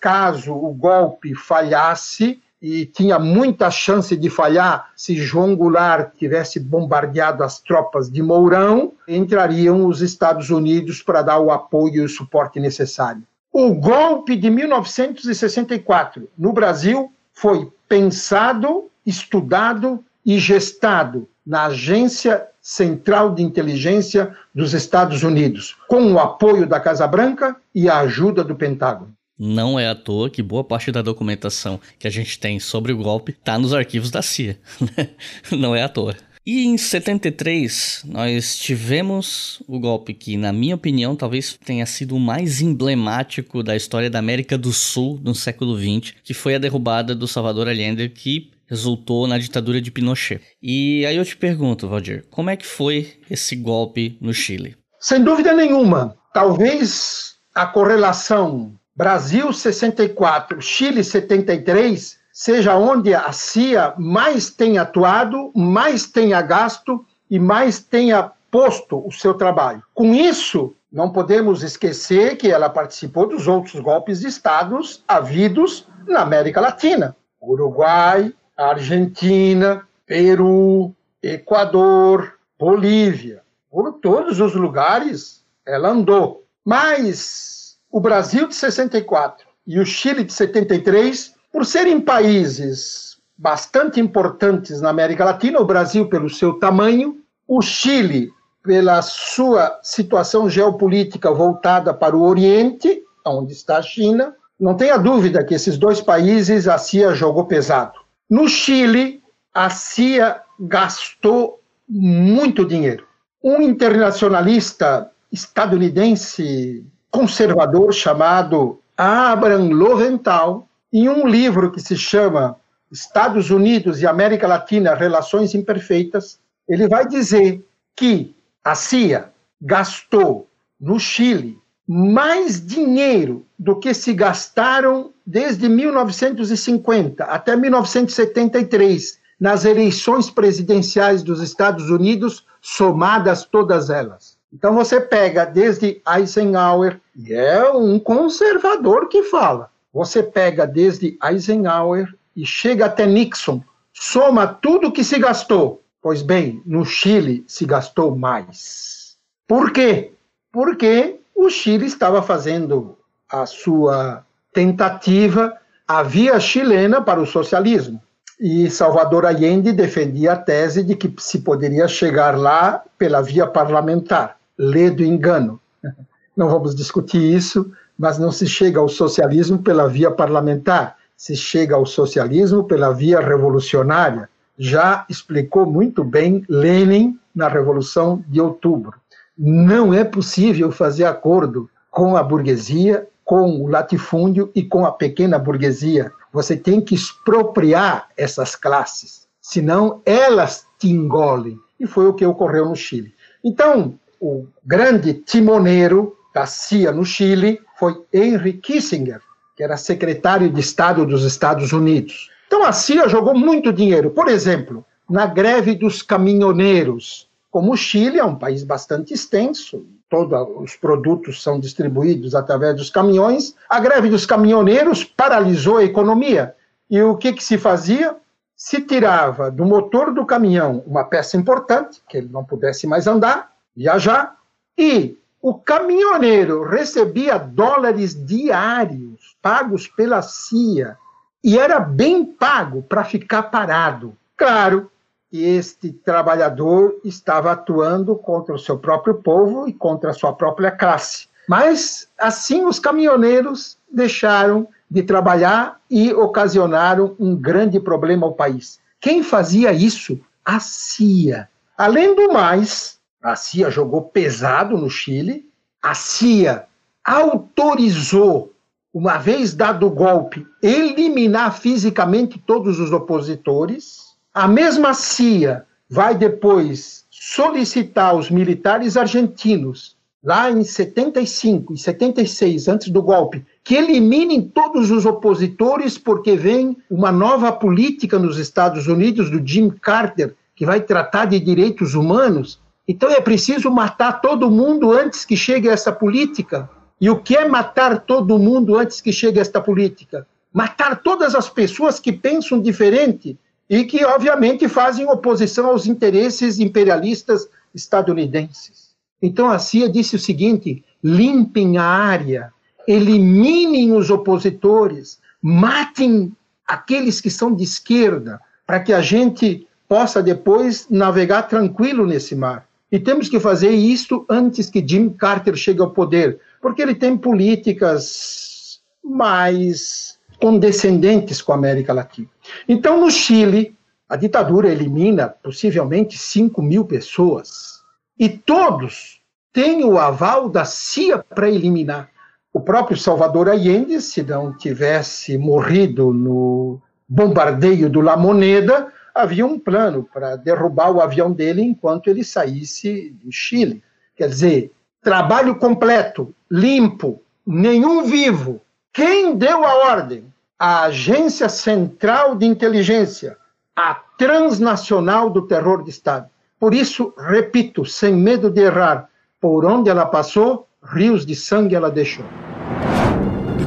caso 0.00 0.52
o 0.52 0.72
golpe 0.72 1.34
falhasse, 1.34 2.42
e 2.62 2.84
tinha 2.84 3.18
muita 3.18 3.70
chance 3.70 4.14
de 4.14 4.28
falhar 4.28 4.90
se 4.94 5.16
João 5.16 5.56
Goulart 5.56 6.12
tivesse 6.18 6.60
bombardeado 6.60 7.42
as 7.42 7.58
tropas 7.58 8.10
de 8.10 8.22
Mourão, 8.22 8.92
entrariam 9.08 9.86
os 9.86 10.02
Estados 10.02 10.50
Unidos 10.50 11.02
para 11.02 11.22
dar 11.22 11.38
o 11.38 11.50
apoio 11.50 12.02
e 12.02 12.04
o 12.04 12.08
suporte 12.08 12.60
necessário. 12.60 13.22
O 13.52 13.74
golpe 13.74 14.36
de 14.36 14.48
1964 14.48 16.28
no 16.38 16.52
Brasil 16.52 17.12
foi 17.32 17.68
pensado, 17.88 18.88
estudado 19.04 20.04
e 20.24 20.38
gestado 20.38 21.28
na 21.44 21.66
agência 21.66 22.46
Central 22.62 23.34
de 23.34 23.42
Inteligência 23.42 24.36
dos 24.54 24.74
Estados 24.74 25.22
Unidos, 25.22 25.76
com 25.88 26.12
o 26.12 26.18
apoio 26.18 26.66
da 26.66 26.78
Casa 26.78 27.06
Branca 27.08 27.56
e 27.74 27.88
a 27.88 27.98
ajuda 28.00 28.44
do 28.44 28.54
Pentágono. 28.54 29.12
Não 29.36 29.80
é 29.80 29.88
à 29.88 29.94
toa 29.94 30.28
que 30.28 30.42
boa 30.42 30.62
parte 30.62 30.92
da 30.92 31.00
documentação 31.00 31.80
que 31.98 32.06
a 32.06 32.10
gente 32.10 32.38
tem 32.38 32.60
sobre 32.60 32.92
o 32.92 32.98
golpe 32.98 33.32
está 33.32 33.58
nos 33.58 33.72
arquivos 33.72 34.10
da 34.10 34.20
CIA. 34.20 34.58
Não 35.50 35.74
é 35.74 35.82
à 35.82 35.88
toa. 35.88 36.14
E 36.46 36.64
em 36.64 36.78
73, 36.78 38.02
nós 38.06 38.58
tivemos 38.58 39.62
o 39.68 39.78
golpe 39.78 40.14
que, 40.14 40.36
na 40.36 40.52
minha 40.52 40.74
opinião, 40.74 41.14
talvez 41.14 41.58
tenha 41.64 41.84
sido 41.84 42.16
o 42.16 42.20
mais 42.20 42.62
emblemático 42.62 43.62
da 43.62 43.76
história 43.76 44.08
da 44.08 44.18
América 44.18 44.56
do 44.56 44.72
Sul 44.72 45.20
no 45.22 45.34
século 45.34 45.78
XX, 45.78 46.14
que 46.24 46.32
foi 46.32 46.54
a 46.54 46.58
derrubada 46.58 47.14
do 47.14 47.28
Salvador 47.28 47.68
Allende, 47.68 48.08
que 48.08 48.50
resultou 48.66 49.26
na 49.26 49.36
ditadura 49.36 49.80
de 49.82 49.90
Pinochet. 49.90 50.40
E 50.62 51.04
aí 51.04 51.16
eu 51.16 51.24
te 51.24 51.36
pergunto, 51.36 51.88
Valdir, 51.88 52.24
como 52.30 52.48
é 52.48 52.56
que 52.56 52.66
foi 52.66 53.14
esse 53.28 53.54
golpe 53.56 54.16
no 54.20 54.32
Chile? 54.32 54.76
Sem 54.98 55.22
dúvida 55.22 55.52
nenhuma, 55.52 56.16
talvez 56.32 57.34
a 57.54 57.66
correlação 57.66 58.74
Brasil 58.96 59.52
64, 59.52 60.60
Chile 60.60 61.02
73 61.02 62.19
seja 62.40 62.74
onde 62.74 63.14
a 63.14 63.32
CIA 63.32 63.92
mais 63.98 64.48
tem 64.48 64.78
atuado, 64.78 65.52
mais 65.54 66.06
tenha 66.06 66.40
gasto 66.40 67.04
e 67.30 67.38
mais 67.38 67.80
tenha 67.80 68.32
posto 68.50 69.06
o 69.06 69.12
seu 69.12 69.34
trabalho. 69.34 69.82
Com 69.92 70.14
isso, 70.14 70.74
não 70.90 71.12
podemos 71.12 71.62
esquecer 71.62 72.38
que 72.38 72.50
ela 72.50 72.70
participou 72.70 73.28
dos 73.28 73.46
outros 73.46 73.78
golpes 73.82 74.20
de 74.20 74.28
estados 74.28 75.04
havidos 75.06 75.86
na 76.08 76.22
América 76.22 76.62
Latina. 76.62 77.14
Uruguai, 77.42 78.32
Argentina, 78.56 79.86
Peru, 80.06 80.94
Equador, 81.22 82.38
Bolívia. 82.58 83.42
Por 83.70 83.92
todos 84.00 84.40
os 84.40 84.54
lugares 84.54 85.44
ela 85.66 85.90
andou. 85.90 86.42
Mas 86.64 87.76
o 87.90 88.00
Brasil 88.00 88.48
de 88.48 88.54
64 88.54 89.46
e 89.66 89.78
o 89.78 89.84
Chile 89.84 90.24
de 90.24 90.32
73, 90.32 91.38
por 91.52 91.66
serem 91.66 92.00
países 92.00 93.18
bastante 93.36 94.00
importantes 94.00 94.80
na 94.80 94.90
América 94.90 95.24
Latina, 95.24 95.60
o 95.60 95.64
Brasil 95.64 96.08
pelo 96.08 96.28
seu 96.28 96.54
tamanho, 96.54 97.18
o 97.48 97.62
Chile 97.62 98.30
pela 98.62 99.00
sua 99.00 99.78
situação 99.82 100.48
geopolítica 100.48 101.32
voltada 101.32 101.94
para 101.94 102.16
o 102.16 102.22
Oriente, 102.22 103.02
onde 103.24 103.52
está 103.52 103.78
a 103.78 103.82
China, 103.82 104.34
não 104.58 104.74
tenha 104.74 104.98
dúvida 104.98 105.42
que 105.42 105.54
esses 105.54 105.78
dois 105.78 106.00
países 106.00 106.68
a 106.68 106.76
CIA 106.76 107.14
jogou 107.14 107.46
pesado. 107.46 107.98
No 108.28 108.46
Chile, 108.46 109.22
a 109.54 109.70
CIA 109.70 110.42
gastou 110.58 111.60
muito 111.88 112.64
dinheiro. 112.66 113.06
Um 113.42 113.62
internacionalista 113.62 115.10
estadunidense 115.32 116.84
conservador 117.10 117.92
chamado 117.92 118.80
Abraham 118.96 119.70
Loventhal, 119.70 120.68
em 120.92 121.08
um 121.08 121.26
livro 121.26 121.70
que 121.70 121.80
se 121.80 121.96
chama 121.96 122.56
Estados 122.90 123.50
Unidos 123.50 124.00
e 124.00 124.06
América 124.06 124.46
Latina 124.46 124.94
Relações 124.94 125.54
Imperfeitas, 125.54 126.38
ele 126.68 126.88
vai 126.88 127.06
dizer 127.06 127.64
que 127.96 128.34
a 128.64 128.74
CIA 128.74 129.30
gastou 129.60 130.48
no 130.80 130.98
Chile 130.98 131.58
mais 131.86 132.64
dinheiro 132.64 133.44
do 133.58 133.78
que 133.78 133.92
se 133.92 134.12
gastaram 134.12 135.12
desde 135.26 135.68
1950 135.68 137.24
até 137.24 137.56
1973 137.56 139.18
nas 139.40 139.64
eleições 139.64 140.30
presidenciais 140.30 141.22
dos 141.22 141.40
Estados 141.40 141.88
Unidos, 141.90 142.46
somadas 142.60 143.44
todas 143.44 143.88
elas. 143.88 144.36
Então 144.52 144.74
você 144.74 145.00
pega 145.00 145.44
desde 145.44 146.02
Eisenhower, 146.06 147.00
e 147.16 147.32
é 147.32 147.70
um 147.70 147.98
conservador 147.98 149.08
que 149.08 149.22
fala. 149.24 149.70
Você 149.92 150.22
pega 150.22 150.66
desde 150.66 151.18
Eisenhower 151.22 152.14
e 152.36 152.46
chega 152.46 152.86
até 152.86 153.06
Nixon, 153.06 153.62
soma 153.92 154.46
tudo 154.46 154.92
que 154.92 155.02
se 155.02 155.18
gastou. 155.18 155.82
Pois 156.02 156.22
bem, 156.22 156.62
no 156.64 156.84
Chile 156.84 157.44
se 157.46 157.66
gastou 157.66 158.16
mais. 158.16 159.16
Por 159.46 159.72
quê? 159.72 160.12
Porque 160.50 161.20
o 161.34 161.50
Chile 161.50 161.86
estava 161.86 162.22
fazendo 162.22 162.96
a 163.28 163.44
sua 163.46 164.24
tentativa, 164.52 165.56
a 165.86 166.02
via 166.02 166.38
chilena 166.40 167.02
para 167.02 167.20
o 167.20 167.26
socialismo. 167.26 168.00
E 168.38 168.70
Salvador 168.70 169.26
Allende 169.26 169.72
defendia 169.72 170.32
a 170.32 170.36
tese 170.36 170.82
de 170.82 170.96
que 170.96 171.12
se 171.18 171.40
poderia 171.40 171.86
chegar 171.86 172.38
lá 172.38 172.82
pela 172.96 173.20
via 173.20 173.46
parlamentar. 173.46 174.38
Lê 174.56 174.88
do 174.88 175.04
engano. 175.04 175.60
Não 176.36 176.48
vamos 176.48 176.74
discutir 176.74 177.20
isso, 177.20 177.70
mas 178.00 178.18
não 178.18 178.32
se 178.32 178.46
chega 178.46 178.80
ao 178.80 178.88
socialismo 178.88 179.58
pela 179.58 179.86
via 179.86 180.10
parlamentar, 180.10 180.96
se 181.16 181.36
chega 181.36 181.76
ao 181.76 181.84
socialismo 181.84 182.64
pela 182.64 182.90
via 182.92 183.20
revolucionária. 183.20 184.28
Já 184.58 185.04
explicou 185.08 185.66
muito 185.66 186.02
bem 186.02 186.42
Lenin 186.48 187.18
na 187.34 187.48
Revolução 187.48 188.24
de 188.26 188.40
Outubro 188.40 188.94
não 189.42 189.94
é 189.94 190.04
possível 190.04 190.70
fazer 190.70 191.04
acordo 191.04 191.70
com 191.90 192.14
a 192.14 192.22
burguesia, 192.22 193.08
com 193.24 193.62
o 193.62 193.68
latifúndio 193.68 194.50
e 194.54 194.62
com 194.62 194.84
a 194.84 194.92
pequena 194.92 195.38
burguesia. 195.38 196.12
Você 196.30 196.54
tem 196.54 196.78
que 196.78 196.94
expropriar 196.94 198.08
essas 198.18 198.54
classes, 198.54 199.26
senão 199.40 200.02
elas 200.04 200.66
te 200.78 200.90
engolem. 200.90 201.58
E 201.78 201.86
foi 201.86 202.06
o 202.06 202.12
que 202.12 202.26
ocorreu 202.26 202.66
no 202.66 202.76
Chile. 202.76 203.14
Então, 203.42 203.94
o 204.20 204.44
grande 204.62 205.14
timoneiro 205.14 206.14
da 206.32 206.46
CIA 206.46 206.92
no 206.92 207.04
Chile 207.04 207.60
foi 207.78 208.02
Henry 208.12 208.54
Kissinger, 208.54 209.20
que 209.56 209.62
era 209.62 209.76
secretário 209.76 210.50
de 210.50 210.60
Estado 210.60 211.04
dos 211.04 211.24
Estados 211.24 211.72
Unidos. 211.72 212.30
Então, 212.46 212.64
a 212.64 212.72
CIA 212.72 213.08
jogou 213.08 213.34
muito 213.34 213.72
dinheiro. 213.72 214.10
Por 214.10 214.28
exemplo, 214.28 214.84
na 215.08 215.26
greve 215.26 215.74
dos 215.74 216.02
caminhoneiros, 216.02 217.28
como 217.50 217.72
o 217.72 217.76
Chile 217.76 218.18
é 218.18 218.24
um 218.24 218.36
país 218.36 218.62
bastante 218.62 219.12
extenso, 219.12 219.84
todos 220.08 220.48
os 220.56 220.76
produtos 220.76 221.42
são 221.42 221.58
distribuídos 221.60 222.34
através 222.34 222.76
dos 222.76 222.90
caminhões, 222.90 223.54
a 223.68 223.78
greve 223.78 224.08
dos 224.08 224.26
caminhoneiros 224.26 225.04
paralisou 225.04 225.78
a 225.78 225.84
economia. 225.84 226.54
E 226.88 227.00
o 227.00 227.16
que, 227.16 227.32
que 227.32 227.42
se 227.42 227.56
fazia? 227.56 228.16
Se 228.56 228.80
tirava 228.80 229.50
do 229.50 229.64
motor 229.64 230.12
do 230.12 230.26
caminhão 230.26 230.82
uma 230.86 231.04
peça 231.04 231.36
importante, 231.36 232.02
que 232.08 232.18
ele 232.18 232.28
não 232.30 232.44
pudesse 232.44 232.86
mais 232.86 233.06
andar, 233.06 233.52
viajar, 233.74 234.36
e 234.76 235.16
o 235.42 235.54
caminhoneiro 235.54 236.64
recebia 236.64 237.38
dólares 237.38 238.14
diários 238.26 239.36
pagos 239.40 239.86
pela 239.86 240.20
CIA 240.20 240.96
e 241.42 241.58
era 241.58 241.80
bem 241.80 242.24
pago 242.24 242.82
para 242.82 243.04
ficar 243.04 243.44
parado. 243.44 244.14
Claro, 244.36 244.90
este 245.32 245.92
trabalhador 245.92 247.00
estava 247.04 247.52
atuando 247.52 248.14
contra 248.16 248.54
o 248.54 248.58
seu 248.58 248.78
próprio 248.78 249.14
povo 249.14 249.66
e 249.66 249.72
contra 249.72 250.10
a 250.10 250.14
sua 250.14 250.32
própria 250.34 250.70
classe. 250.70 251.28
Mas, 251.48 252.08
assim, 252.18 252.64
os 252.64 252.78
caminhoneiros 252.78 253.78
deixaram 253.90 254.68
de 254.90 255.02
trabalhar 255.02 255.80
e 255.90 256.12
ocasionaram 256.12 257.16
um 257.18 257.34
grande 257.34 257.80
problema 257.80 258.26
ao 258.26 258.34
país. 258.34 258.78
Quem 259.00 259.22
fazia 259.22 259.72
isso? 259.72 260.20
A 260.44 260.60
CIA. 260.60 261.48
Além 261.78 262.14
do 262.14 262.32
mais, 262.32 262.99
a 263.22 263.36
CIA 263.36 263.70
jogou 263.70 264.02
pesado 264.02 264.76
no 264.76 264.90
Chile, 264.90 265.48
a 265.82 265.94
CIA 265.94 266.66
autorizou, 267.04 268.52
uma 268.92 269.18
vez 269.18 269.54
dado 269.54 269.86
o 269.86 269.90
golpe, 269.90 270.46
eliminar 270.62 271.58
fisicamente 271.58 272.38
todos 272.38 272.78
os 272.78 272.92
opositores 272.92 274.10
a 274.32 274.46
mesma 274.46 274.94
CIA 274.94 275.64
vai 275.88 276.14
depois 276.14 277.04
solicitar 277.10 278.10
aos 278.10 278.30
militares 278.30 278.96
argentinos, 278.96 279.96
lá 280.22 280.48
em 280.50 280.62
75 280.62 281.74
e 281.74 281.78
76, 281.78 282.68
antes 282.68 282.88
do 282.90 283.02
golpe, 283.02 283.44
que 283.64 283.74
eliminem 283.74 284.40
todos 284.40 284.90
os 284.92 285.04
opositores, 285.04 285.98
porque 285.98 286.36
vem 286.36 286.76
uma 286.88 287.10
nova 287.10 287.50
política 287.50 288.20
nos 288.20 288.38
Estados 288.38 288.86
Unidos 288.86 289.30
do 289.30 289.44
Jim 289.44 289.68
Carter, 289.68 290.34
que 290.54 290.64
vai 290.64 290.80
tratar 290.80 291.24
de 291.24 291.40
direitos 291.40 291.94
humanos. 291.94 292.60
Então 292.90 293.08
é 293.08 293.20
preciso 293.20 293.70
matar 293.70 294.20
todo 294.20 294.50
mundo 294.50 294.90
antes 294.90 295.24
que 295.24 295.36
chegue 295.36 295.68
essa 295.68 295.92
política. 295.92 296.68
E 297.00 297.08
o 297.08 297.20
que 297.20 297.36
é 297.36 297.46
matar 297.46 298.00
todo 298.00 298.36
mundo 298.36 298.76
antes 298.76 299.00
que 299.00 299.12
chegue 299.12 299.38
esta 299.38 299.60
política? 299.60 300.26
Matar 300.52 301.00
todas 301.00 301.36
as 301.36 301.48
pessoas 301.48 302.00
que 302.00 302.10
pensam 302.10 302.60
diferente 302.60 303.38
e 303.68 303.84
que, 303.84 304.04
obviamente, 304.04 304.66
fazem 304.66 305.08
oposição 305.08 305.66
aos 305.66 305.86
interesses 305.86 306.58
imperialistas 306.58 307.48
estadunidenses. 307.72 308.90
Então 309.22 309.48
a 309.48 309.60
CIA 309.60 309.88
disse 309.88 310.16
o 310.16 310.18
seguinte: 310.18 310.84
limpem 311.00 311.78
a 311.78 311.84
área, 311.84 312.52
eliminem 312.88 313.92
os 313.92 314.10
opositores, 314.10 315.20
matem 315.40 316.32
aqueles 316.66 317.20
que 317.20 317.30
são 317.30 317.54
de 317.54 317.62
esquerda, 317.62 318.40
para 318.66 318.80
que 318.80 318.92
a 318.92 319.00
gente 319.00 319.64
possa 319.88 320.20
depois 320.20 320.88
navegar 320.90 321.42
tranquilo 321.42 322.04
nesse 322.04 322.34
mar. 322.34 322.68
E 322.90 322.98
temos 322.98 323.28
que 323.28 323.38
fazer 323.38 323.70
isto 323.70 324.26
antes 324.28 324.68
que 324.68 324.86
Jim 324.86 325.10
Carter 325.10 325.54
chegue 325.54 325.80
ao 325.80 325.90
poder, 325.90 326.40
porque 326.60 326.82
ele 326.82 326.94
tem 326.94 327.16
políticas 327.16 328.80
mais 329.04 330.18
condescendentes 330.40 331.40
com 331.40 331.52
a 331.52 331.56
América 331.56 331.92
Latina. 331.92 332.28
Então, 332.68 333.00
no 333.00 333.10
Chile, 333.10 333.76
a 334.08 334.16
ditadura 334.16 334.68
elimina 334.68 335.28
possivelmente 335.28 336.18
5 336.18 336.60
mil 336.60 336.84
pessoas. 336.84 337.80
E 338.18 338.28
todos 338.28 339.20
têm 339.52 339.84
o 339.84 339.98
aval 339.98 340.48
da 340.48 340.64
CIA 340.64 341.18
para 341.18 341.48
eliminar. 341.48 342.10
O 342.52 342.60
próprio 342.60 342.96
Salvador 342.96 343.48
Allende, 343.48 344.00
se 344.02 344.22
não 344.22 344.52
tivesse 344.52 345.38
morrido 345.38 346.12
no 346.12 346.80
bombardeio 347.08 347.88
do 347.88 348.00
La 348.00 348.16
Moneda, 348.16 348.92
havia 349.14 349.46
um 349.46 349.58
plano 349.58 350.08
para 350.12 350.36
derrubar 350.36 350.90
o 350.90 351.00
avião 351.00 351.32
dele 351.32 351.62
enquanto 351.62 352.08
ele 352.08 352.24
saísse 352.24 353.10
do 353.22 353.30
Chile. 353.30 353.82
Quer 354.16 354.28
dizer, 354.28 354.72
trabalho 355.02 355.56
completo, 355.56 356.34
limpo, 356.50 357.22
nenhum 357.46 358.04
vivo. 358.04 358.60
Quem 358.92 359.36
deu 359.36 359.64
a 359.64 359.90
ordem? 359.90 360.24
A 360.58 360.82
Agência 360.84 361.48
Central 361.48 362.36
de 362.36 362.44
Inteligência, 362.44 363.36
a 363.74 363.94
transnacional 363.94 365.30
do 365.30 365.46
terror 365.46 365.82
de 365.82 365.90
Estado. 365.90 366.28
Por 366.58 366.74
isso, 366.74 367.14
repito, 367.16 367.86
sem 367.86 368.14
medo 368.14 368.50
de 368.50 368.60
errar, 368.60 369.08
por 369.40 369.64
onde 369.64 369.88
ela 369.88 370.04
passou, 370.04 370.68
rios 370.82 371.24
de 371.24 371.34
sangue 371.34 371.74
ela 371.74 371.90
deixou. 371.90 372.26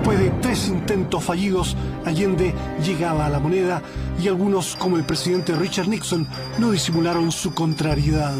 Después 0.03 0.19
de 0.19 0.31
tres 0.41 0.67
intentos 0.67 1.23
fallidos, 1.23 1.77
Allende 2.03 2.53
llegaba 2.85 3.25
a 3.25 3.29
la 3.29 3.39
moneda 3.39 3.81
y 4.21 4.27
algunos, 4.27 4.75
como 4.75 4.97
el 4.97 5.05
presidente 5.05 5.55
Richard 5.55 5.87
Nixon, 5.87 6.27
no 6.59 6.71
disimularon 6.71 7.31
su 7.31 7.53
contrariedad. 7.53 8.33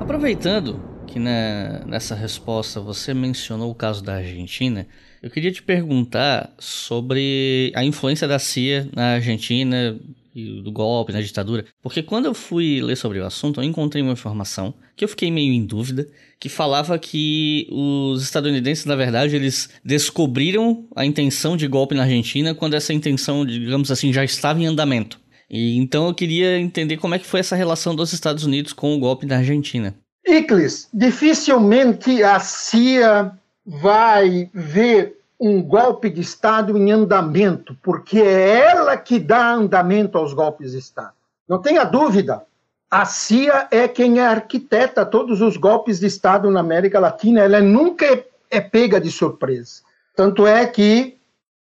Aproveitando 0.00 1.04
que 1.06 1.20
na, 1.20 1.84
nessa 1.86 2.16
resposta 2.16 2.80
você 2.80 3.14
mencionou 3.14 3.70
o 3.70 3.74
caso 3.76 4.02
da 4.02 4.16
Argentina, 4.16 4.88
eu 5.22 5.30
queria 5.30 5.52
te 5.52 5.62
perguntar 5.62 6.52
sobre 6.58 7.70
a 7.76 7.84
influência 7.84 8.26
da 8.26 8.40
CIA 8.40 8.88
na 8.92 9.14
Argentina 9.14 9.96
do 10.34 10.70
golpe, 10.70 11.12
na 11.12 11.20
ditadura. 11.20 11.64
Porque 11.82 12.02
quando 12.02 12.26
eu 12.26 12.34
fui 12.34 12.80
ler 12.80 12.96
sobre 12.96 13.18
o 13.18 13.26
assunto, 13.26 13.60
eu 13.60 13.64
encontrei 13.64 14.02
uma 14.02 14.12
informação 14.12 14.74
que 14.96 15.04
eu 15.04 15.08
fiquei 15.08 15.30
meio 15.30 15.52
em 15.52 15.64
dúvida, 15.64 16.06
que 16.38 16.48
falava 16.48 16.98
que 16.98 17.66
os 17.70 18.22
estadunidenses, 18.22 18.84
na 18.84 18.96
verdade, 18.96 19.36
eles 19.36 19.70
descobriram 19.84 20.86
a 20.94 21.04
intenção 21.04 21.56
de 21.56 21.66
golpe 21.66 21.94
na 21.94 22.02
Argentina 22.02 22.54
quando 22.54 22.74
essa 22.74 22.92
intenção, 22.92 23.44
digamos 23.44 23.90
assim, 23.90 24.12
já 24.12 24.24
estava 24.24 24.60
em 24.60 24.66
andamento. 24.66 25.20
E 25.50 25.76
então 25.76 26.06
eu 26.06 26.14
queria 26.14 26.58
entender 26.58 26.96
como 26.96 27.14
é 27.14 27.18
que 27.18 27.26
foi 27.26 27.40
essa 27.40 27.56
relação 27.56 27.94
dos 27.94 28.12
Estados 28.12 28.44
Unidos 28.44 28.72
com 28.72 28.94
o 28.94 28.98
golpe 29.00 29.26
na 29.26 29.38
Argentina. 29.38 29.94
Iclis, 30.26 30.88
dificilmente 30.94 32.22
a 32.22 32.38
CIA 32.38 33.32
vai 33.66 34.48
ver 34.54 35.19
um 35.40 35.62
golpe 35.62 36.10
de 36.10 36.20
Estado 36.20 36.76
em 36.76 36.92
andamento, 36.92 37.74
porque 37.82 38.20
é 38.20 38.70
ela 38.72 38.96
que 38.96 39.18
dá 39.18 39.52
andamento 39.52 40.18
aos 40.18 40.34
golpes 40.34 40.72
de 40.72 40.78
Estado. 40.78 41.14
Não 41.48 41.58
tenha 41.58 41.82
dúvida, 41.84 42.44
a 42.90 43.04
CIA 43.06 43.68
é 43.70 43.88
quem 43.88 44.20
arquiteta 44.20 45.06
todos 45.06 45.40
os 45.40 45.56
golpes 45.56 46.00
de 46.00 46.06
Estado 46.06 46.50
na 46.50 46.60
América 46.60 47.00
Latina, 47.00 47.40
ela 47.40 47.60
nunca 47.60 48.04
é, 48.04 48.26
é 48.50 48.60
pega 48.60 49.00
de 49.00 49.10
surpresa. 49.10 49.82
Tanto 50.14 50.46
é 50.46 50.66
que 50.66 51.16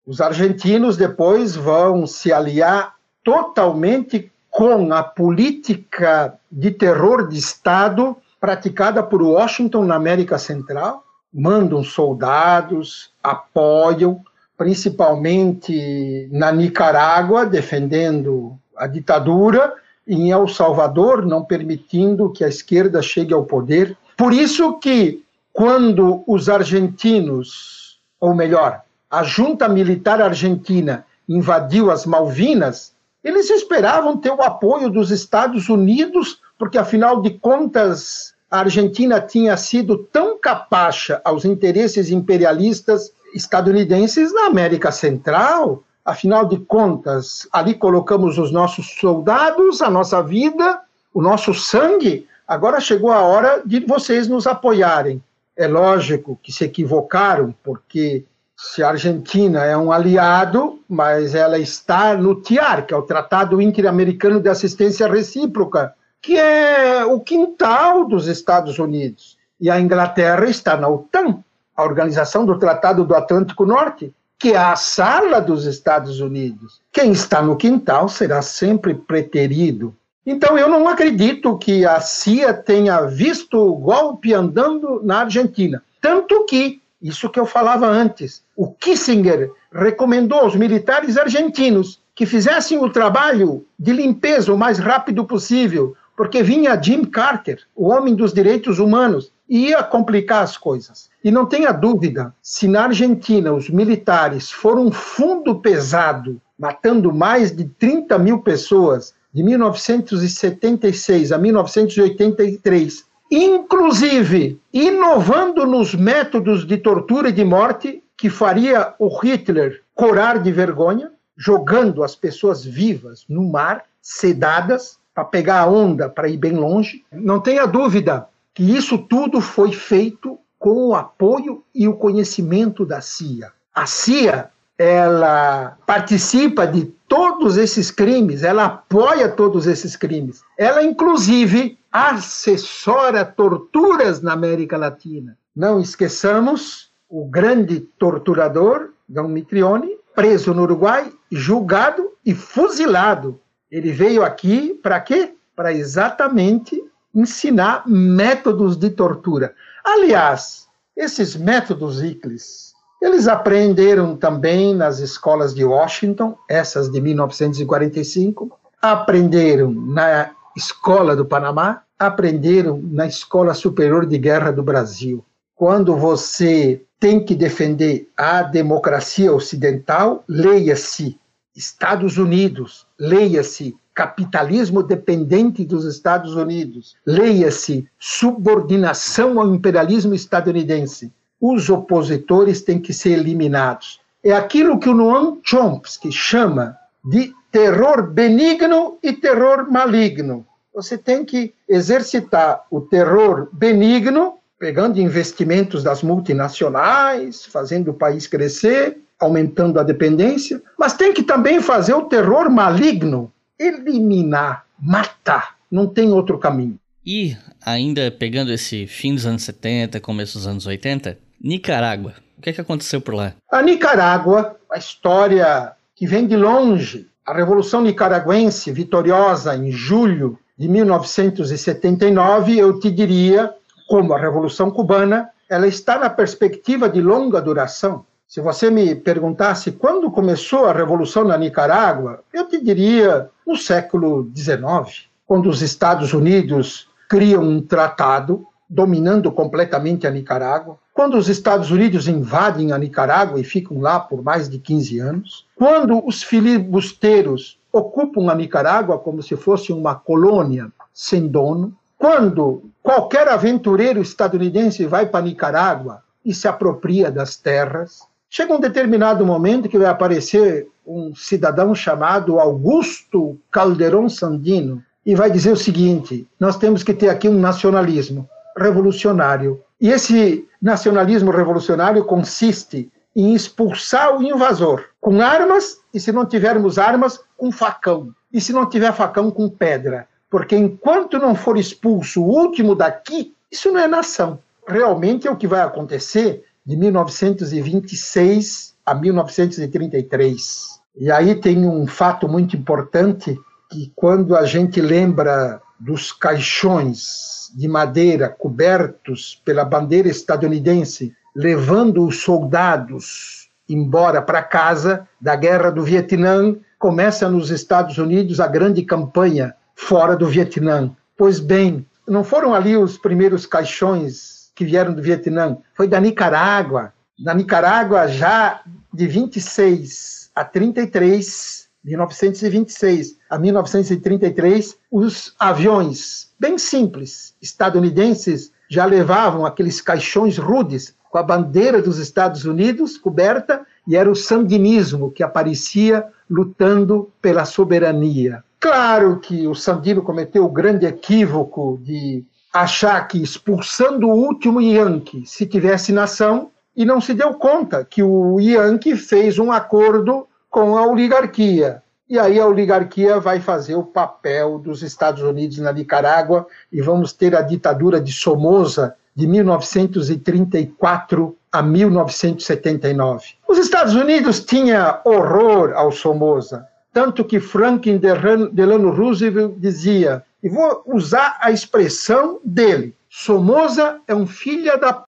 os 0.05 0.19
argentinos 0.19 0.97
depois 0.97 1.55
vão 1.55 2.05
se 2.05 2.33
aliar 2.33 2.95
totalmente 3.23 4.31
com 4.49 4.91
a 4.91 5.03
política 5.03 6.37
de 6.51 6.71
terror 6.71 7.27
de 7.27 7.37
Estado 7.37 8.17
praticada 8.41 9.03
por 9.03 9.21
Washington 9.21 9.85
na 9.85 9.95
América 9.95 10.37
Central, 10.37 11.05
mandam 11.33 11.83
soldados, 11.83 13.11
apoiam, 13.23 14.21
principalmente 14.57 16.27
na 16.31 16.51
Nicarágua, 16.51 17.45
defendendo 17.45 18.57
a 18.75 18.87
ditadura, 18.87 19.73
e 20.07 20.15
em 20.15 20.31
El 20.31 20.47
Salvador, 20.47 21.25
não 21.25 21.43
permitindo 21.43 22.31
que 22.31 22.43
a 22.43 22.47
esquerda 22.47 23.01
chegue 23.01 23.33
ao 23.33 23.45
poder. 23.45 23.95
Por 24.17 24.33
isso 24.33 24.79
que, 24.79 25.23
quando 25.53 26.23
os 26.25 26.49
argentinos, 26.49 27.99
ou 28.19 28.33
melhor, 28.33 28.81
a 29.09 29.23
junta 29.23 29.69
militar 29.69 30.21
argentina 30.21 31.05
invadiu 31.27 31.91
as 31.91 32.05
Malvinas, 32.05 32.93
eles 33.23 33.49
esperavam 33.49 34.17
ter 34.17 34.31
o 34.31 34.41
apoio 34.41 34.89
dos 34.89 35.11
Estados 35.11 35.69
Unidos, 35.69 36.41
porque 36.57 36.77
afinal 36.77 37.21
de 37.21 37.31
contas 37.31 38.33
a 38.49 38.59
Argentina 38.59 39.21
tinha 39.21 39.55
sido 39.55 39.97
tão 39.97 40.37
capacha 40.37 41.21
aos 41.23 41.45
interesses 41.45 42.09
imperialistas 42.09 43.11
estadunidenses 43.33 44.33
na 44.33 44.47
América 44.47 44.91
Central. 44.91 45.83
Afinal 46.03 46.45
de 46.45 46.57
contas, 46.57 47.47
ali 47.51 47.75
colocamos 47.75 48.39
os 48.39 48.51
nossos 48.51 48.95
soldados, 48.99 49.81
a 49.81 49.89
nossa 49.89 50.23
vida, 50.23 50.81
o 51.13 51.21
nosso 51.21 51.53
sangue. 51.53 52.27
Agora 52.47 52.79
chegou 52.79 53.11
a 53.11 53.21
hora 53.21 53.61
de 53.63 53.81
vocês 53.81 54.27
nos 54.27 54.47
apoiarem. 54.47 55.21
É 55.55 55.67
lógico 55.67 56.39
que 56.41 56.51
se 56.51 56.63
equivocaram, 56.63 57.53
porque 57.63 58.25
se 58.57 58.81
a 58.81 58.89
Argentina 58.89 59.63
é 59.63 59.77
um 59.77 59.91
aliado, 59.91 60.79
mas 60.89 61.35
ela 61.35 61.59
está 61.59 62.17
no 62.17 62.41
TIAR, 62.41 62.87
que 62.87 62.93
é 62.93 62.97
o 62.97 63.03
Tratado 63.03 63.61
Interamericano 63.61 64.39
de 64.39 64.49
Assistência 64.49 65.07
Recíproca, 65.07 65.93
que 66.21 66.37
é 66.37 67.05
o 67.05 67.19
quintal 67.19 68.05
dos 68.05 68.27
Estados 68.27 68.77
Unidos. 68.79 69.37
E 69.59 69.69
a 69.69 69.79
Inglaterra 69.79 70.45
está 70.49 70.77
na 70.77 70.87
OTAN, 70.87 71.43
a 71.75 71.83
Organização 71.83 72.45
do 72.45 72.57
Tratado 72.57 73.03
do 73.03 73.15
Atlântico 73.15 73.65
Norte, 73.65 74.13
que 74.37 74.53
é 74.53 74.57
a 74.57 74.75
sala 74.75 75.41
dos 75.41 75.65
Estados 75.65 76.21
Unidos. 76.21 76.81
Quem 76.91 77.11
está 77.11 77.41
no 77.41 77.57
quintal 77.57 78.07
será 78.07 78.41
sempre 78.41 78.93
preterido. 78.93 79.93
Então, 80.25 80.57
eu 80.57 80.69
não 80.69 80.87
acredito 80.87 81.57
que 81.57 81.85
a 81.85 81.99
CIA 81.99 82.53
tenha 82.53 83.01
visto 83.01 83.57
o 83.57 83.75
golpe 83.75 84.33
andando 84.33 85.01
na 85.03 85.21
Argentina. 85.21 85.83
Tanto 85.99 86.45
que, 86.45 86.81
isso 87.01 87.29
que 87.29 87.39
eu 87.39 87.45
falava 87.45 87.87
antes, 87.87 88.43
o 88.55 88.71
Kissinger 88.71 89.51
recomendou 89.73 90.39
aos 90.39 90.55
militares 90.55 91.17
argentinos 91.17 91.99
que 92.15 92.25
fizessem 92.25 92.77
o 92.77 92.89
trabalho 92.89 93.65
de 93.77 93.93
limpeza 93.93 94.53
o 94.53 94.57
mais 94.57 94.77
rápido 94.77 95.23
possível, 95.25 95.95
porque 96.19 96.43
vinha 96.43 96.77
Jim 96.83 97.05
Carter, 97.05 97.61
o 97.73 97.87
homem 97.87 98.13
dos 98.13 98.33
direitos 98.33 98.77
humanos, 98.77 99.31
e 99.47 99.69
ia 99.69 99.81
complicar 99.81 100.43
as 100.43 100.57
coisas. 100.57 101.09
E 101.23 101.31
não 101.31 101.45
tenha 101.45 101.71
dúvida, 101.71 102.35
se 102.41 102.67
na 102.67 102.83
Argentina 102.83 103.53
os 103.53 103.69
militares 103.69 104.51
foram 104.51 104.87
um 104.87 104.91
fundo 104.91 105.61
pesado, 105.61 106.41
matando 106.59 107.13
mais 107.13 107.55
de 107.55 107.69
30 107.69 108.19
mil 108.19 108.39
pessoas 108.39 109.13
de 109.33 109.41
1976 109.41 111.31
a 111.31 111.37
1983, 111.37 113.05
inclusive 113.31 114.59
inovando 114.73 115.65
nos 115.65 115.95
métodos 115.95 116.67
de 116.67 116.75
tortura 116.75 117.29
e 117.29 117.31
de 117.31 117.45
morte 117.45 118.03
que 118.17 118.29
faria 118.29 118.93
o 118.99 119.07
Hitler 119.07 119.83
corar 119.95 120.39
de 120.39 120.51
vergonha, 120.51 121.13
jogando 121.37 122.03
as 122.03 122.13
pessoas 122.13 122.65
vivas 122.65 123.23
no 123.29 123.49
mar, 123.49 123.85
sedadas, 124.01 124.98
para 125.19 125.25
pegar 125.25 125.59
a 125.59 125.67
onda, 125.67 126.07
para 126.07 126.29
ir 126.29 126.37
bem 126.37 126.53
longe. 126.53 127.03
Não 127.11 127.41
tenha 127.41 127.65
dúvida 127.65 128.27
que 128.53 128.63
isso 128.63 128.97
tudo 128.97 129.41
foi 129.41 129.73
feito 129.73 130.39
com 130.57 130.87
o 130.87 130.95
apoio 130.95 131.63
e 131.75 131.87
o 131.87 131.93
conhecimento 131.93 132.85
da 132.85 133.01
CIA. 133.01 133.51
A 133.73 133.85
CIA, 133.85 134.49
ela 134.77 135.77
participa 135.85 136.65
de 136.65 136.85
todos 137.07 137.57
esses 137.57 137.91
crimes, 137.91 138.43
ela 138.43 138.65
apoia 138.65 139.27
todos 139.27 139.67
esses 139.67 139.95
crimes. 139.95 140.41
Ela, 140.57 140.83
inclusive, 140.83 141.77
assessora 141.91 143.25
torturas 143.25 144.21
na 144.21 144.33
América 144.33 144.77
Latina. 144.77 145.37
Não 145.53 145.81
esqueçamos 145.81 146.91
o 147.09 147.25
grande 147.25 147.81
torturador, 147.81 148.91
Dom 149.07 149.27
Mitrione, 149.27 149.97
preso 150.15 150.53
no 150.53 150.61
Uruguai, 150.61 151.11
julgado 151.31 152.11
e 152.25 152.33
fuzilado 152.33 153.39
ele 153.71 153.91
veio 153.91 154.23
aqui 154.23 154.73
para 154.73 154.99
quê? 154.99 155.33
Para 155.55 155.73
exatamente 155.73 156.81
ensinar 157.13 157.83
métodos 157.87 158.75
de 158.75 158.89
tortura. 158.89 159.53
Aliás, 159.83 160.67
esses 160.95 161.35
métodos 161.35 162.01
Iclis, 162.01 162.73
eles 163.01 163.27
aprenderam 163.27 164.15
também 164.15 164.75
nas 164.75 164.99
escolas 164.99 165.53
de 165.53 165.63
Washington, 165.63 166.37
essas 166.49 166.91
de 166.91 166.99
1945, 166.99 168.51
aprenderam 168.81 169.71
na 169.71 170.31
Escola 170.55 171.15
do 171.15 171.25
Panamá, 171.25 171.83
aprenderam 171.97 172.81
na 172.83 173.07
Escola 173.07 173.53
Superior 173.53 174.05
de 174.05 174.17
Guerra 174.17 174.51
do 174.51 174.63
Brasil. 174.63 175.23
Quando 175.55 175.95
você 175.95 176.81
tem 176.99 177.23
que 177.23 177.35
defender 177.35 178.09
a 178.17 178.41
democracia 178.41 179.33
ocidental, 179.33 180.23
leia-se 180.27 181.17
Estados 181.55 182.17
Unidos, 182.17 182.85
leia-se 182.97 183.75
capitalismo 183.93 184.81
dependente 184.81 185.65
dos 185.65 185.83
Estados 185.83 186.35
Unidos, 186.35 186.95
leia-se 187.05 187.85
subordinação 187.99 189.39
ao 189.39 189.53
imperialismo 189.53 190.13
estadunidense. 190.13 191.11
Os 191.41 191.69
opositores 191.69 192.61
têm 192.61 192.79
que 192.79 192.93
ser 192.93 193.19
eliminados. 193.19 193.99
É 194.23 194.31
aquilo 194.31 194.79
que 194.79 194.87
o 194.87 194.93
Noam 194.93 195.39
Chomsky 195.43 196.11
chama 196.11 196.77
de 197.03 197.33
terror 197.51 198.03
benigno 198.03 198.97
e 199.01 199.11
terror 199.13 199.69
maligno. 199.69 200.45
Você 200.73 200.97
tem 200.97 201.25
que 201.25 201.53
exercitar 201.67 202.65
o 202.69 202.79
terror 202.79 203.49
benigno, 203.51 204.35
pegando 204.57 204.99
investimentos 204.99 205.83
das 205.83 206.03
multinacionais, 206.03 207.45
fazendo 207.45 207.91
o 207.91 207.93
país 207.93 208.27
crescer, 208.27 208.97
aumentando 209.19 209.79
a 209.79 209.83
dependência, 209.83 210.61
mas 210.77 210.93
tem 210.93 211.13
que 211.13 211.23
também 211.23 211.61
fazer 211.61 211.93
o 211.93 212.05
terror 212.05 212.49
maligno, 212.49 213.31
eliminar, 213.57 214.65
matar. 214.79 215.57
Não 215.69 215.85
tem 215.85 216.11
outro 216.11 216.37
caminho. 216.37 216.79
E, 217.05 217.35
ainda 217.65 218.11
pegando 218.11 218.51
esse 218.51 218.87
fim 218.87 219.13
dos 219.13 219.25
anos 219.25 219.43
70, 219.43 219.99
começo 219.99 220.37
dos 220.37 220.47
anos 220.47 220.65
80, 220.65 221.17
Nicarágua. 221.41 222.13
O 222.37 222.41
que, 222.41 222.49
é 222.49 222.53
que 222.53 222.61
aconteceu 222.61 223.01
por 223.01 223.13
lá? 223.13 223.33
A 223.51 223.61
Nicarágua, 223.61 224.55
a 224.71 224.77
história 224.77 225.73
que 225.95 226.07
vem 226.07 226.25
de 226.25 226.37
longe, 226.37 227.07
a 227.25 227.33
Revolução 227.33 227.81
Nicaragüense, 227.81 228.71
vitoriosa 228.71 229.55
em 229.55 229.71
julho 229.71 230.39
de 230.57 230.67
1979, 230.67 232.57
eu 232.57 232.79
te 232.79 232.89
diria, 232.89 233.53
como 233.87 234.13
a 234.13 234.19
Revolução 234.19 234.71
Cubana, 234.71 235.29
ela 235.49 235.67
está 235.67 235.97
na 235.97 236.09
perspectiva 236.09 236.89
de 236.89 237.01
longa 237.01 237.41
duração. 237.41 238.05
Se 238.29 238.41
você 238.41 238.69
me 238.69 238.93
perguntasse 238.93 239.71
quando 239.71 240.11
começou 240.11 240.65
a 240.65 240.71
Revolução 240.71 241.23
na 241.23 241.35
Nicarágua, 241.35 242.23
eu 242.31 242.47
te 242.47 242.63
diria 242.63 243.27
no 243.43 243.57
século 243.57 244.29
XIX, 244.35 245.07
quando 245.25 245.49
os 245.49 245.63
Estados 245.63 246.13
Unidos 246.13 246.87
criam 247.09 247.41
um 247.41 247.59
tratado 247.59 248.45
dominando 248.69 249.31
completamente 249.31 250.05
a 250.05 250.11
Nicarágua, 250.11 250.77
quando 250.93 251.17
os 251.17 251.27
Estados 251.27 251.71
Unidos 251.71 252.07
invadem 252.07 252.71
a 252.71 252.77
Nicarágua 252.77 253.39
e 253.39 253.43
ficam 253.43 253.81
lá 253.81 253.99
por 253.99 254.21
mais 254.21 254.47
de 254.47 254.59
15 254.59 254.99
anos, 254.99 255.47
quando 255.55 256.05
os 256.05 256.21
filibusteiros 256.21 257.57
ocupam 257.73 258.29
a 258.29 258.35
Nicarágua 258.35 258.99
como 258.99 259.23
se 259.23 259.35
fosse 259.35 259.73
uma 259.73 259.95
colônia 259.95 260.71
sem 260.93 261.27
dono, 261.27 261.75
quando 261.97 262.61
qualquer 262.83 263.27
aventureiro 263.27 263.99
estadunidense 263.99 264.85
vai 264.85 265.07
para 265.07 265.19
a 265.19 265.23
Nicarágua 265.23 266.03
e 266.23 266.31
se 266.31 266.47
apropria 266.47 267.09
das 267.09 267.35
terras, 267.35 268.07
chega 268.29 268.53
um 268.53 268.59
determinado 268.59 269.25
momento 269.25 269.67
que 269.67 269.77
vai 269.77 269.87
aparecer 269.87 270.67
um 270.85 271.13
cidadão 271.15 271.73
chamado 271.73 272.39
Augusto 272.39 273.37
Calderon 273.51 274.07
Sandino 274.09 274.83
e 275.05 275.15
vai 275.15 275.31
dizer 275.31 275.51
o 275.51 275.57
seguinte: 275.57 276.27
nós 276.39 276.57
temos 276.57 276.83
que 276.83 276.93
ter 276.93 277.09
aqui 277.09 277.27
um 277.27 277.39
nacionalismo 277.39 278.29
revolucionário. 278.57 279.61
E 279.81 279.89
esse 279.89 280.47
nacionalismo 280.61 281.31
revolucionário 281.31 282.03
consiste 282.03 282.91
em 283.15 283.33
expulsar 283.33 284.17
o 284.17 284.23
invasor 284.23 284.85
com 284.99 285.21
armas, 285.21 285.79
e 285.93 285.99
se 285.99 286.11
não 286.11 286.25
tivermos 286.25 286.77
armas, 286.77 287.19
com 287.37 287.51
facão. 287.51 288.13
E 288.31 288.39
se 288.39 288.53
não 288.53 288.69
tiver 288.69 288.93
facão, 288.93 289.31
com 289.31 289.49
pedra. 289.49 290.07
Porque 290.29 290.55
enquanto 290.55 291.17
não 291.17 291.33
for 291.33 291.57
expulso 291.57 292.21
o 292.21 292.27
último 292.27 292.75
daqui, 292.75 293.33
isso 293.51 293.71
não 293.71 293.79
é 293.79 293.87
nação. 293.87 294.39
Realmente 294.67 295.27
é 295.27 295.31
o 295.31 295.35
que 295.35 295.47
vai 295.47 295.61
acontecer 295.61 296.43
de 296.65 296.75
1926 296.75 298.75
a 298.85 298.93
1933. 298.93 300.79
E 300.95 301.11
aí 301.11 301.35
tem 301.35 301.67
um 301.67 301.87
fato 301.87 302.27
muito 302.27 302.55
importante 302.55 303.39
que 303.69 303.91
quando 303.95 304.35
a 304.35 304.45
gente 304.45 304.81
lembra 304.81 305.61
dos 305.79 306.11
caixões 306.11 307.51
de 307.55 307.67
madeira 307.67 308.27
cobertos 308.27 309.41
pela 309.45 309.63
bandeira 309.63 310.09
estadunidense, 310.09 311.13
levando 311.35 312.05
os 312.05 312.21
soldados 312.21 313.49
embora 313.69 314.21
para 314.21 314.41
casa 314.41 315.07
da 315.21 315.35
guerra 315.35 315.69
do 315.69 315.83
Vietnã, 315.83 316.55
começa 316.79 317.29
nos 317.29 317.51
Estados 317.51 317.99
Unidos 317.99 318.39
a 318.39 318.47
grande 318.47 318.81
campanha 318.81 319.53
fora 319.75 320.15
do 320.15 320.25
Vietnã. 320.25 320.91
Pois 321.15 321.39
bem, 321.39 321.85
não 322.07 322.23
foram 322.23 322.55
ali 322.55 322.75
os 322.75 322.97
primeiros 322.97 323.45
caixões 323.45 324.38
que 324.59 324.65
vieram 324.65 324.93
do 324.93 325.01
Vietnã, 325.01 325.57
foi 325.73 325.87
da 325.87 326.01
Nicarágua. 326.01 326.91
Na 327.17 327.33
Nicarágua, 327.33 328.09
já 328.09 328.59
de 328.93 329.07
26 329.07 330.31
a 330.35 330.43
33, 330.43 331.69
1926 331.81 333.15
a 333.29 333.39
1933, 333.39 334.77
os 334.91 335.33
aviões 335.39 336.33
bem 336.37 336.57
simples 336.57 337.33
estadunidenses 337.41 338.51
já 338.69 338.83
levavam 338.83 339.45
aqueles 339.45 339.79
caixões 339.79 340.37
rudes 340.37 340.93
com 341.09 341.17
a 341.17 341.23
bandeira 341.23 341.81
dos 341.81 341.97
Estados 341.97 342.43
Unidos 342.43 342.97
coberta 342.97 343.65
e 343.87 343.95
era 343.95 344.11
o 344.11 344.15
sandinismo 344.15 345.09
que 345.09 345.23
aparecia 345.23 346.05
lutando 346.29 347.09
pela 347.21 347.45
soberania. 347.45 348.43
Claro 348.59 349.21
que 349.21 349.47
o 349.47 349.55
Sandino 349.55 350.01
cometeu 350.01 350.43
o 350.43 350.51
grande 350.51 350.85
equívoco 350.85 351.79
de 351.81 352.25
achar 352.53 353.07
que 353.07 353.21
expulsando 353.21 354.07
o 354.07 354.13
último 354.13 354.61
Yankee 354.61 355.25
se 355.25 355.45
tivesse 355.45 355.91
nação 355.91 356.51
e 356.75 356.85
não 356.85 356.99
se 356.99 357.13
deu 357.13 357.33
conta 357.33 357.85
que 357.85 358.01
o 358.01 358.39
Yankee 358.39 358.95
fez 358.95 359.37
um 359.37 359.51
acordo 359.51 360.27
com 360.49 360.77
a 360.77 360.85
oligarquia. 360.85 361.83
E 362.09 362.17
aí 362.17 362.39
a 362.39 362.47
oligarquia 362.47 363.19
vai 363.19 363.39
fazer 363.39 363.75
o 363.75 363.83
papel 363.83 364.57
dos 364.57 364.81
Estados 364.81 365.21
Unidos 365.21 365.59
na 365.59 365.71
Nicarágua 365.71 366.47
e 366.71 366.81
vamos 366.81 367.13
ter 367.13 367.35
a 367.35 367.41
ditadura 367.41 368.01
de 368.01 368.11
Somoza 368.11 368.95
de 369.15 369.27
1934 369.27 371.37
a 371.51 371.61
1979. 371.61 373.27
Os 373.47 373.59
Estados 373.59 373.93
Unidos 373.93 374.39
tinham 374.39 374.97
horror 375.03 375.73
ao 375.75 375.91
Somoza, 375.91 376.67
tanto 376.93 377.23
que 377.23 377.39
Franklin 377.39 377.99
Delano 377.99 378.91
Roosevelt 378.91 379.53
dizia, 379.57 380.23
e 380.41 380.49
vou 380.49 380.83
usar 380.85 381.37
a 381.41 381.51
expressão 381.51 382.39
dele, 382.43 382.95
Somoza 383.09 383.99
é 384.07 384.13
um 384.13 384.27
filho 384.27 384.79
da 384.79 384.93
p, 384.93 385.03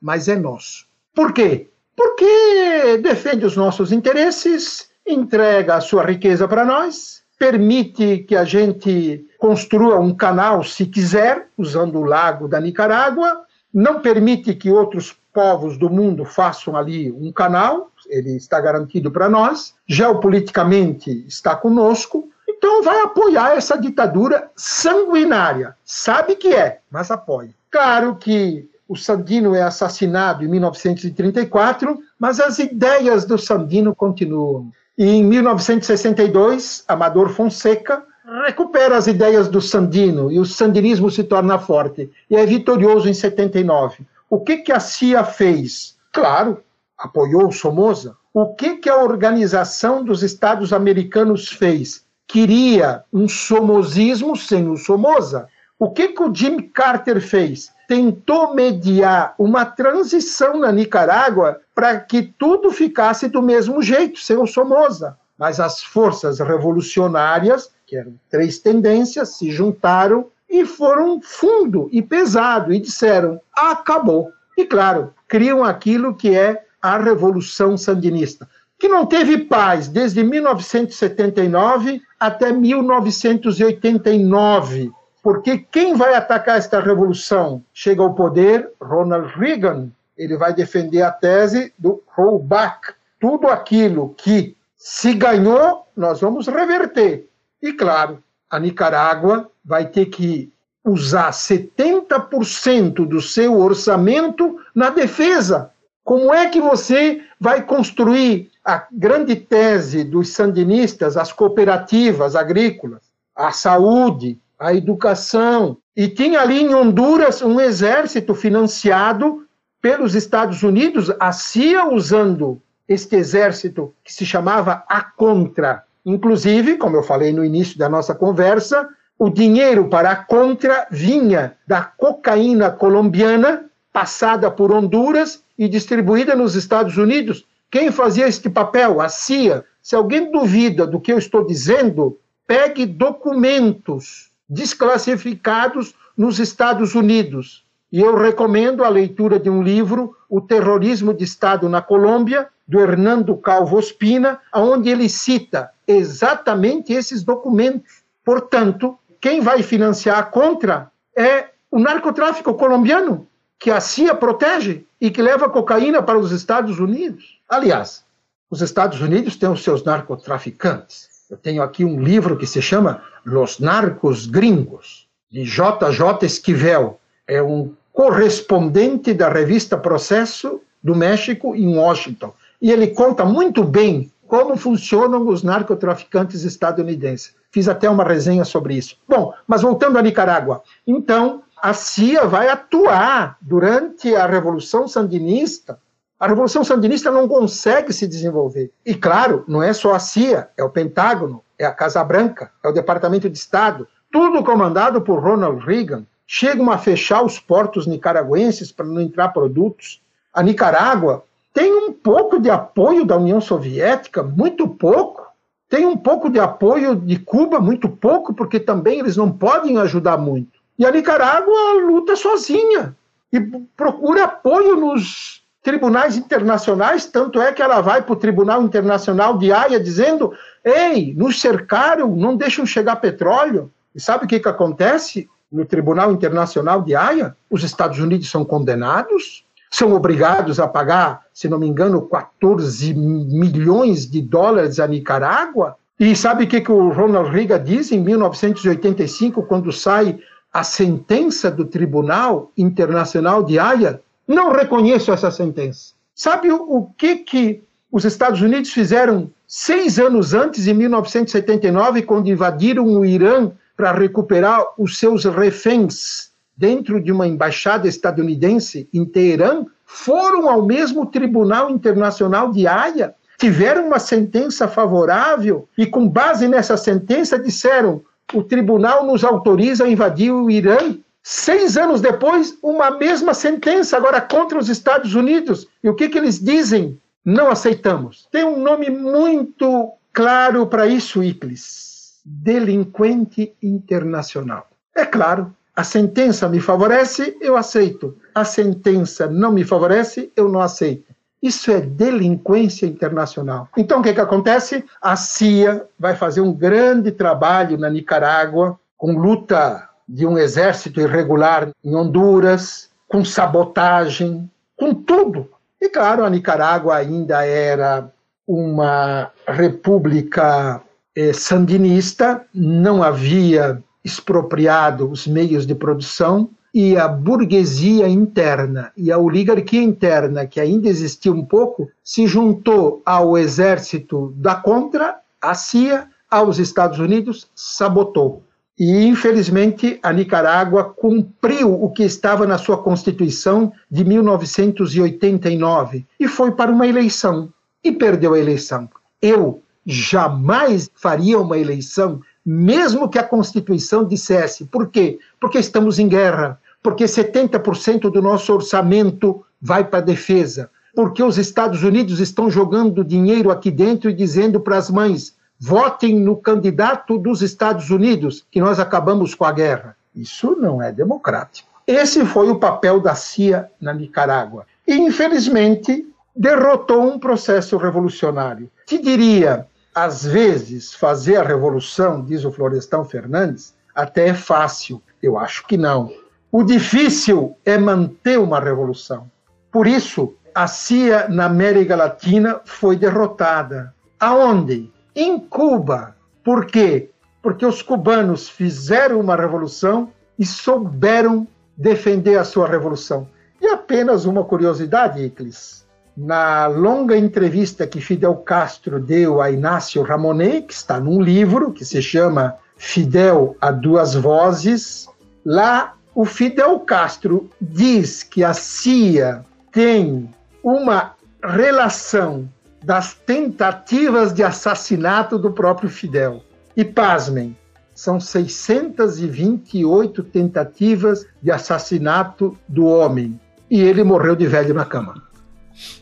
mas 0.00 0.28
é 0.28 0.36
nosso. 0.36 0.86
Por 1.14 1.32
quê? 1.32 1.68
Porque 1.96 2.98
defende 3.02 3.46
os 3.46 3.56
nossos 3.56 3.92
interesses 3.92 4.88
entrega 5.08 5.76
a 5.76 5.80
sua 5.80 6.04
riqueza 6.04 6.46
para 6.46 6.64
nós, 6.64 7.22
permite 7.38 8.18
que 8.18 8.36
a 8.36 8.44
gente 8.44 9.24
construa 9.38 9.98
um 9.98 10.14
canal, 10.14 10.62
se 10.62 10.86
quiser, 10.86 11.48
usando 11.56 11.98
o 11.98 12.04
lago 12.04 12.48
da 12.48 12.60
Nicarágua, 12.60 13.42
não 13.72 14.00
permite 14.00 14.54
que 14.54 14.70
outros 14.70 15.16
povos 15.32 15.78
do 15.78 15.88
mundo 15.88 16.24
façam 16.24 16.76
ali 16.76 17.12
um 17.12 17.32
canal, 17.32 17.90
ele 18.08 18.36
está 18.36 18.60
garantido 18.60 19.10
para 19.10 19.28
nós, 19.28 19.74
geopoliticamente 19.86 21.24
está 21.26 21.54
conosco, 21.54 22.28
então 22.58 22.82
vai 22.82 23.00
apoiar 23.02 23.56
essa 23.56 23.78
ditadura 23.78 24.50
sanguinária. 24.56 25.76
Sabe 25.84 26.34
que 26.34 26.48
é, 26.48 26.80
mas 26.90 27.08
apoia. 27.08 27.50
Claro 27.70 28.16
que 28.16 28.68
o 28.88 28.96
Sandino 28.96 29.54
é 29.54 29.62
assassinado 29.62 30.44
em 30.44 30.48
1934, 30.48 31.98
mas 32.18 32.40
as 32.40 32.58
ideias 32.58 33.24
do 33.24 33.38
Sandino 33.38 33.94
continuam. 33.94 34.72
E 34.96 35.06
em 35.06 35.22
1962, 35.22 36.84
Amador 36.88 37.28
Fonseca 37.28 38.02
recupera 38.44 38.96
as 38.96 39.06
ideias 39.06 39.46
do 39.48 39.60
Sandino 39.60 40.32
e 40.32 40.40
o 40.40 40.44
sandinismo 40.44 41.10
se 41.10 41.22
torna 41.22 41.60
forte 41.60 42.10
e 42.28 42.34
é 42.34 42.44
vitorioso 42.44 43.08
em 43.08 43.14
79. 43.14 44.04
O 44.28 44.40
que, 44.40 44.58
que 44.58 44.72
a 44.72 44.80
CIA 44.80 45.22
fez? 45.22 45.96
Claro, 46.12 46.60
apoiou 46.98 47.46
o 47.46 47.52
Somoza. 47.52 48.16
O 48.34 48.54
que, 48.54 48.76
que 48.78 48.90
a 48.90 48.96
Organização 48.96 50.04
dos 50.04 50.24
Estados 50.24 50.72
Americanos 50.72 51.48
fez? 51.48 52.04
Queria 52.28 53.02
um 53.12 53.26
somozismo 53.26 54.36
sem 54.36 54.68
o 54.68 54.76
Somoza. 54.76 55.48
O 55.78 55.90
que, 55.90 56.08
que 56.08 56.22
o 56.22 56.32
Jimmy 56.32 56.62
Carter 56.62 57.20
fez? 57.20 57.72
tentou 57.88 58.54
mediar 58.54 59.34
uma 59.38 59.64
transição 59.64 60.58
na 60.58 60.70
Nicarágua 60.70 61.58
para 61.74 61.98
que 61.98 62.22
tudo 62.22 62.70
ficasse 62.70 63.28
do 63.28 63.40
mesmo 63.40 63.82
jeito, 63.82 64.20
sem 64.20 64.36
o 64.36 64.46
Somoza. 64.46 65.16
Mas 65.38 65.58
as 65.58 65.82
forças 65.82 66.38
revolucionárias, 66.38 67.70
que 67.86 67.96
eram 67.96 68.14
três 68.28 68.58
tendências, 68.58 69.30
se 69.30 69.50
juntaram 69.50 70.26
e 70.50 70.66
foram 70.66 71.22
fundo 71.22 71.88
e 71.90 72.02
pesado 72.02 72.72
e 72.72 72.78
disseram: 72.78 73.40
acabou. 73.56 74.30
E 74.56 74.66
claro, 74.66 75.14
criam 75.26 75.64
aquilo 75.64 76.14
que 76.14 76.36
é 76.36 76.64
a 76.82 76.98
Revolução 76.98 77.76
Sandinista, 77.78 78.48
que 78.78 78.88
não 78.88 79.06
teve 79.06 79.38
paz 79.38 79.88
desde 79.88 80.22
1979 80.22 82.02
até 82.18 82.52
1989 82.52 84.92
porque 85.22 85.58
quem 85.58 85.94
vai 85.94 86.14
atacar 86.14 86.56
esta 86.56 86.80
revolução? 86.80 87.62
Chega 87.74 88.02
ao 88.02 88.14
poder 88.14 88.70
Ronald 88.80 89.32
Reagan. 89.36 89.90
Ele 90.16 90.36
vai 90.36 90.54
defender 90.54 91.02
a 91.02 91.10
tese 91.10 91.72
do 91.78 92.02
rollback. 92.16 92.94
Tudo 93.20 93.48
aquilo 93.48 94.14
que 94.16 94.56
Se 94.80 95.12
ganhou, 95.12 95.88
nós 95.96 96.20
vamos 96.20 96.46
reverter. 96.46 97.28
E 97.60 97.72
claro, 97.72 98.22
a 98.48 98.60
Nicarágua 98.60 99.50
vai 99.64 99.86
ter 99.86 100.06
que 100.06 100.52
usar 100.84 101.30
70% 101.30 103.04
do 103.04 103.20
seu 103.20 103.58
orçamento 103.58 104.56
na 104.72 104.88
defesa. 104.88 105.72
Como 106.04 106.32
é 106.32 106.48
que 106.48 106.60
você 106.60 107.20
vai 107.40 107.62
construir 107.62 108.47
a 108.68 108.86
grande 108.92 109.34
tese 109.34 110.04
dos 110.04 110.28
sandinistas, 110.28 111.16
as 111.16 111.32
cooperativas 111.32 112.36
agrícolas, 112.36 113.00
a 113.34 113.50
saúde, 113.50 114.38
a 114.58 114.74
educação? 114.74 115.78
E 115.96 116.06
tinha 116.06 116.42
ali 116.42 116.60
em 116.60 116.74
Honduras 116.74 117.40
um 117.40 117.58
exército 117.58 118.34
financiado 118.34 119.46
pelos 119.80 120.14
Estados 120.14 120.62
Unidos, 120.62 121.10
a 121.18 121.32
CIA 121.32 121.88
usando 121.88 122.60
este 122.86 123.16
exército 123.16 123.94
que 124.04 124.12
se 124.12 124.26
chamava 124.26 124.84
a 124.86 125.02
Contra. 125.02 125.84
Inclusive, 126.04 126.76
como 126.76 126.96
eu 126.96 127.02
falei 127.02 127.32
no 127.32 127.42
início 127.42 127.78
da 127.78 127.88
nossa 127.88 128.14
conversa, 128.14 128.86
o 129.18 129.30
dinheiro 129.30 129.88
para 129.88 130.10
a 130.10 130.16
Contra 130.16 130.86
vinha 130.90 131.56
da 131.66 131.80
cocaína 131.82 132.70
colombiana 132.70 133.64
passada 133.90 134.50
por 134.50 134.70
Honduras 134.72 135.42
e 135.58 135.66
distribuída 135.70 136.36
nos 136.36 136.54
Estados 136.54 136.98
Unidos. 136.98 137.46
Quem 137.70 137.92
fazia 137.92 138.26
este 138.26 138.48
papel? 138.48 139.00
A 139.00 139.08
CIA. 139.08 139.64
Se 139.82 139.94
alguém 139.94 140.30
duvida 140.30 140.86
do 140.86 141.00
que 141.00 141.12
eu 141.12 141.18
estou 141.18 141.46
dizendo, 141.46 142.18
pegue 142.46 142.86
documentos 142.86 144.30
desclassificados 144.48 145.94
nos 146.16 146.38
Estados 146.38 146.94
Unidos. 146.94 147.64
E 147.92 148.00
eu 148.00 148.16
recomendo 148.16 148.84
a 148.84 148.88
leitura 148.88 149.38
de 149.38 149.48
um 149.48 149.62
livro, 149.62 150.16
O 150.28 150.40
Terrorismo 150.40 151.14
de 151.14 151.24
Estado 151.24 151.68
na 151.68 151.80
Colômbia, 151.80 152.48
do 152.66 152.80
Hernando 152.80 153.36
Calvo 153.36 153.78
Ospina, 153.78 154.40
onde 154.54 154.90
ele 154.90 155.08
cita 155.08 155.70
exatamente 155.86 156.92
esses 156.92 157.22
documentos. 157.22 158.02
Portanto, 158.24 158.98
quem 159.20 159.40
vai 159.40 159.62
financiar 159.62 160.30
contra 160.30 160.90
é 161.16 161.46
o 161.70 161.78
narcotráfico 161.78 162.54
colombiano, 162.54 163.26
que 163.58 163.70
a 163.70 163.80
CIA 163.80 164.14
protege 164.14 164.84
e 165.00 165.10
que 165.10 165.20
leva 165.20 165.48
cocaína 165.48 166.02
para 166.02 166.18
os 166.18 166.30
Estados 166.32 166.78
Unidos. 166.78 167.40
Aliás, 167.48 168.04
os 168.50 168.62
Estados 168.62 169.00
Unidos 169.00 169.36
têm 169.36 169.50
os 169.50 169.62
seus 169.62 169.82
narcotraficantes. 169.82 171.08
Eu 171.28 171.36
tenho 171.36 171.62
aqui 171.62 171.84
um 171.84 172.00
livro 172.00 172.36
que 172.36 172.46
se 172.46 172.62
chama 172.62 173.02
Los 173.24 173.58
Narcos 173.58 174.26
Gringos, 174.26 175.06
de 175.30 175.44
JJ 175.44 176.22
Esquivel. 176.22 176.98
É 177.26 177.42
um 177.42 177.74
correspondente 177.92 179.12
da 179.12 179.28
revista 179.28 179.76
Processo 179.76 180.60
do 180.82 180.94
México 180.94 181.54
em 181.54 181.76
Washington. 181.76 182.32
E 182.62 182.70
ele 182.70 182.88
conta 182.88 183.24
muito 183.24 183.62
bem 183.62 184.10
como 184.26 184.56
funcionam 184.56 185.26
os 185.26 185.42
narcotraficantes 185.42 186.44
estadunidenses. 186.44 187.34
Fiz 187.50 187.68
até 187.68 187.88
uma 187.88 188.04
resenha 188.04 188.44
sobre 188.44 188.74
isso. 188.74 188.96
Bom, 189.08 189.32
mas 189.46 189.62
voltando 189.62 189.98
à 189.98 190.02
Nicarágua. 190.02 190.62
Então, 190.86 191.42
a 191.60 191.72
CIA 191.72 192.26
vai 192.26 192.48
atuar 192.48 193.36
durante 193.40 194.14
a 194.14 194.26
Revolução 194.26 194.86
Sandinista. 194.86 195.78
A 196.18 196.26
Revolução 196.26 196.64
Sandinista 196.64 197.10
não 197.10 197.28
consegue 197.28 197.92
se 197.92 198.06
desenvolver. 198.06 198.70
E, 198.84 198.94
claro, 198.94 199.44
não 199.46 199.62
é 199.62 199.72
só 199.72 199.94
a 199.94 199.98
CIA, 199.98 200.48
é 200.56 200.64
o 200.64 200.70
Pentágono, 200.70 201.42
é 201.58 201.64
a 201.64 201.72
Casa 201.72 202.02
Branca, 202.02 202.50
é 202.64 202.68
o 202.68 202.72
Departamento 202.72 203.28
de 203.28 203.38
Estado, 203.38 203.86
tudo 204.10 204.42
comandado 204.42 205.00
por 205.02 205.22
Ronald 205.22 205.64
Reagan, 205.64 206.04
chegam 206.26 206.70
a 206.70 206.78
fechar 206.78 207.22
os 207.22 207.38
portos 207.38 207.86
nicaragüenses 207.86 208.72
para 208.72 208.86
não 208.86 209.00
entrar 209.00 209.28
produtos. 209.28 210.02
A 210.32 210.42
Nicarágua 210.42 211.24
tem 211.52 211.72
um 211.72 211.92
pouco 211.92 212.38
de 212.38 212.50
apoio 212.50 213.04
da 213.04 213.16
União 213.16 213.40
Soviética, 213.40 214.22
muito 214.22 214.68
pouco. 214.68 215.26
Tem 215.68 215.84
um 215.84 215.96
pouco 215.96 216.30
de 216.30 216.38
apoio 216.38 216.96
de 216.96 217.18
Cuba, 217.18 217.60
muito 217.60 217.88
pouco, 217.88 218.32
porque 218.32 218.58
também 218.58 219.00
eles 219.00 219.16
não 219.16 219.30
podem 219.30 219.78
ajudar 219.78 220.16
muito. 220.16 220.57
E 220.78 220.86
a 220.86 220.90
Nicarágua 220.90 221.72
luta 221.74 222.14
sozinha 222.14 222.96
e 223.32 223.40
procura 223.76 224.24
apoio 224.24 224.76
nos 224.76 225.42
tribunais 225.62 226.16
internacionais, 226.16 227.06
tanto 227.06 227.40
é 227.40 227.52
que 227.52 227.60
ela 227.60 227.80
vai 227.80 228.00
para 228.02 228.12
o 228.12 228.16
Tribunal 228.16 228.62
Internacional 228.62 229.36
de 229.36 229.52
Haia 229.52 229.80
dizendo: 229.80 230.32
ei, 230.64 231.14
nos 231.14 231.40
cercaram, 231.40 232.14
não 232.14 232.36
deixam 232.36 232.64
chegar 232.64 232.96
petróleo. 232.96 233.70
E 233.94 234.00
sabe 234.00 234.24
o 234.24 234.28
que, 234.28 234.38
que 234.38 234.48
acontece? 234.48 235.28
no 235.50 235.64
Tribunal 235.64 236.12
Internacional 236.12 236.82
de 236.82 236.94
Haia, 236.94 237.34
os 237.50 237.64
Estados 237.64 237.98
Unidos 237.98 238.30
são 238.30 238.44
condenados, 238.44 239.44
são 239.70 239.92
obrigados 239.92 240.60
a 240.60 240.68
pagar, 240.68 241.22
se 241.32 241.48
não 241.48 241.58
me 241.58 241.66
engano, 241.66 242.02
14 242.02 242.94
milhões 242.94 244.08
de 244.08 244.20
dólares 244.20 244.78
à 244.78 244.86
Nicarágua. 244.86 245.76
E 245.98 246.14
sabe 246.14 246.44
o 246.44 246.46
que, 246.46 246.60
que 246.60 246.70
o 246.70 246.90
Ronald 246.90 247.30
Reagan 247.30 247.62
diz 247.62 247.90
em 247.90 248.00
1985, 248.00 249.42
quando 249.42 249.72
sai 249.72 250.18
a 250.52 250.62
sentença 250.62 251.50
do 251.50 251.64
Tribunal 251.64 252.50
Internacional 252.56 253.42
de 253.42 253.58
Haia? 253.58 254.00
Não 254.26 254.52
reconheço 254.52 255.12
essa 255.12 255.30
sentença. 255.30 255.92
Sabe 256.14 256.50
o, 256.50 256.90
que, 256.96 257.16
que 257.16 257.62
os 257.90 258.04
Estados 258.04 258.42
Unidos 258.42 258.70
fizeram 258.70 259.30
seis 259.46 259.98
anos 259.98 260.34
antes, 260.34 260.66
em 260.66 260.74
1979, 260.74 262.02
quando 262.02 262.28
invadiram 262.28 262.84
o 262.84 263.06
Irã 263.06 263.52
para 263.76 263.92
recuperar 263.92 264.62
os 264.76 264.98
seus 264.98 265.24
reféns 265.24 266.32
dentro 266.56 267.00
de 267.00 267.12
uma 267.12 267.26
embaixada 267.26 267.86
estadunidense 267.86 268.88
em 268.92 269.04
Teherã 269.04 269.64
foram 269.86 270.50
ao 270.50 270.66
mesmo 270.66 271.06
Tribunal 271.06 271.70
Internacional 271.70 272.52
de 272.52 272.66
Haia, 272.66 273.14
tiveram 273.38 273.86
uma 273.86 273.98
sentença 273.98 274.68
favorável 274.68 275.66
e, 275.78 275.86
com 275.86 276.06
base 276.06 276.46
nessa 276.46 276.76
sentença, 276.76 277.38
disseram: 277.38 278.02
o 278.32 278.42
tribunal 278.42 279.06
nos 279.06 279.24
autoriza 279.24 279.84
a 279.84 279.90
invadir 279.90 280.32
o 280.32 280.50
Irã. 280.50 280.96
Seis 281.22 281.76
anos 281.76 282.00
depois, 282.00 282.56
uma 282.62 282.90
mesma 282.90 283.34
sentença, 283.34 283.96
agora 283.96 284.20
contra 284.20 284.58
os 284.58 284.68
Estados 284.68 285.14
Unidos. 285.14 285.66
E 285.82 285.88
o 285.88 285.94
que, 285.94 286.08
que 286.08 286.18
eles 286.18 286.40
dizem? 286.40 287.00
Não 287.24 287.50
aceitamos. 287.50 288.26
Tem 288.30 288.44
um 288.44 288.58
nome 288.58 288.88
muito 288.88 289.92
claro 290.12 290.66
para 290.66 290.86
isso, 290.86 291.22
Iclis 291.22 291.88
delinquente 292.28 293.54
internacional. 293.62 294.68
É 294.94 295.06
claro, 295.06 295.54
a 295.74 295.82
sentença 295.82 296.48
me 296.48 296.60
favorece, 296.60 297.36
eu 297.40 297.56
aceito. 297.56 298.16
A 298.34 298.44
sentença 298.44 299.26
não 299.28 299.52
me 299.52 299.64
favorece, 299.64 300.30
eu 300.36 300.48
não 300.48 300.60
aceito. 300.60 301.07
Isso 301.42 301.70
é 301.70 301.80
delinquência 301.80 302.86
internacional. 302.86 303.68
Então, 303.76 304.00
o 304.00 304.02
que, 304.02 304.12
que 304.12 304.20
acontece? 304.20 304.84
A 305.00 305.14
CIA 305.14 305.86
vai 305.98 306.16
fazer 306.16 306.40
um 306.40 306.52
grande 306.52 307.12
trabalho 307.12 307.78
na 307.78 307.88
Nicarágua, 307.88 308.78
com 308.96 309.12
luta 309.12 309.88
de 310.08 310.26
um 310.26 310.36
exército 310.36 311.00
irregular 311.00 311.70
em 311.84 311.94
Honduras, 311.94 312.90
com 313.06 313.24
sabotagem, 313.24 314.50
com 314.76 314.92
tudo. 314.92 315.48
E, 315.80 315.88
claro, 315.88 316.24
a 316.24 316.30
Nicarágua 316.30 316.96
ainda 316.96 317.44
era 317.44 318.10
uma 318.46 319.30
república 319.46 320.82
eh, 321.14 321.32
sandinista 321.32 322.46
não 322.54 323.02
havia 323.02 323.82
expropriado 324.04 325.10
os 325.10 325.26
meios 325.26 325.66
de 325.66 325.74
produção 325.74 326.48
e 326.80 326.96
a 326.96 327.08
burguesia 327.08 328.06
interna 328.06 328.92
e 328.96 329.10
a 329.10 329.18
oligarquia 329.18 329.82
interna, 329.82 330.46
que 330.46 330.60
ainda 330.60 330.88
existia 330.88 331.32
um 331.32 331.44
pouco, 331.44 331.90
se 332.04 332.24
juntou 332.24 333.02
ao 333.04 333.36
exército 333.36 334.32
da 334.36 334.54
contra, 334.54 335.16
a 335.42 335.54
CIA, 335.54 336.06
aos 336.30 336.60
Estados 336.60 337.00
Unidos, 337.00 337.48
sabotou. 337.52 338.44
E, 338.78 339.06
infelizmente, 339.06 339.98
a 340.00 340.12
Nicarágua 340.12 340.84
cumpriu 340.84 341.82
o 341.82 341.90
que 341.90 342.04
estava 342.04 342.46
na 342.46 342.58
sua 342.58 342.78
Constituição 342.78 343.72
de 343.90 344.04
1989 344.04 346.06
e 346.20 346.28
foi 346.28 346.52
para 346.52 346.70
uma 346.70 346.86
eleição 346.86 347.52
e 347.82 347.90
perdeu 347.90 348.34
a 348.34 348.38
eleição. 348.38 348.88
Eu, 349.20 349.60
jamais 349.84 350.88
faria 350.94 351.40
uma 351.40 351.58
eleição, 351.58 352.20
mesmo 352.46 353.08
que 353.08 353.18
a 353.18 353.24
Constituição 353.24 354.04
dissesse. 354.04 354.66
Por 354.66 354.86
quê? 354.86 355.18
Porque 355.40 355.58
estamos 355.58 355.98
em 355.98 356.06
guerra, 356.06 356.56
porque 356.82 357.04
70% 357.04 358.10
do 358.10 358.22
nosso 358.22 358.52
orçamento 358.52 359.44
vai 359.60 359.84
para 359.84 359.98
a 359.98 360.02
defesa, 360.02 360.70
porque 360.94 361.22
os 361.22 361.38
Estados 361.38 361.82
Unidos 361.82 362.20
estão 362.20 362.50
jogando 362.50 363.04
dinheiro 363.04 363.50
aqui 363.50 363.70
dentro 363.70 364.10
e 364.10 364.14
dizendo 364.14 364.60
para 364.60 364.76
as 364.76 364.90
mães: 364.90 365.36
votem 365.58 366.18
no 366.18 366.36
candidato 366.36 367.18
dos 367.18 367.42
Estados 367.42 367.90
Unidos, 367.90 368.46
que 368.50 368.60
nós 368.60 368.78
acabamos 368.78 369.34
com 369.34 369.44
a 369.44 369.52
guerra. 369.52 369.96
Isso 370.14 370.56
não 370.58 370.82
é 370.82 370.90
democrático. 370.90 371.68
Esse 371.86 372.24
foi 372.24 372.50
o 372.50 372.58
papel 372.58 373.00
da 373.00 373.14
CIA 373.14 373.70
na 373.80 373.94
Nicarágua. 373.94 374.66
E, 374.86 374.94
infelizmente, 374.94 376.06
derrotou 376.36 377.02
um 377.02 377.18
processo 377.18 377.76
revolucionário. 377.76 378.70
Te 378.86 378.98
diria, 378.98 379.66
às 379.94 380.24
vezes, 380.24 380.94
fazer 380.94 381.36
a 381.36 381.42
revolução, 381.42 382.24
diz 382.24 382.44
o 382.44 382.52
Florestão 382.52 383.04
Fernandes, 383.04 383.74
até 383.94 384.28
é 384.28 384.34
fácil. 384.34 385.02
Eu 385.22 385.38
acho 385.38 385.66
que 385.66 385.76
não. 385.76 386.12
O 386.50 386.62
difícil 386.64 387.56
é 387.62 387.76
manter 387.76 388.38
uma 388.38 388.58
revolução. 388.58 389.30
Por 389.70 389.86
isso, 389.86 390.34
a 390.54 390.66
CIA 390.66 391.28
na 391.28 391.44
América 391.44 391.94
Latina 391.94 392.60
foi 392.64 392.96
derrotada. 392.96 393.94
Aonde? 394.18 394.90
Em 395.14 395.38
Cuba. 395.38 396.16
Por 396.42 396.64
quê? 396.64 397.10
Porque 397.42 397.66
os 397.66 397.82
cubanos 397.82 398.48
fizeram 398.48 399.20
uma 399.20 399.36
revolução 399.36 400.10
e 400.38 400.46
souberam 400.46 401.46
defender 401.76 402.38
a 402.38 402.44
sua 402.44 402.66
revolução. 402.66 403.28
E 403.60 403.66
apenas 403.66 404.24
uma 404.24 404.42
curiosidade, 404.42 405.22
Iclis. 405.22 405.86
Na 406.16 406.66
longa 406.66 407.16
entrevista 407.16 407.86
que 407.86 408.00
Fidel 408.00 408.36
Castro 408.36 408.98
deu 408.98 409.42
a 409.42 409.50
Inácio 409.50 410.02
Ramonet, 410.02 410.62
que 410.62 410.72
está 410.72 410.98
num 410.98 411.20
livro 411.20 411.72
que 411.72 411.84
se 411.84 412.00
chama 412.00 412.56
Fidel 412.76 413.54
a 413.60 413.70
Duas 413.70 414.14
Vozes, 414.14 415.08
lá 415.44 415.94
o 416.18 416.24
Fidel 416.24 416.80
Castro 416.80 417.48
diz 417.60 418.24
que 418.24 418.42
a 418.42 418.52
CIA 418.52 419.44
tem 419.70 420.28
uma 420.64 421.12
relação 421.40 422.48
das 422.84 423.14
tentativas 423.14 424.32
de 424.32 424.42
assassinato 424.42 425.38
do 425.38 425.52
próprio 425.52 425.88
Fidel. 425.88 426.42
E 426.76 426.84
pasmem, 426.84 427.56
são 427.94 428.18
628 428.18 430.24
tentativas 430.24 431.24
de 431.40 431.52
assassinato 431.52 432.58
do 432.66 432.84
homem. 432.84 433.38
E 433.70 433.80
ele 433.80 434.02
morreu 434.02 434.34
de 434.34 434.48
velho 434.48 434.74
na 434.74 434.84
cama. 434.84 435.22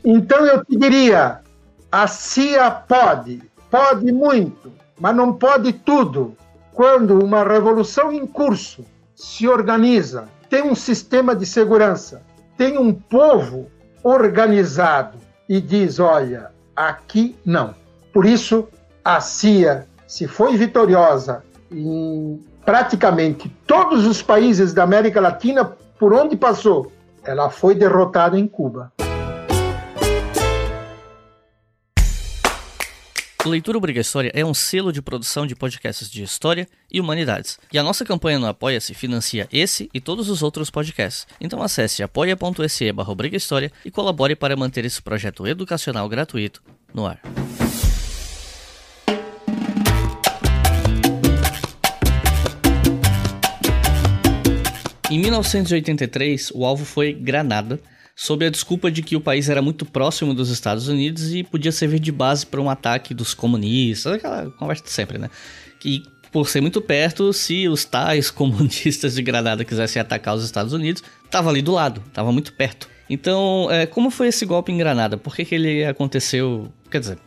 Então 0.03 0.47
eu 0.47 0.65
te 0.65 0.79
diria: 0.79 1.43
a 1.93 2.07
CIA 2.07 2.71
pode, 2.71 3.43
pode 3.71 4.11
muito, 4.11 4.73
mas 4.99 5.15
não 5.15 5.35
pode 5.35 5.75
tudo. 5.75 6.35
Quando 6.73 7.23
uma 7.23 7.45
revolução 7.45 8.11
em 8.11 8.27
curso 8.27 8.83
se 9.17 9.49
organiza, 9.49 10.29
tem 10.51 10.63
um 10.63 10.75
sistema 10.75 11.35
de 11.35 11.47
segurança, 11.47 12.23
tem 12.57 12.79
um 12.79 12.93
povo 12.93 13.69
organizado 14.05 15.19
e 15.49 15.61
diz: 15.61 15.99
olha, 15.99 16.51
aqui 16.77 17.35
não. 17.45 17.75
Por 18.13 18.27
isso, 18.27 18.69
a 19.03 19.21
CIA, 19.21 19.87
se 20.07 20.29
foi 20.29 20.57
vitoriosa 20.57 21.43
em 21.71 22.45
praticamente 22.65 23.49
todos 23.67 24.07
os 24.07 24.23
países 24.23 24.75
da 24.75 24.83
América 24.83 25.21
Latina 25.21 25.77
por 25.99 26.13
onde 26.13 26.37
passou, 26.37 26.93
ela 27.25 27.49
foi 27.49 27.75
derrotada 27.75 28.39
em 28.39 28.47
Cuba. 28.47 28.93
O 33.47 33.49
Leitura 33.49 33.79
Obrigatória 33.79 34.33
é 34.35 34.45
um 34.45 34.53
selo 34.53 34.93
de 34.93 35.01
produção 35.01 35.47
de 35.47 35.55
podcasts 35.55 36.11
de 36.11 36.21
história 36.21 36.67
e 36.93 37.01
humanidades. 37.01 37.61
E 37.73 37.79
a 37.79 37.83
nossa 37.85 38.05
campanha 38.05 38.41
no 38.41 38.47
Apoia-se 38.49 38.93
financia 38.93 39.47
esse 39.53 39.89
e 39.95 40.01
todos 40.01 40.29
os 40.29 40.43
outros 40.43 40.69
podcasts. 40.69 41.29
Então 41.41 41.63
acesse 41.63 42.03
apoia.se 42.03 42.91
barra 42.91 43.15
e 43.85 43.91
colabore 43.93 44.35
para 44.35 44.57
manter 44.57 44.85
esse 44.85 45.01
projeto 45.01 45.47
educacional 45.47 46.09
gratuito 46.09 46.61
no 46.93 47.07
ar. 47.07 47.21
Em 55.09 55.21
1983, 55.21 56.51
o 56.53 56.65
alvo 56.67 56.85
foi 56.85 57.13
Granada, 57.13 57.79
sob 58.17 58.47
a 58.47 58.51
desculpa 58.51 58.91
de 58.91 59.03
que 59.03 59.15
o 59.15 59.21
país 59.21 59.51
era 59.51 59.61
muito 59.61 59.85
próximo 59.85 60.33
dos 60.33 60.49
Estados 60.49 60.89
Unidos 60.89 61.35
e 61.35 61.45
podia 61.45 61.71
servir 61.71 62.01
de 62.01 62.11
base 62.11 62.47
para 62.47 62.63
um 62.63 62.71
ataque 62.71 63.13
dos 63.13 63.35
comunistas, 63.35 64.15
aquela 64.15 64.51
conversa 64.53 64.83
de 64.83 64.91
sempre, 64.91 65.19
né? 65.19 65.29
Que 65.79 66.03
por 66.33 66.49
ser 66.49 66.63
muito 66.63 66.81
perto, 66.81 67.33
se 67.35 67.69
os 67.69 67.85
tais 67.85 68.31
comunistas 68.33 69.15
de 69.15 69.23
Granada 69.23 69.65
quisessem 69.67 70.01
atacar 70.01 70.35
os 70.35 70.45
Estados 70.45 70.73
Unidos, 70.73 71.05
estava 71.25 71.51
ali 71.51 71.61
do 71.61 71.73
lado, 71.73 72.03
estava 72.09 72.33
muito 72.33 72.55
perto. 72.55 72.89
Então, 73.09 73.69
é, 73.71 73.87
como 73.87 74.11
foi 74.11 74.29
esse 74.29 74.45
golpe 74.45 74.73
em 74.73 74.79
Granada? 74.79 75.17
Por 75.17 75.35
que, 75.35 75.45
que 75.45 75.55
ele 75.55 75.85
aconteceu? 75.85 76.69
Quer 76.91 77.01
dizer, 77.01 77.19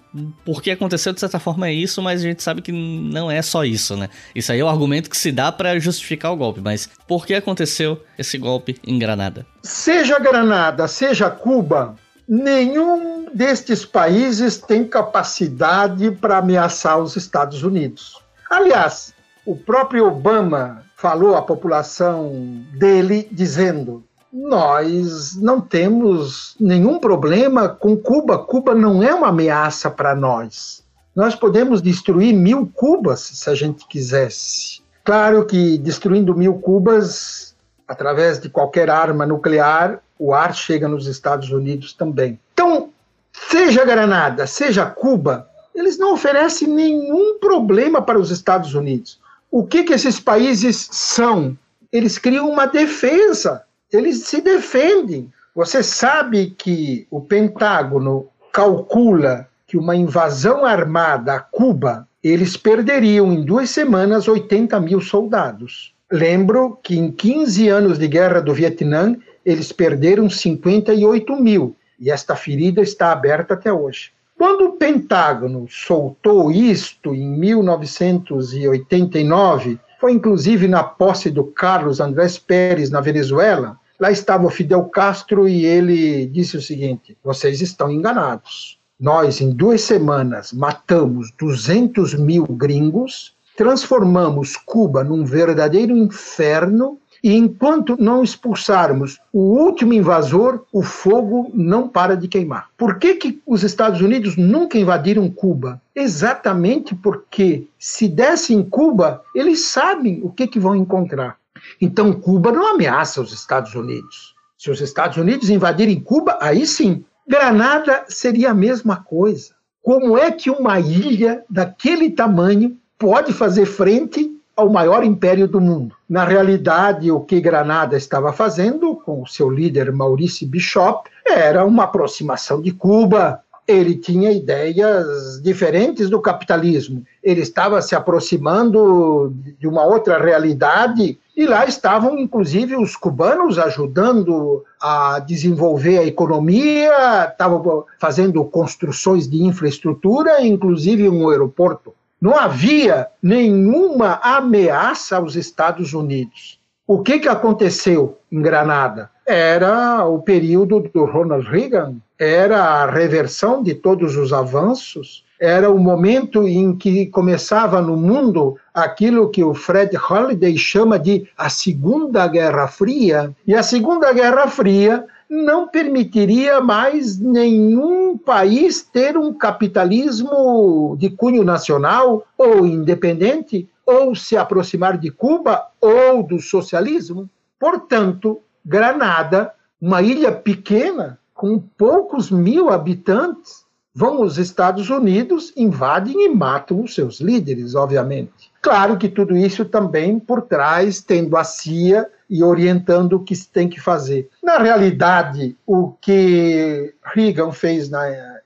por 0.43 0.61
que 0.61 0.71
aconteceu 0.71 1.13
de 1.13 1.19
certa 1.19 1.39
forma 1.39 1.67
é 1.67 1.73
isso, 1.73 2.01
mas 2.01 2.21
a 2.21 2.23
gente 2.23 2.43
sabe 2.43 2.61
que 2.61 2.71
não 2.71 3.29
é 3.29 3.41
só 3.41 3.63
isso, 3.63 3.95
né? 3.95 4.09
Isso 4.33 4.51
aí 4.51 4.59
é 4.59 4.63
o 4.63 4.67
argumento 4.67 5.09
que 5.09 5.17
se 5.17 5.31
dá 5.31 5.51
para 5.51 5.79
justificar 5.79 6.31
o 6.31 6.35
golpe, 6.35 6.61
mas 6.61 6.89
por 7.07 7.25
que 7.25 7.33
aconteceu 7.33 8.01
esse 8.17 8.37
golpe 8.37 8.77
em 8.85 8.97
Granada? 8.97 9.45
Seja 9.63 10.19
Granada, 10.19 10.87
seja 10.87 11.29
Cuba, 11.29 11.95
nenhum 12.27 13.27
destes 13.33 13.85
países 13.85 14.57
tem 14.57 14.85
capacidade 14.85 16.11
para 16.11 16.37
ameaçar 16.37 16.99
os 16.99 17.15
Estados 17.15 17.63
Unidos. 17.63 18.17
Aliás, 18.49 19.13
o 19.45 19.55
próprio 19.55 20.07
Obama 20.07 20.83
falou 20.95 21.35
à 21.35 21.41
população 21.41 22.63
dele 22.73 23.27
dizendo: 23.31 24.03
nós 24.31 25.35
não 25.35 25.59
temos 25.59 26.55
nenhum 26.59 26.99
problema 26.99 27.67
com 27.67 27.97
Cuba. 27.97 28.37
Cuba 28.37 28.75
não 28.75 29.01
é 29.01 29.13
uma 29.13 29.29
ameaça 29.29 29.89
para 29.89 30.15
nós. 30.15 30.83
Nós 31.15 31.35
podemos 31.35 31.81
destruir 31.81 32.33
mil 32.33 32.71
Cubas 32.73 33.19
se 33.19 33.49
a 33.49 33.55
gente 33.55 33.87
quisesse. 33.87 34.81
Claro 35.03 35.45
que 35.45 35.77
destruindo 35.79 36.35
mil 36.35 36.55
Cubas, 36.55 37.55
através 37.87 38.39
de 38.39 38.49
qualquer 38.49 38.89
arma 38.89 39.25
nuclear, 39.25 39.99
o 40.17 40.33
ar 40.33 40.53
chega 40.53 40.87
nos 40.87 41.07
Estados 41.07 41.49
Unidos 41.49 41.93
também. 41.93 42.39
Então, 42.53 42.89
seja 43.33 43.83
Granada, 43.83 44.45
seja 44.45 44.85
Cuba, 44.85 45.49
eles 45.73 45.97
não 45.97 46.13
oferecem 46.13 46.67
nenhum 46.67 47.39
problema 47.39 48.01
para 48.01 48.19
os 48.19 48.29
Estados 48.29 48.75
Unidos. 48.75 49.19
O 49.49 49.65
que, 49.65 49.83
que 49.83 49.93
esses 49.93 50.19
países 50.19 50.87
são? 50.91 51.57
Eles 51.91 52.19
criam 52.19 52.47
uma 52.47 52.67
defesa 52.67 53.63
eles 53.91 54.25
se 54.25 54.41
defendem. 54.41 55.31
Você 55.55 55.83
sabe 55.83 56.55
que 56.57 57.07
o 57.09 57.21
Pentágono 57.21 58.27
calcula 58.51 59.47
que 59.67 59.77
uma 59.77 59.95
invasão 59.95 60.65
armada 60.65 61.35
a 61.35 61.39
Cuba, 61.39 62.07
eles 62.23 62.57
perderiam 62.57 63.31
em 63.31 63.43
duas 63.43 63.69
semanas 63.69 64.27
80 64.27 64.79
mil 64.79 64.99
soldados. 64.99 65.93
Lembro 66.11 66.79
que 66.81 66.97
em 66.97 67.11
15 67.11 67.69
anos 67.69 67.99
de 67.99 68.07
guerra 68.07 68.41
do 68.41 68.51
Vietnã, 68.53 69.15
eles 69.45 69.71
perderam 69.71 70.27
58 70.29 71.35
mil, 71.35 71.75
e 71.99 72.09
esta 72.09 72.35
ferida 72.35 72.81
está 72.81 73.11
aberta 73.11 73.53
até 73.53 73.71
hoje. 73.71 74.11
Quando 74.35 74.69
o 74.69 74.71
Pentágono 74.71 75.67
soltou 75.69 76.51
isto 76.51 77.13
em 77.13 77.29
1989, 77.37 79.77
foi 79.99 80.13
inclusive 80.13 80.67
na 80.67 80.83
posse 80.83 81.29
do 81.29 81.43
Carlos 81.43 81.99
Andrés 81.99 82.37
Pérez 82.37 82.89
na 82.89 83.01
Venezuela. 83.01 83.77
Lá 83.99 84.09
estava 84.09 84.47
o 84.47 84.49
Fidel 84.49 84.85
Castro 84.85 85.47
e 85.47 85.65
ele 85.65 86.25
disse 86.27 86.55
o 86.55 86.61
seguinte: 86.61 87.17
vocês 87.23 87.61
estão 87.61 87.91
enganados. 87.91 88.79
Nós, 88.99 89.39
em 89.39 89.51
duas 89.51 89.81
semanas, 89.81 90.51
matamos 90.51 91.31
200 91.39 92.15
mil 92.15 92.45
gringos, 92.45 93.33
transformamos 93.55 94.57
Cuba 94.57 95.03
num 95.03 95.25
verdadeiro 95.25 95.95
inferno 95.95 96.97
e 97.23 97.35
enquanto 97.35 97.97
não 97.99 98.23
expulsarmos 98.23 99.19
o 99.31 99.39
último 99.39 99.93
invasor, 99.93 100.63
o 100.71 100.81
fogo 100.81 101.51
não 101.53 101.87
para 101.87 102.15
de 102.15 102.27
queimar. 102.27 102.69
Por 102.77 102.97
que, 102.97 103.15
que 103.15 103.41
os 103.45 103.63
Estados 103.63 104.01
Unidos 104.01 104.37
nunca 104.37 104.77
invadiram 104.77 105.29
Cuba? 105.29 105.81
Exatamente 105.95 106.95
porque 106.95 107.67
se 107.77 108.07
dessem 108.07 108.63
Cuba, 108.63 109.21
eles 109.35 109.65
sabem 109.65 110.21
o 110.23 110.29
que, 110.29 110.47
que 110.47 110.59
vão 110.59 110.75
encontrar. 110.75 111.37
Então, 111.81 112.13
Cuba 112.13 112.51
não 112.51 112.67
ameaça 112.73 113.21
os 113.21 113.33
Estados 113.33 113.75
Unidos. 113.75 114.33
Se 114.57 114.71
os 114.71 114.81
Estados 114.81 115.17
Unidos 115.17 115.49
invadirem 115.49 115.99
Cuba, 115.99 116.37
aí 116.41 116.65
sim. 116.65 117.03
Granada 117.27 118.05
seria 118.07 118.51
a 118.51 118.55
mesma 118.55 118.97
coisa. 118.97 119.53
Como 119.81 120.17
é 120.17 120.31
que 120.31 120.49
uma 120.49 120.79
ilha 120.79 121.43
daquele 121.49 122.09
tamanho 122.09 122.77
pode 122.97 123.31
fazer 123.31 123.65
frente 123.65 124.28
ao 124.59 124.69
maior 124.69 125.03
império 125.03 125.47
do 125.47 125.61
mundo. 125.61 125.95
Na 126.07 126.25
realidade, 126.25 127.09
o 127.09 127.21
que 127.21 127.39
Granada 127.39 127.95
estava 127.95 128.33
fazendo, 128.33 128.95
com 128.95 129.21
o 129.21 129.27
seu 129.27 129.49
líder 129.49 129.91
Maurício 129.91 130.47
Bishop, 130.47 131.09
era 131.25 131.65
uma 131.65 131.83
aproximação 131.85 132.61
de 132.61 132.71
Cuba. 132.71 133.39
Ele 133.65 133.95
tinha 133.95 134.31
ideias 134.31 135.41
diferentes 135.41 136.09
do 136.09 136.19
capitalismo. 136.19 137.03
Ele 137.23 137.41
estava 137.41 137.81
se 137.81 137.95
aproximando 137.95 139.33
de 139.59 139.67
uma 139.67 139.85
outra 139.85 140.21
realidade 140.21 141.17
e 141.37 141.45
lá 141.45 141.65
estavam, 141.65 142.19
inclusive, 142.19 142.75
os 142.75 142.97
cubanos 142.97 143.57
ajudando 143.57 144.65
a 144.81 145.19
desenvolver 145.19 145.99
a 145.99 146.05
economia, 146.05 147.29
estavam 147.31 147.85
fazendo 147.97 148.43
construções 148.43 149.25
de 149.25 149.41
infraestrutura, 149.43 150.45
inclusive 150.45 151.07
um 151.07 151.29
aeroporto. 151.29 151.93
Não 152.21 152.37
havia 152.37 153.07
nenhuma 153.21 154.19
ameaça 154.21 155.17
aos 155.17 155.35
Estados 155.35 155.93
Unidos. 155.93 156.59
O 156.85 157.01
que, 157.01 157.19
que 157.19 157.29
aconteceu 157.29 158.17
em 158.31 158.41
Granada? 158.41 159.09
Era 159.25 160.05
o 160.05 160.19
período 160.19 160.79
do 160.79 161.05
Ronald 161.05 161.47
Reagan, 161.47 161.95
era 162.17 162.61
a 162.61 162.89
reversão 162.89 163.61
de 163.61 163.75
todos 163.75 164.17
os 164.17 164.33
avanços, 164.33 165.23
era 165.39 165.71
o 165.71 165.77
momento 165.77 166.45
em 166.47 166.75
que 166.75 167.05
começava 167.05 167.81
no 167.81 167.95
mundo 167.95 168.57
aquilo 168.73 169.29
que 169.29 169.41
o 169.41 169.53
Fred 169.53 169.95
Holliday 169.95 170.57
chama 170.57 170.99
de 170.99 171.29
a 171.37 171.49
Segunda 171.49 172.27
Guerra 172.27 172.67
Fria. 172.67 173.33
E 173.47 173.55
a 173.55 173.63
Segunda 173.63 174.11
Guerra 174.11 174.47
Fria 174.47 175.05
não 175.29 175.67
permitiria 175.67 176.59
mais 176.59 177.19
nenhum 177.19 178.17
país 178.17 178.81
ter 178.81 179.15
um 179.15 179.31
capitalismo 179.31 180.95
de 180.97 181.09
cunho 181.09 181.43
nacional 181.43 182.25
ou 182.35 182.65
independente, 182.65 183.69
ou 183.85 184.15
se 184.15 184.35
aproximar 184.35 184.97
de 184.97 185.11
Cuba 185.11 185.67
ou 185.79 186.23
do 186.23 186.39
socialismo. 186.39 187.29
Portanto, 187.59 188.39
Granada, 188.65 189.53
uma 189.79 190.01
ilha 190.01 190.31
pequena, 190.31 191.19
com 191.33 191.59
poucos 191.59 192.29
mil 192.29 192.69
habitantes, 192.69 193.65
vão 193.93 194.21
os 194.21 194.37
Estados 194.37 194.89
Unidos, 194.89 195.51
invadem 195.55 196.25
e 196.25 196.29
matam 196.29 196.81
os 196.81 196.93
seus 196.93 197.19
líderes, 197.19 197.75
obviamente. 197.75 198.51
Claro 198.61 198.97
que 198.97 199.09
tudo 199.09 199.35
isso 199.35 199.65
também 199.65 200.19
por 200.19 200.41
trás, 200.43 201.01
tendo 201.01 201.35
a 201.35 201.43
CIA 201.43 202.09
e 202.29 202.43
orientando 202.43 203.13
o 203.13 203.23
que 203.23 203.35
se 203.35 203.49
tem 203.49 203.67
que 203.67 203.79
fazer. 203.79 204.29
Na 204.43 204.57
realidade, 204.57 205.57
o 205.65 205.93
que 205.99 206.93
Reagan 207.03 207.51
fez 207.51 207.89
na 207.89 208.03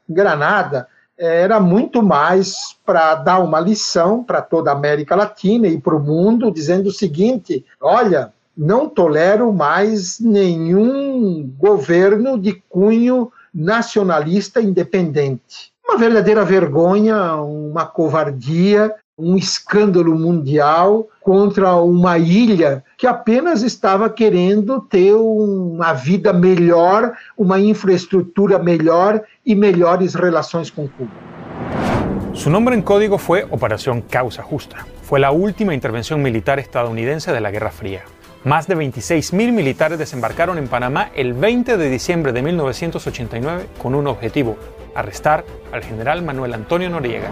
Granada 0.07 0.87
era 1.17 1.59
muito 1.59 2.01
mais 2.01 2.75
para 2.85 3.15
dar 3.15 3.39
uma 3.39 3.59
lição 3.59 4.23
para 4.23 4.41
toda 4.41 4.71
a 4.71 4.75
América 4.75 5.15
Latina 5.15 5.67
e 5.67 5.79
para 5.79 5.95
o 5.95 5.99
mundo, 5.99 6.51
dizendo 6.51 6.87
o 6.87 6.93
seguinte: 6.93 7.65
olha, 7.79 8.33
não 8.55 8.87
tolero 8.87 9.51
mais 9.51 10.19
nenhum 10.19 11.51
governo 11.57 12.37
de 12.39 12.61
cunho 12.69 13.31
nacionalista 13.53 14.61
independente. 14.61 15.71
Uma 15.87 15.97
verdadeira 15.97 16.43
vergonha, 16.43 17.35
uma 17.35 17.85
covardia, 17.85 18.93
um 19.17 19.37
escândalo 19.37 20.17
mundial 20.17 21.07
contra 21.21 21.75
uma 21.75 22.17
ilha 22.17 22.83
que 23.03 23.07
apenas 23.07 23.63
estava 23.63 24.09
querendo 24.09 24.79
ter 24.79 25.13
uma 25.13 25.91
vida 25.91 26.31
melhor, 26.31 27.11
uma 27.35 27.59
infraestrutura 27.59 28.57
melhor 28.57 29.21
e 29.45 29.53
melhores 29.55 30.15
relações 30.15 30.71
com 30.71 30.87
Cuba. 30.87 31.11
Su 32.31 32.49
nombre 32.49 32.75
en 32.75 32.81
código 32.81 33.17
fue 33.17 33.45
Operación 33.51 34.03
Causa 34.03 34.41
Justa. 34.41 34.85
Fue 35.01 35.19
la 35.19 35.31
última 35.31 35.73
intervención 35.73 36.21
militar 36.21 36.59
estadounidense 36.59 37.33
de 37.33 37.41
la 37.41 37.51
Guerra 37.51 37.71
Fría. 37.71 38.03
Más 38.45 38.67
de 38.67 38.77
26.000 38.77 39.51
militares 39.51 39.99
desembarcaron 39.99 40.57
en 40.57 40.69
Panamá 40.69 41.09
el 41.13 41.33
20 41.33 41.75
de 41.75 41.89
diciembre 41.89 42.31
de 42.31 42.41
1989 42.41 43.65
con 43.81 43.95
un 43.95 44.07
objetivo, 44.07 44.55
arrestar 44.95 45.43
al 45.73 45.83
general 45.83 46.23
Manuel 46.23 46.53
Antonio 46.53 46.89
Noriega. 46.89 47.29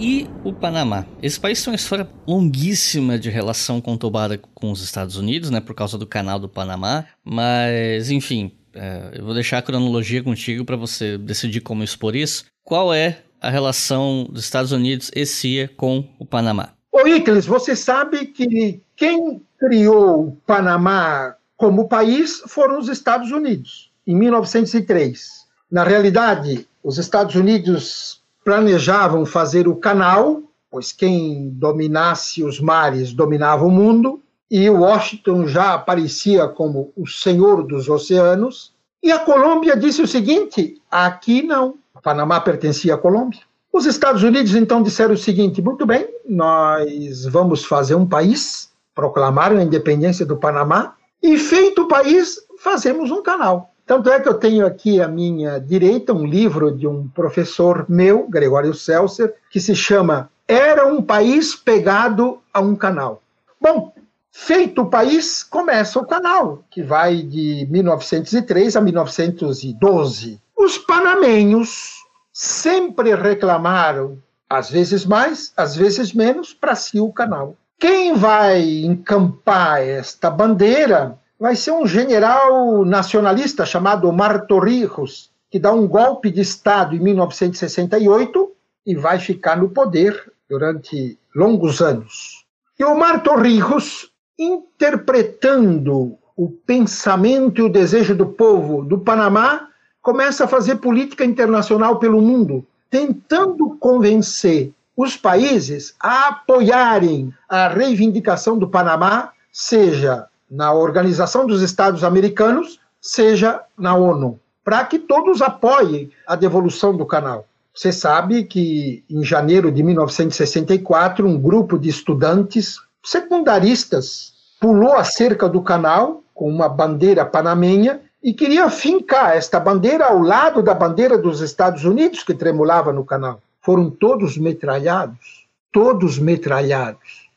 E 0.00 0.30
o 0.44 0.52
Panamá? 0.52 1.04
Esse 1.20 1.40
país 1.40 1.62
tem 1.62 1.72
uma 1.72 1.76
história 1.76 2.08
longuíssima 2.24 3.18
de 3.18 3.30
relação 3.30 3.80
conturbada 3.80 4.38
com 4.54 4.70
os 4.70 4.80
Estados 4.80 5.16
Unidos, 5.16 5.50
né, 5.50 5.60
por 5.60 5.74
causa 5.74 5.98
do 5.98 6.06
canal 6.06 6.38
do 6.38 6.48
Panamá, 6.48 7.06
mas 7.24 8.08
enfim, 8.08 8.52
é, 8.72 9.10
eu 9.14 9.24
vou 9.24 9.34
deixar 9.34 9.58
a 9.58 9.62
cronologia 9.62 10.22
contigo 10.22 10.64
para 10.64 10.76
você 10.76 11.18
decidir 11.18 11.62
como 11.62 11.82
expor 11.82 12.14
isso. 12.14 12.44
Qual 12.62 12.94
é 12.94 13.18
a 13.40 13.50
relação 13.50 14.28
dos 14.30 14.44
Estados 14.44 14.70
Unidos 14.70 15.10
e 15.16 15.26
CIA 15.26 15.68
com 15.76 16.08
o 16.16 16.24
Panamá? 16.24 16.74
Ô 16.92 17.06
Icles, 17.06 17.46
você 17.46 17.74
sabe 17.74 18.26
que 18.26 18.80
quem 18.94 19.42
criou 19.58 20.28
o 20.28 20.32
Panamá 20.46 21.34
como 21.56 21.88
país 21.88 22.40
foram 22.46 22.78
os 22.78 22.88
Estados 22.88 23.32
Unidos, 23.32 23.90
em 24.06 24.14
1903. 24.14 25.46
Na 25.68 25.82
realidade, 25.82 26.68
os 26.84 26.98
Estados 26.98 27.34
Unidos 27.34 28.22
planejavam 28.48 29.26
fazer 29.26 29.68
o 29.68 29.76
canal, 29.76 30.40
pois 30.70 30.90
quem 30.90 31.50
dominasse 31.50 32.42
os 32.42 32.58
mares 32.58 33.12
dominava 33.12 33.66
o 33.66 33.70
mundo, 33.70 34.22
e 34.50 34.70
Washington 34.70 35.46
já 35.46 35.74
aparecia 35.74 36.48
como 36.48 36.90
o 36.96 37.06
senhor 37.06 37.62
dos 37.62 37.90
oceanos. 37.90 38.72
E 39.02 39.12
a 39.12 39.18
Colômbia 39.18 39.76
disse 39.76 40.00
o 40.00 40.08
seguinte: 40.08 40.80
aqui 40.90 41.42
não. 41.42 41.74
O 41.94 42.00
Panamá 42.00 42.40
pertencia 42.40 42.94
à 42.94 42.96
Colômbia. 42.96 43.40
Os 43.70 43.84
Estados 43.84 44.22
Unidos 44.22 44.54
então 44.54 44.82
disseram 44.82 45.12
o 45.12 45.18
seguinte: 45.18 45.60
muito 45.60 45.84
bem, 45.84 46.08
nós 46.26 47.26
vamos 47.26 47.66
fazer 47.66 47.96
um 47.96 48.06
país, 48.06 48.72
proclamaram 48.94 49.58
a 49.58 49.62
independência 49.62 50.24
do 50.24 50.38
Panamá, 50.38 50.94
e 51.22 51.36
feito 51.36 51.82
o 51.82 51.88
país, 51.88 52.38
fazemos 52.60 53.10
um 53.10 53.22
canal. 53.22 53.74
Tanto 53.88 54.10
é 54.10 54.20
que 54.20 54.28
eu 54.28 54.34
tenho 54.34 54.66
aqui 54.66 55.00
à 55.00 55.08
minha 55.08 55.58
direita 55.58 56.12
um 56.12 56.26
livro 56.26 56.70
de 56.70 56.86
um 56.86 57.08
professor 57.08 57.86
meu, 57.88 58.28
Gregório 58.28 58.74
Seltzer, 58.74 59.34
que 59.48 59.58
se 59.58 59.74
chama 59.74 60.30
Era 60.46 60.86
um 60.86 61.00
País 61.00 61.54
Pegado 61.54 62.38
a 62.52 62.60
um 62.60 62.76
Canal. 62.76 63.22
Bom, 63.58 63.94
feito 64.30 64.82
o 64.82 64.90
país, 64.90 65.42
começa 65.42 65.98
o 65.98 66.04
canal, 66.04 66.62
que 66.70 66.82
vai 66.82 67.22
de 67.22 67.66
1903 67.70 68.76
a 68.76 68.80
1912. 68.82 70.38
Os 70.54 70.76
panamenhos 70.76 71.94
sempre 72.30 73.14
reclamaram, 73.14 74.18
às 74.50 74.68
vezes 74.68 75.06
mais, 75.06 75.50
às 75.56 75.74
vezes 75.74 76.12
menos, 76.12 76.52
para 76.52 76.74
si 76.74 77.00
o 77.00 77.10
canal. 77.10 77.56
Quem 77.78 78.14
vai 78.14 78.60
encampar 78.84 79.80
esta 79.80 80.28
bandeira 80.28 81.18
vai 81.38 81.54
ser 81.54 81.70
um 81.70 81.86
general 81.86 82.84
nacionalista 82.84 83.64
chamado 83.64 84.08
Omar 84.08 84.46
Torrijos, 84.46 85.30
que 85.50 85.58
dá 85.58 85.72
um 85.72 85.86
golpe 85.86 86.30
de 86.30 86.40
Estado 86.40 86.96
em 86.96 86.98
1968 86.98 88.50
e 88.84 88.94
vai 88.94 89.18
ficar 89.18 89.56
no 89.56 89.68
poder 89.68 90.32
durante 90.48 91.18
longos 91.34 91.80
anos. 91.80 92.44
E 92.78 92.84
Omar 92.84 93.22
Torrijos, 93.22 94.10
interpretando 94.38 96.18
o 96.36 96.48
pensamento 96.48 97.60
e 97.60 97.64
o 97.64 97.72
desejo 97.72 98.14
do 98.14 98.26
povo 98.26 98.84
do 98.84 98.98
Panamá, 98.98 99.68
começa 100.00 100.44
a 100.44 100.48
fazer 100.48 100.76
política 100.76 101.24
internacional 101.24 101.98
pelo 101.98 102.20
mundo, 102.20 102.66
tentando 102.90 103.76
convencer 103.78 104.72
os 104.96 105.16
países 105.16 105.94
a 106.00 106.28
apoiarem 106.28 107.32
a 107.48 107.68
reivindicação 107.68 108.58
do 108.58 108.68
Panamá, 108.68 109.32
seja 109.52 110.26
na 110.50 110.72
Organização 110.72 111.46
dos 111.46 111.62
Estados 111.62 112.02
Americanos, 112.02 112.80
seja 113.00 113.60
na 113.76 113.94
ONU, 113.94 114.40
para 114.64 114.84
que 114.84 114.98
todos 114.98 115.40
apoiem 115.42 116.10
a 116.26 116.34
devolução 116.36 116.96
do 116.96 117.06
canal. 117.06 117.46
Você 117.74 117.92
sabe 117.92 118.44
que 118.44 119.04
em 119.08 119.22
janeiro 119.22 119.70
de 119.70 119.82
1964, 119.82 121.26
um 121.26 121.40
grupo 121.40 121.78
de 121.78 121.88
estudantes 121.88 122.76
secundaristas 123.04 124.32
pulou 124.60 124.94
a 124.94 125.04
cerca 125.04 125.48
do 125.48 125.62
canal 125.62 126.22
com 126.34 126.48
uma 126.48 126.68
bandeira 126.68 127.24
panamenha 127.24 128.00
e 128.22 128.34
queria 128.34 128.68
fincar 128.68 129.36
esta 129.36 129.60
bandeira 129.60 130.06
ao 130.06 130.20
lado 130.20 130.62
da 130.62 130.74
bandeira 130.74 131.16
dos 131.16 131.40
Estados 131.40 131.84
Unidos 131.84 132.22
que 132.24 132.34
tremulava 132.34 132.92
no 132.92 133.04
canal. 133.04 133.40
Foram 133.62 133.90
todos 133.90 134.36
metralhados, 134.36 135.46
todos 135.72 136.18
metralhados. 136.18 137.27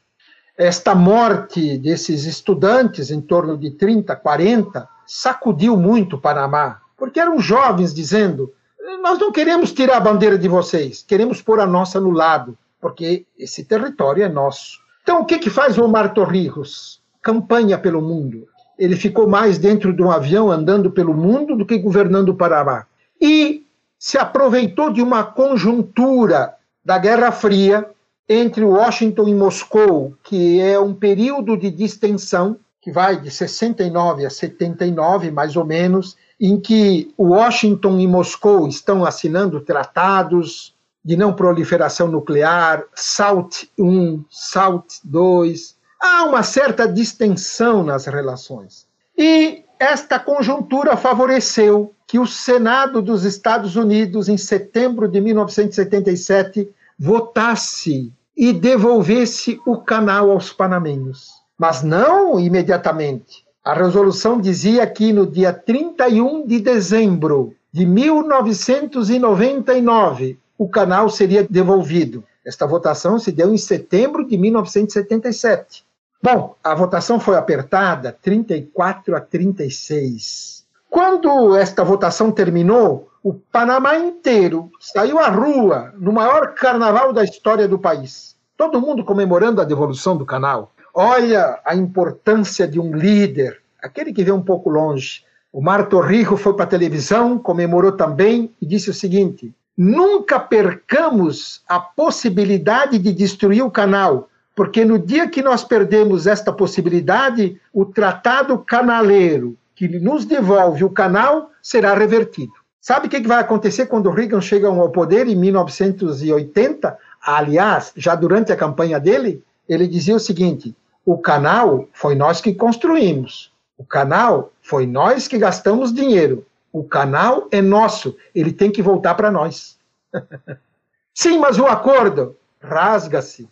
Esta 0.63 0.93
morte 0.93 1.77
desses 1.79 2.25
estudantes, 2.25 3.09
em 3.09 3.19
torno 3.19 3.57
de 3.57 3.71
30, 3.71 4.15
40, 4.15 4.88
sacudiu 5.07 5.75
muito 5.75 6.15
o 6.15 6.21
Panamá, 6.21 6.81
porque 6.95 7.19
eram 7.19 7.39
jovens 7.39 7.93
dizendo: 7.93 8.53
Nós 9.01 9.17
não 9.17 9.31
queremos 9.31 9.71
tirar 9.71 9.97
a 9.97 10.01
bandeira 10.01 10.38
de 10.38 10.47
vocês, 10.47 11.03
queremos 11.07 11.41
pôr 11.41 11.59
a 11.59 11.65
nossa 11.65 11.99
no 11.99 12.11
lado, 12.11 12.55
porque 12.79 13.25
esse 13.39 13.63
território 13.63 14.23
é 14.23 14.29
nosso. 14.29 14.79
Então, 15.01 15.21
o 15.21 15.25
que, 15.25 15.39
que 15.39 15.49
faz 15.49 15.79
o 15.79 15.83
Omar 15.83 16.13
Torrijos? 16.13 17.01
Campanha 17.23 17.77
pelo 17.79 18.01
mundo 18.01 18.47
ele 18.81 18.95
ficou 18.95 19.27
mais 19.27 19.59
dentro 19.59 19.93
de 19.93 20.01
um 20.01 20.09
avião 20.09 20.49
andando 20.49 20.89
pelo 20.89 21.13
mundo 21.13 21.55
do 21.55 21.67
que 21.67 21.77
governando 21.77 22.29
o 22.29 22.35
Paraná. 22.35 22.88
E 23.21 23.63
se 23.99 24.17
aproveitou 24.17 24.91
de 24.91 25.03
uma 25.03 25.23
conjuntura 25.23 26.55
da 26.83 26.97
Guerra 26.97 27.31
Fria 27.31 27.88
entre 28.33 28.63
Washington 28.63 29.27
e 29.27 29.35
Moscou, 29.35 30.13
que 30.23 30.61
é 30.61 30.79
um 30.79 30.93
período 30.93 31.57
de 31.57 31.69
distensão 31.69 32.57
que 32.79 32.89
vai 32.89 33.19
de 33.19 33.29
69 33.29 34.25
a 34.25 34.29
79, 34.29 35.29
mais 35.31 35.57
ou 35.57 35.65
menos, 35.65 36.15
em 36.39 36.57
que 36.57 37.13
Washington 37.19 37.99
e 37.99 38.07
Moscou 38.07 38.69
estão 38.69 39.03
assinando 39.03 39.59
tratados 39.59 40.73
de 41.03 41.17
não 41.17 41.33
proliferação 41.33 42.07
nuclear, 42.07 42.85
SALT 42.95 43.63
I, 43.77 44.21
SALT 44.29 44.85
II, 45.05 45.53
há 45.99 46.23
uma 46.23 46.41
certa 46.41 46.87
distensão 46.87 47.83
nas 47.83 48.05
relações. 48.05 48.87
E 49.17 49.65
esta 49.77 50.17
conjuntura 50.17 50.95
favoreceu 50.95 51.93
que 52.07 52.17
o 52.17 52.25
Senado 52.25 53.01
dos 53.01 53.25
Estados 53.25 53.75
Unidos, 53.75 54.29
em 54.29 54.37
setembro 54.37 55.09
de 55.09 55.19
1977, 55.19 56.69
votasse 56.97 58.13
e 58.35 58.51
devolvesse 58.53 59.59
o 59.65 59.77
canal 59.77 60.31
aos 60.31 60.51
panamenhos. 60.51 61.29
Mas 61.57 61.81
não 61.83 62.39
imediatamente. 62.39 63.45
A 63.63 63.73
resolução 63.73 64.41
dizia 64.41 64.87
que 64.87 65.13
no 65.13 65.27
dia 65.27 65.53
31 65.53 66.47
de 66.47 66.59
dezembro 66.59 67.53
de 67.71 67.85
1999 67.85 70.39
o 70.57 70.67
canal 70.67 71.07
seria 71.09 71.47
devolvido. 71.47 72.23
Esta 72.45 72.65
votação 72.65 73.19
se 73.19 73.31
deu 73.31 73.53
em 73.53 73.57
setembro 73.57 74.27
de 74.27 74.37
1977. 74.37 75.85
Bom, 76.23 76.55
a 76.63 76.73
votação 76.73 77.19
foi 77.19 77.35
apertada 77.35 78.17
34 78.21 79.15
a 79.15 79.21
36. 79.21 80.65
Quando 80.89 81.55
esta 81.55 81.83
votação 81.83 82.31
terminou, 82.31 83.10
o 83.23 83.34
Panamá 83.34 83.98
inteiro 83.98 84.72
saiu 84.80 85.19
à 85.19 85.27
rua 85.30 85.93
no 85.98 86.11
maior 86.11 86.56
carnaval 86.56 87.14
da 87.14 87.23
história 87.23 87.68
do 87.68 87.77
país. 87.77 88.35
Todo 88.57 88.81
mundo 88.81 89.03
comemorando 89.03 89.61
a 89.61 89.65
devolução 89.65 90.18
do 90.18 90.26
canal. 90.26 90.72
Olha 90.93 91.60
a 91.64 91.76
importância 91.76 92.68
de 92.68 92.80
um 92.80 92.95
líder, 92.95 93.61
aquele 93.81 94.11
que 94.11 94.23
vê 94.23 94.31
um 94.31 94.41
pouco 94.41 94.69
longe. 94.69 95.23
O 95.53 95.61
Mar 95.61 95.88
Torrijo 95.88 96.35
foi 96.35 96.53
para 96.53 96.64
a 96.64 96.68
televisão, 96.68 97.38
comemorou 97.38 97.91
também 97.91 98.52
e 98.60 98.65
disse 98.65 98.89
o 98.89 98.93
seguinte: 98.93 99.53
nunca 99.77 100.39
percamos 100.39 101.61
a 101.68 101.80
possibilidade 101.80 102.98
de 102.98 103.14
destruir 103.14 103.64
o 103.64 103.72
canal, 103.72 104.30
porque 104.56 104.84
no 104.84 104.98
dia 104.98 105.27
que 105.27 105.43
nós 105.43 105.64
perdemos 105.64 106.26
esta 106.26 106.52
possibilidade, 106.52 107.60
o 107.72 107.85
tratado 107.85 108.57
canaleiro 108.57 109.56
que 109.76 109.88
nos 109.88 110.26
devolve 110.26 110.84
o 110.84 110.89
canal 110.89 111.52
será 111.61 111.93
revertido. 111.93 112.60
Sabe 112.81 113.05
o 113.05 113.09
que 113.09 113.21
vai 113.27 113.39
acontecer 113.39 113.85
quando 113.85 114.09
Reagan 114.09 114.41
chega 114.41 114.67
ao 114.67 114.89
poder 114.89 115.27
em 115.27 115.35
1980? 115.35 116.97
Aliás, 117.21 117.93
já 117.95 118.15
durante 118.15 118.51
a 118.51 118.57
campanha 118.57 118.99
dele, 118.99 119.43
ele 119.69 119.87
dizia 119.87 120.15
o 120.15 120.19
seguinte: 120.19 120.75
o 121.05 121.15
canal 121.15 121.87
foi 121.93 122.15
nós 122.15 122.41
que 122.41 122.55
construímos, 122.55 123.53
o 123.77 123.85
canal 123.85 124.51
foi 124.63 124.87
nós 124.87 125.27
que 125.27 125.37
gastamos 125.37 125.93
dinheiro, 125.93 126.43
o 126.73 126.83
canal 126.83 127.47
é 127.51 127.61
nosso, 127.61 128.17
ele 128.33 128.51
tem 128.51 128.71
que 128.71 128.81
voltar 128.81 129.13
para 129.13 129.29
nós. 129.29 129.77
Sim, 131.13 131.37
mas 131.37 131.59
o 131.59 131.67
acordo 131.67 132.35
rasga-se. 132.59 133.47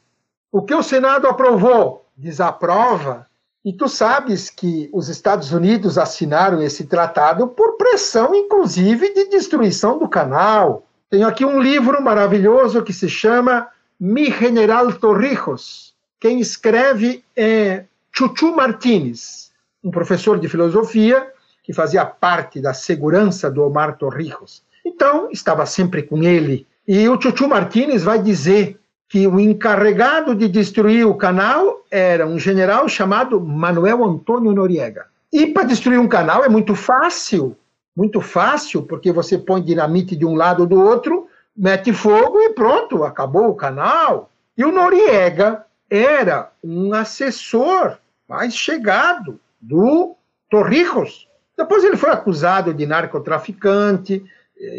O 0.51 0.63
que 0.63 0.73
o 0.73 0.81
Senado 0.81 1.27
aprovou 1.27 2.03
desaprova. 2.19 3.28
E 3.63 3.73
tu 3.73 3.89
sabes 3.89 4.49
que 4.49 4.89
os 4.93 5.09
Estados 5.09 5.51
Unidos 5.51 5.97
assinaram 5.97 6.61
esse 6.61 6.85
tratado 6.85 7.47
por 7.47 7.75
pressão, 7.75 8.33
inclusive, 8.33 9.13
de 9.13 9.25
destruição 9.25 9.99
do 9.99 10.07
canal. 10.07 10.87
Tenho 11.09 11.27
aqui 11.27 11.43
um 11.43 11.59
livro 11.59 12.01
maravilhoso 12.01 12.83
que 12.83 12.93
se 12.93 13.09
chama 13.09 13.67
Mi 13.99 14.31
General 14.31 14.91
Torrijos. 14.93 15.93
Quem 16.19 16.39
escreve 16.39 17.23
é 17.35 17.83
Chuchu 18.13 18.55
Martínez, 18.55 19.51
um 19.83 19.91
professor 19.91 20.39
de 20.39 20.47
filosofia 20.47 21.27
que 21.63 21.73
fazia 21.73 22.05
parte 22.05 22.61
da 22.61 22.73
segurança 22.73 23.51
do 23.51 23.63
Omar 23.63 23.97
Torrijos. 23.97 24.63
Então, 24.85 25.29
estava 25.31 25.65
sempre 25.65 26.03
com 26.03 26.23
ele. 26.23 26.65
E 26.87 27.07
o 27.09 27.21
Chuchu 27.21 27.47
Martínez 27.47 28.03
vai 28.03 28.21
dizer 28.21 28.78
que 29.09 29.25
o 29.25 29.39
encarregado 29.39 30.35
de 30.35 30.47
destruir 30.47 31.05
o 31.05 31.15
canal 31.15 31.83
era 31.89 32.27
um 32.27 32.37
general 32.37 32.87
chamado 32.87 33.41
Manuel 33.41 34.05
Antônio 34.05 34.53
Noriega. 34.53 35.07
E 35.33 35.47
para 35.47 35.63
destruir 35.63 35.99
um 35.99 36.07
canal 36.07 36.45
é 36.45 36.49
muito 36.49 36.75
fácil, 36.75 37.57
muito 37.97 38.21
fácil, 38.21 38.83
porque 38.83 39.11
você 39.11 39.35
põe 39.35 39.63
dinamite 39.63 40.15
de 40.15 40.27
um 40.27 40.35
lado 40.35 40.61
ou 40.61 40.67
do 40.67 40.79
outro, 40.79 41.27
mete 41.57 41.91
fogo 41.91 42.39
e 42.39 42.53
pronto, 42.53 43.03
acabou 43.03 43.49
o 43.49 43.55
canal. 43.55 44.29
E 44.55 44.63
o 44.63 44.71
Noriega 44.71 45.65
era 45.89 46.51
um 46.63 46.93
assessor 46.93 47.97
mais 48.27 48.55
chegado 48.55 49.39
do 49.59 50.15
Torrijos. 50.51 51.27
Depois 51.57 51.83
ele 51.83 51.97
foi 51.97 52.11
acusado 52.11 52.75
de 52.75 52.85
narcotraficante, 52.85 54.23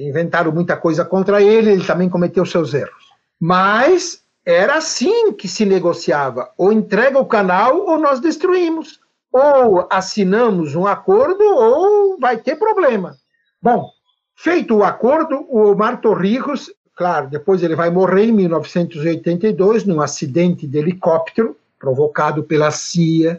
inventaram 0.06 0.52
muita 0.52 0.76
coisa 0.76 1.04
contra 1.04 1.42
ele, 1.42 1.72
ele 1.72 1.84
também 1.84 2.08
cometeu 2.08 2.46
seus 2.46 2.72
erros. 2.74 3.09
Mas 3.40 4.22
era 4.44 4.74
assim 4.74 5.32
que 5.32 5.48
se 5.48 5.64
negociava: 5.64 6.50
ou 6.58 6.70
entrega 6.70 7.18
o 7.18 7.26
canal 7.26 7.86
ou 7.86 7.98
nós 7.98 8.20
destruímos. 8.20 9.00
Ou 9.32 9.86
assinamos 9.90 10.74
um 10.74 10.86
acordo 10.86 11.42
ou 11.42 12.18
vai 12.18 12.36
ter 12.36 12.56
problema. 12.56 13.16
Bom, 13.62 13.88
feito 14.34 14.76
o 14.76 14.84
acordo, 14.84 15.46
o 15.48 15.70
Omar 15.70 16.00
Torrijos, 16.00 16.72
claro, 16.96 17.28
depois 17.28 17.62
ele 17.62 17.76
vai 17.76 17.90
morrer 17.90 18.24
em 18.24 18.32
1982 18.32 19.84
num 19.84 20.00
acidente 20.00 20.66
de 20.66 20.78
helicóptero 20.78 21.56
provocado 21.78 22.42
pela 22.42 22.72
CIA. 22.72 23.38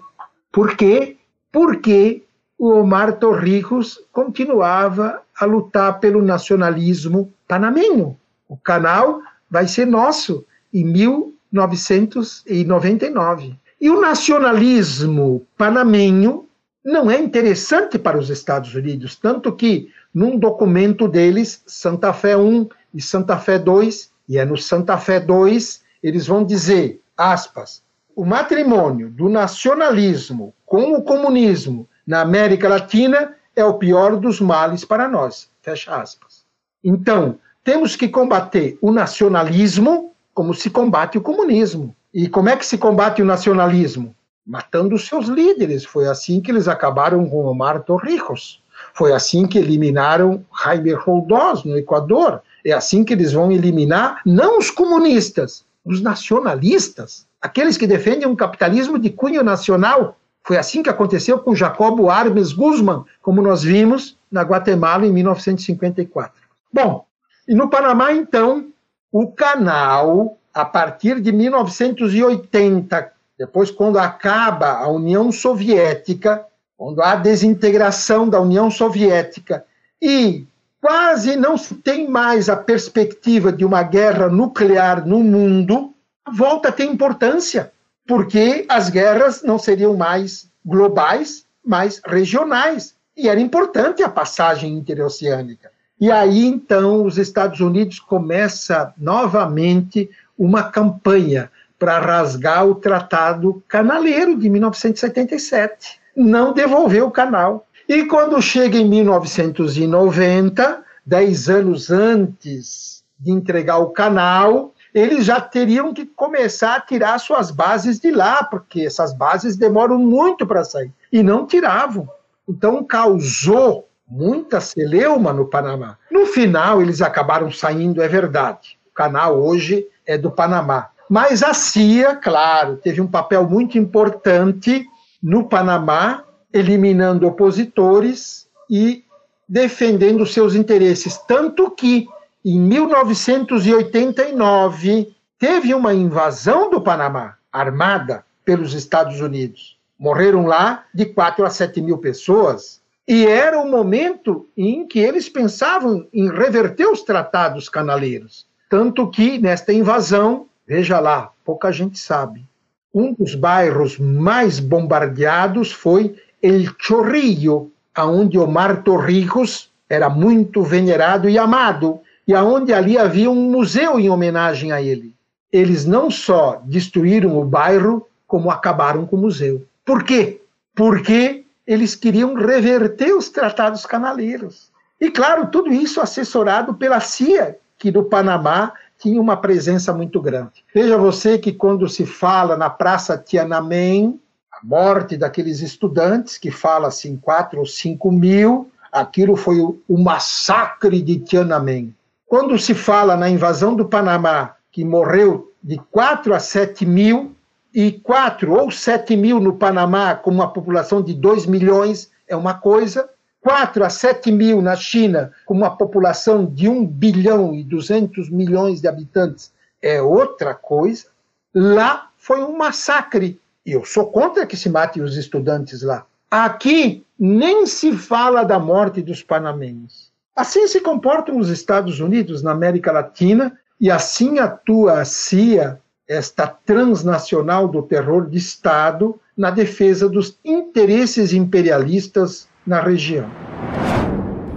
Por 0.49 0.77
quê? 0.77 1.17
Porque 1.51 2.23
o 2.57 2.69
Omar 2.69 3.17
Torrijos 3.17 3.99
continuava 4.13 5.21
a 5.37 5.45
lutar 5.45 5.99
pelo 5.99 6.21
nacionalismo 6.21 7.33
panamenho. 7.47 8.17
O 8.47 8.55
canal 8.55 9.21
vai 9.51 9.67
ser 9.67 9.85
nosso 9.85 10.43
em 10.73 10.85
1999. 10.85 13.53
E 13.81 13.89
o 13.89 13.99
nacionalismo 13.99 15.45
panamenho 15.57 16.47
não 16.83 17.11
é 17.11 17.19
interessante 17.19 17.99
para 17.99 18.17
os 18.17 18.29
Estados 18.29 18.73
Unidos, 18.73 19.17
tanto 19.17 19.51
que 19.51 19.91
num 20.13 20.39
documento 20.39 21.05
deles, 21.07 21.63
Santa 21.67 22.11
Fé 22.13 22.35
1 22.37 22.69
e 22.93 23.01
Santa 23.01 23.37
Fé 23.37 23.59
2, 23.59 24.09
e 24.29 24.37
é 24.37 24.45
no 24.45 24.57
Santa 24.57 24.97
Fé 24.97 25.19
2, 25.19 25.81
eles 26.01 26.27
vão 26.27 26.43
dizer, 26.43 27.01
aspas, 27.15 27.83
o 28.15 28.25
matrimônio 28.25 29.09
do 29.09 29.29
nacionalismo 29.29 30.53
com 30.65 30.93
o 30.93 31.01
comunismo 31.01 31.87
na 32.05 32.21
América 32.21 32.67
Latina 32.67 33.35
é 33.55 33.63
o 33.63 33.75
pior 33.75 34.17
dos 34.17 34.39
males 34.39 34.85
para 34.85 35.07
nós. 35.07 35.49
Fecha 35.61 35.95
aspas. 35.95 36.45
Então, 36.83 37.37
temos 37.63 37.95
que 37.95 38.07
combater 38.07 38.77
o 38.81 38.91
nacionalismo 38.91 40.11
como 40.33 40.53
se 40.53 40.69
combate 40.69 41.17
o 41.17 41.21
comunismo. 41.21 41.95
E 42.13 42.27
como 42.27 42.49
é 42.49 42.55
que 42.55 42.65
se 42.65 42.77
combate 42.77 43.21
o 43.21 43.25
nacionalismo? 43.25 44.15
Matando 44.45 44.97
seus 44.97 45.27
líderes. 45.27 45.85
Foi 45.85 46.07
assim 46.07 46.41
que 46.41 46.51
eles 46.51 46.67
acabaram 46.67 47.27
com 47.29 47.45
Omar 47.45 47.83
Torrijos. 47.83 48.61
Foi 48.93 49.13
assim 49.13 49.47
que 49.47 49.57
eliminaram 49.57 50.43
Jaime 50.63 50.93
Roldós 50.93 51.63
no 51.63 51.77
Equador. 51.77 52.41
É 52.65 52.71
assim 52.71 53.03
que 53.03 53.13
eles 53.13 53.33
vão 53.33 53.51
eliminar 53.51 54.21
não 54.25 54.57
os 54.57 54.69
comunistas, 54.69 55.63
os 55.85 56.01
nacionalistas, 56.01 57.25
aqueles 57.41 57.77
que 57.77 57.87
defendem 57.87 58.27
um 58.27 58.35
capitalismo 58.35 58.99
de 58.99 59.09
cunho 59.09 59.43
nacional 59.43 60.15
foi 60.43 60.57
assim 60.57 60.81
que 60.81 60.89
aconteceu 60.89 61.39
com 61.39 61.55
Jacobo 61.55 62.09
Armes 62.09 62.51
Guzman, 62.51 63.03
como 63.21 63.41
nós 63.41 63.63
vimos 63.63 64.17
na 64.31 64.41
Guatemala 64.41 65.05
em 65.05 65.11
1954. 65.11 66.33
Bom, 66.73 67.05
e 67.47 67.55
no 67.55 67.69
Panamá, 67.69 68.13
então, 68.13 68.67
o 69.11 69.27
canal, 69.27 70.37
a 70.53 70.63
partir 70.63 71.19
de 71.19 71.31
1980, 71.31 73.11
depois, 73.37 73.71
quando 73.71 73.97
acaba 73.97 74.71
a 74.71 74.87
União 74.87 75.31
Soviética, 75.31 76.45
quando 76.77 77.01
há 77.01 77.13
a 77.13 77.15
desintegração 77.15 78.29
da 78.29 78.39
União 78.39 78.69
Soviética 78.69 79.65
e 80.01 80.45
quase 80.79 81.35
não 81.35 81.57
se 81.57 81.75
tem 81.75 82.09
mais 82.09 82.49
a 82.49 82.55
perspectiva 82.55 83.51
de 83.51 83.63
uma 83.63 83.83
guerra 83.83 84.29
nuclear 84.29 85.05
no 85.05 85.19
mundo, 85.19 85.93
volta 86.31 86.69
a 86.69 86.71
ter 86.71 86.85
importância 86.85 87.71
porque 88.07 88.65
as 88.67 88.89
guerras 88.89 89.41
não 89.43 89.57
seriam 89.57 89.95
mais 89.95 90.49
globais, 90.65 91.45
mas 91.63 92.01
regionais. 92.05 92.95
E 93.15 93.29
era 93.29 93.39
importante 93.39 94.03
a 94.03 94.09
passagem 94.09 94.73
interoceânica. 94.73 95.71
E 96.01 96.11
aí, 96.11 96.47
então, 96.47 97.05
os 97.05 97.19
Estados 97.19 97.59
Unidos 97.59 97.99
começa 97.99 98.91
novamente 98.97 100.09
uma 100.35 100.63
campanha 100.63 101.51
para 101.77 101.99
rasgar 101.99 102.65
o 102.65 102.73
Tratado 102.73 103.63
Canaleiro 103.67 104.35
de 104.35 104.49
1977. 104.49 105.99
Não 106.17 106.53
devolveu 106.53 107.05
o 107.05 107.11
canal. 107.11 107.67
E 107.87 108.05
quando 108.05 108.41
chega 108.41 108.79
em 108.79 108.89
1990, 108.89 110.83
dez 111.05 111.47
anos 111.47 111.91
antes 111.91 113.03
de 113.19 113.29
entregar 113.29 113.77
o 113.77 113.91
canal, 113.91 114.73
eles 114.95 115.23
já 115.25 115.39
teriam 115.39 115.93
que 115.93 116.07
começar 116.07 116.77
a 116.77 116.81
tirar 116.81 117.19
suas 117.19 117.51
bases 117.51 117.99
de 117.99 118.09
lá, 118.09 118.43
porque 118.43 118.81
essas 118.87 119.13
bases 119.13 119.55
demoram 119.55 119.99
muito 119.99 120.47
para 120.47 120.63
sair. 120.63 120.91
E 121.13 121.21
não 121.21 121.45
tiravam. 121.45 122.09
Então 122.49 122.83
causou 122.83 123.87
muita 124.11 124.59
celeuma 124.59 125.31
no 125.31 125.45
Panamá. 125.45 125.97
No 126.11 126.25
final, 126.25 126.81
eles 126.81 127.01
acabaram 127.01 127.49
saindo, 127.49 128.01
é 128.01 128.09
verdade. 128.09 128.77
O 128.91 128.93
canal 128.93 129.41
hoje 129.41 129.87
é 130.05 130.17
do 130.17 130.29
Panamá. 130.29 130.89
Mas 131.09 131.41
a 131.41 131.53
CIA, 131.53 132.17
claro, 132.17 132.75
teve 132.75 132.99
um 132.99 133.07
papel 133.07 133.49
muito 133.49 133.77
importante 133.77 134.85
no 135.23 135.47
Panamá, 135.47 136.25
eliminando 136.51 137.25
opositores 137.25 138.49
e 138.69 139.05
defendendo 139.47 140.25
seus 140.25 140.55
interesses. 140.55 141.17
Tanto 141.17 141.71
que 141.71 142.09
em 142.43 142.59
1989, 142.59 145.15
teve 145.39 145.73
uma 145.73 145.93
invasão 145.93 146.69
do 146.69 146.81
Panamá, 146.81 147.35
armada 147.51 148.25
pelos 148.43 148.73
Estados 148.73 149.21
Unidos. 149.21 149.77
Morreram 149.97 150.45
lá 150.47 150.83
de 150.93 151.05
4 151.05 151.45
a 151.45 151.49
7 151.49 151.81
mil 151.81 151.97
pessoas. 151.99 152.80
E 153.11 153.25
era 153.25 153.59
o 153.59 153.69
momento 153.69 154.47
em 154.55 154.87
que 154.87 154.97
eles 154.97 155.27
pensavam 155.27 156.07
em 156.13 156.29
reverter 156.29 156.87
os 156.87 157.01
tratados 157.01 157.67
canaleiros. 157.67 158.47
Tanto 158.69 159.11
que, 159.11 159.37
nesta 159.37 159.73
invasão, 159.73 160.45
veja 160.65 160.97
lá, 160.97 161.29
pouca 161.43 161.73
gente 161.73 161.99
sabe, 161.99 162.45
um 162.93 163.13
dos 163.13 163.35
bairros 163.35 163.99
mais 163.99 164.61
bombardeados 164.61 165.73
foi 165.73 166.15
El 166.41 166.73
Chorrillo, 166.79 167.69
aonde 167.93 168.39
Omar 168.39 168.81
Torrijos 168.81 169.69
era 169.89 170.09
muito 170.09 170.63
venerado 170.63 171.27
e 171.27 171.37
amado, 171.37 171.99
e 172.25 172.33
aonde 172.33 172.71
ali 172.71 172.97
havia 172.97 173.29
um 173.29 173.51
museu 173.51 173.99
em 173.99 174.09
homenagem 174.09 174.71
a 174.71 174.81
ele. 174.81 175.13
Eles 175.51 175.83
não 175.83 176.09
só 176.09 176.61
destruíram 176.63 177.37
o 177.37 177.43
bairro, 177.43 178.07
como 178.25 178.49
acabaram 178.49 179.05
com 179.05 179.17
o 179.17 179.19
museu. 179.19 179.65
Por 179.83 180.01
quê? 180.05 180.39
Porque 180.73 181.40
eles 181.71 181.95
queriam 181.95 182.33
reverter 182.33 183.13
os 183.15 183.29
tratados 183.29 183.85
canaleiros. 183.85 184.71
E 184.99 185.09
claro, 185.09 185.47
tudo 185.47 185.71
isso 185.71 186.01
assessorado 186.01 186.73
pela 186.73 186.99
CIA, 186.99 187.57
que 187.77 187.91
no 187.91 188.03
Panamá 188.03 188.73
tinha 188.99 189.19
uma 189.19 189.37
presença 189.37 189.93
muito 189.93 190.21
grande. 190.21 190.63
Veja 190.73 190.97
você 190.97 191.37
que 191.37 191.51
quando 191.51 191.89
se 191.89 192.05
fala 192.05 192.55
na 192.55 192.69
Praça 192.69 193.17
Tiananmen, 193.17 194.19
a 194.51 194.59
morte 194.63 195.17
daqueles 195.17 195.61
estudantes, 195.61 196.37
que 196.37 196.51
fala 196.51 196.89
assim, 196.89 197.17
4 197.17 197.59
ou 197.59 197.65
5 197.65 198.11
mil, 198.11 198.69
aquilo 198.91 199.35
foi 199.35 199.59
o, 199.59 199.79
o 199.87 199.97
massacre 199.97 201.01
de 201.01 201.19
Tiananmen. 201.19 201.95
Quando 202.27 202.59
se 202.59 202.75
fala 202.75 203.15
na 203.15 203.29
invasão 203.29 203.75
do 203.75 203.85
Panamá, 203.85 204.55
que 204.71 204.85
morreu 204.85 205.51
de 205.63 205.77
4 205.89 206.33
a 206.33 206.39
7 206.39 206.85
mil, 206.85 207.35
e 207.73 207.91
4 207.91 208.53
ou 208.53 208.69
7 208.69 209.15
mil 209.15 209.39
no 209.39 209.53
Panamá, 209.53 210.15
com 210.15 210.29
uma 210.29 210.51
população 210.51 211.01
de 211.01 211.13
2 211.13 211.45
milhões, 211.45 212.11
é 212.27 212.35
uma 212.35 212.53
coisa, 212.53 213.09
4 213.41 213.83
a 213.83 213.89
7 213.89 214.31
mil 214.31 214.61
na 214.61 214.75
China, 214.75 215.31
com 215.45 215.53
uma 215.53 215.75
população 215.75 216.45
de 216.45 216.69
1 216.69 216.85
bilhão 216.85 217.53
e 217.53 217.63
200 217.63 218.29
milhões 218.29 218.81
de 218.81 218.87
habitantes, 218.87 219.51
é 219.81 220.01
outra 220.01 220.53
coisa. 220.53 221.07
Lá 221.53 222.09
foi 222.17 222.43
um 222.43 222.57
massacre. 222.57 223.39
E 223.65 223.71
eu 223.71 223.83
sou 223.83 224.11
contra 224.11 224.45
que 224.45 224.55
se 224.55 224.69
matem 224.69 225.01
os 225.01 225.17
estudantes 225.17 225.81
lá. 225.81 226.05
Aqui 226.29 227.05
nem 227.19 227.65
se 227.65 227.91
fala 227.93 228.43
da 228.43 228.59
morte 228.59 229.01
dos 229.01 229.21
panamenhos. 229.21 230.11
Assim 230.35 230.67
se 230.67 230.79
comportam 230.79 231.37
os 231.37 231.49
Estados 231.49 231.99
Unidos 231.99 232.41
na 232.41 232.51
América 232.51 232.91
Latina 232.91 233.57
e 233.79 233.91
assim 233.91 234.39
atua 234.39 235.01
a 235.01 235.05
CIA, 235.05 235.79
esta 236.11 236.45
transnacional 236.45 237.69
do 237.69 237.81
terror 237.81 238.29
de 238.29 238.37
Estado, 238.37 239.17
na 239.37 239.49
defesa 239.49 240.09
dos 240.09 240.37
interesses 240.43 241.31
imperialistas 241.31 242.49
na 242.67 242.81
região. 242.81 243.29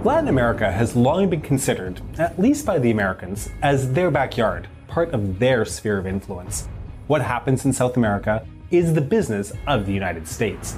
Latin 0.03 0.27
America 0.27 0.69
has 0.69 0.95
long 0.95 1.29
been 1.29 1.41
considered, 1.41 2.01
at 2.19 2.37
least 2.37 2.65
by 2.65 2.77
the 2.77 2.91
Americans, 2.91 3.49
as 3.61 3.87
their 3.93 4.11
backyard, 4.11 4.67
part 4.89 5.15
of 5.15 5.39
their 5.39 5.65
sphere 5.65 5.97
of 5.97 6.05
influence. 6.05 6.67
What 7.07 7.23
happens 7.23 7.65
in 7.65 7.71
South 7.71 7.95
America 7.95 8.45
is 8.69 8.93
the 8.93 9.01
business 9.01 9.53
of 9.65 9.85
the 9.85 9.93
United 9.93 10.27
States. 10.27 10.77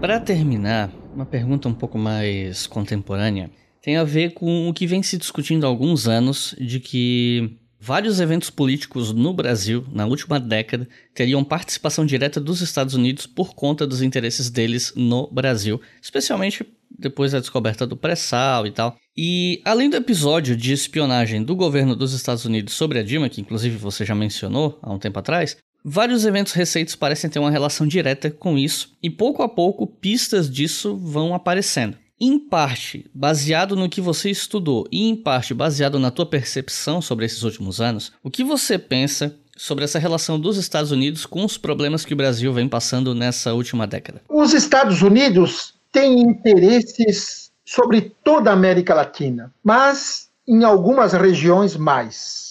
Para 0.00 0.18
terminar, 0.18 0.90
uma 1.14 1.24
pergunta 1.24 1.68
um 1.68 1.74
pouco 1.74 1.96
mais 1.96 2.66
contemporânea 2.66 3.48
tem 3.80 3.96
a 3.96 4.02
ver 4.02 4.34
com 4.34 4.68
o 4.68 4.74
que 4.74 4.86
vem 4.88 5.04
se 5.04 5.16
discutindo 5.16 5.64
há 5.64 5.68
alguns 5.68 6.08
anos 6.08 6.54
de 6.58 6.80
que 6.80 7.56
Vários 7.80 8.18
eventos 8.18 8.50
políticos 8.50 9.12
no 9.12 9.32
Brasil, 9.32 9.86
na 9.92 10.04
última 10.04 10.40
década, 10.40 10.88
teriam 11.14 11.44
participação 11.44 12.04
direta 12.04 12.40
dos 12.40 12.60
Estados 12.60 12.94
Unidos 12.94 13.24
por 13.26 13.54
conta 13.54 13.86
dos 13.86 14.02
interesses 14.02 14.50
deles 14.50 14.92
no 14.96 15.28
Brasil, 15.28 15.80
especialmente 16.02 16.66
depois 16.90 17.32
da 17.32 17.38
descoberta 17.38 17.86
do 17.86 17.96
pré-sal 17.96 18.66
e 18.66 18.72
tal. 18.72 18.96
E 19.16 19.62
além 19.64 19.88
do 19.88 19.96
episódio 19.96 20.56
de 20.56 20.72
espionagem 20.72 21.42
do 21.42 21.54
governo 21.54 21.94
dos 21.94 22.12
Estados 22.12 22.44
Unidos 22.44 22.74
sobre 22.74 22.98
a 22.98 23.02
Dilma, 23.02 23.28
que 23.28 23.40
inclusive 23.40 23.76
você 23.76 24.04
já 24.04 24.14
mencionou 24.14 24.78
há 24.82 24.92
um 24.92 24.98
tempo 24.98 25.20
atrás, 25.20 25.56
vários 25.84 26.24
eventos 26.24 26.54
recentes 26.54 26.96
parecem 26.96 27.30
ter 27.30 27.38
uma 27.38 27.50
relação 27.50 27.86
direta 27.86 28.28
com 28.28 28.58
isso, 28.58 28.96
e 29.00 29.08
pouco 29.08 29.42
a 29.42 29.48
pouco 29.48 29.86
pistas 29.86 30.50
disso 30.50 30.96
vão 30.96 31.32
aparecendo 31.32 31.96
em 32.20 32.38
parte 32.38 33.08
baseado 33.14 33.76
no 33.76 33.88
que 33.88 34.00
você 34.00 34.30
estudou 34.30 34.86
e 34.90 35.08
em 35.08 35.16
parte 35.16 35.54
baseado 35.54 35.98
na 35.98 36.10
tua 36.10 36.26
percepção 36.26 37.00
sobre 37.00 37.26
esses 37.26 37.42
últimos 37.42 37.80
anos, 37.80 38.12
o 38.22 38.30
que 38.30 38.42
você 38.42 38.78
pensa 38.78 39.34
sobre 39.56 39.84
essa 39.84 39.98
relação 39.98 40.38
dos 40.38 40.56
Estados 40.56 40.92
Unidos 40.92 41.26
com 41.26 41.44
os 41.44 41.58
problemas 41.58 42.04
que 42.04 42.14
o 42.14 42.16
Brasil 42.16 42.52
vem 42.52 42.68
passando 42.68 43.14
nessa 43.14 43.52
última 43.52 43.86
década? 43.86 44.22
Os 44.28 44.54
Estados 44.54 45.02
Unidos 45.02 45.74
têm 45.92 46.20
interesses 46.20 47.50
sobre 47.64 48.12
toda 48.22 48.50
a 48.50 48.54
América 48.54 48.94
Latina, 48.94 49.52
mas 49.62 50.28
em 50.46 50.64
algumas 50.64 51.12
regiões 51.12 51.76
mais. 51.76 52.47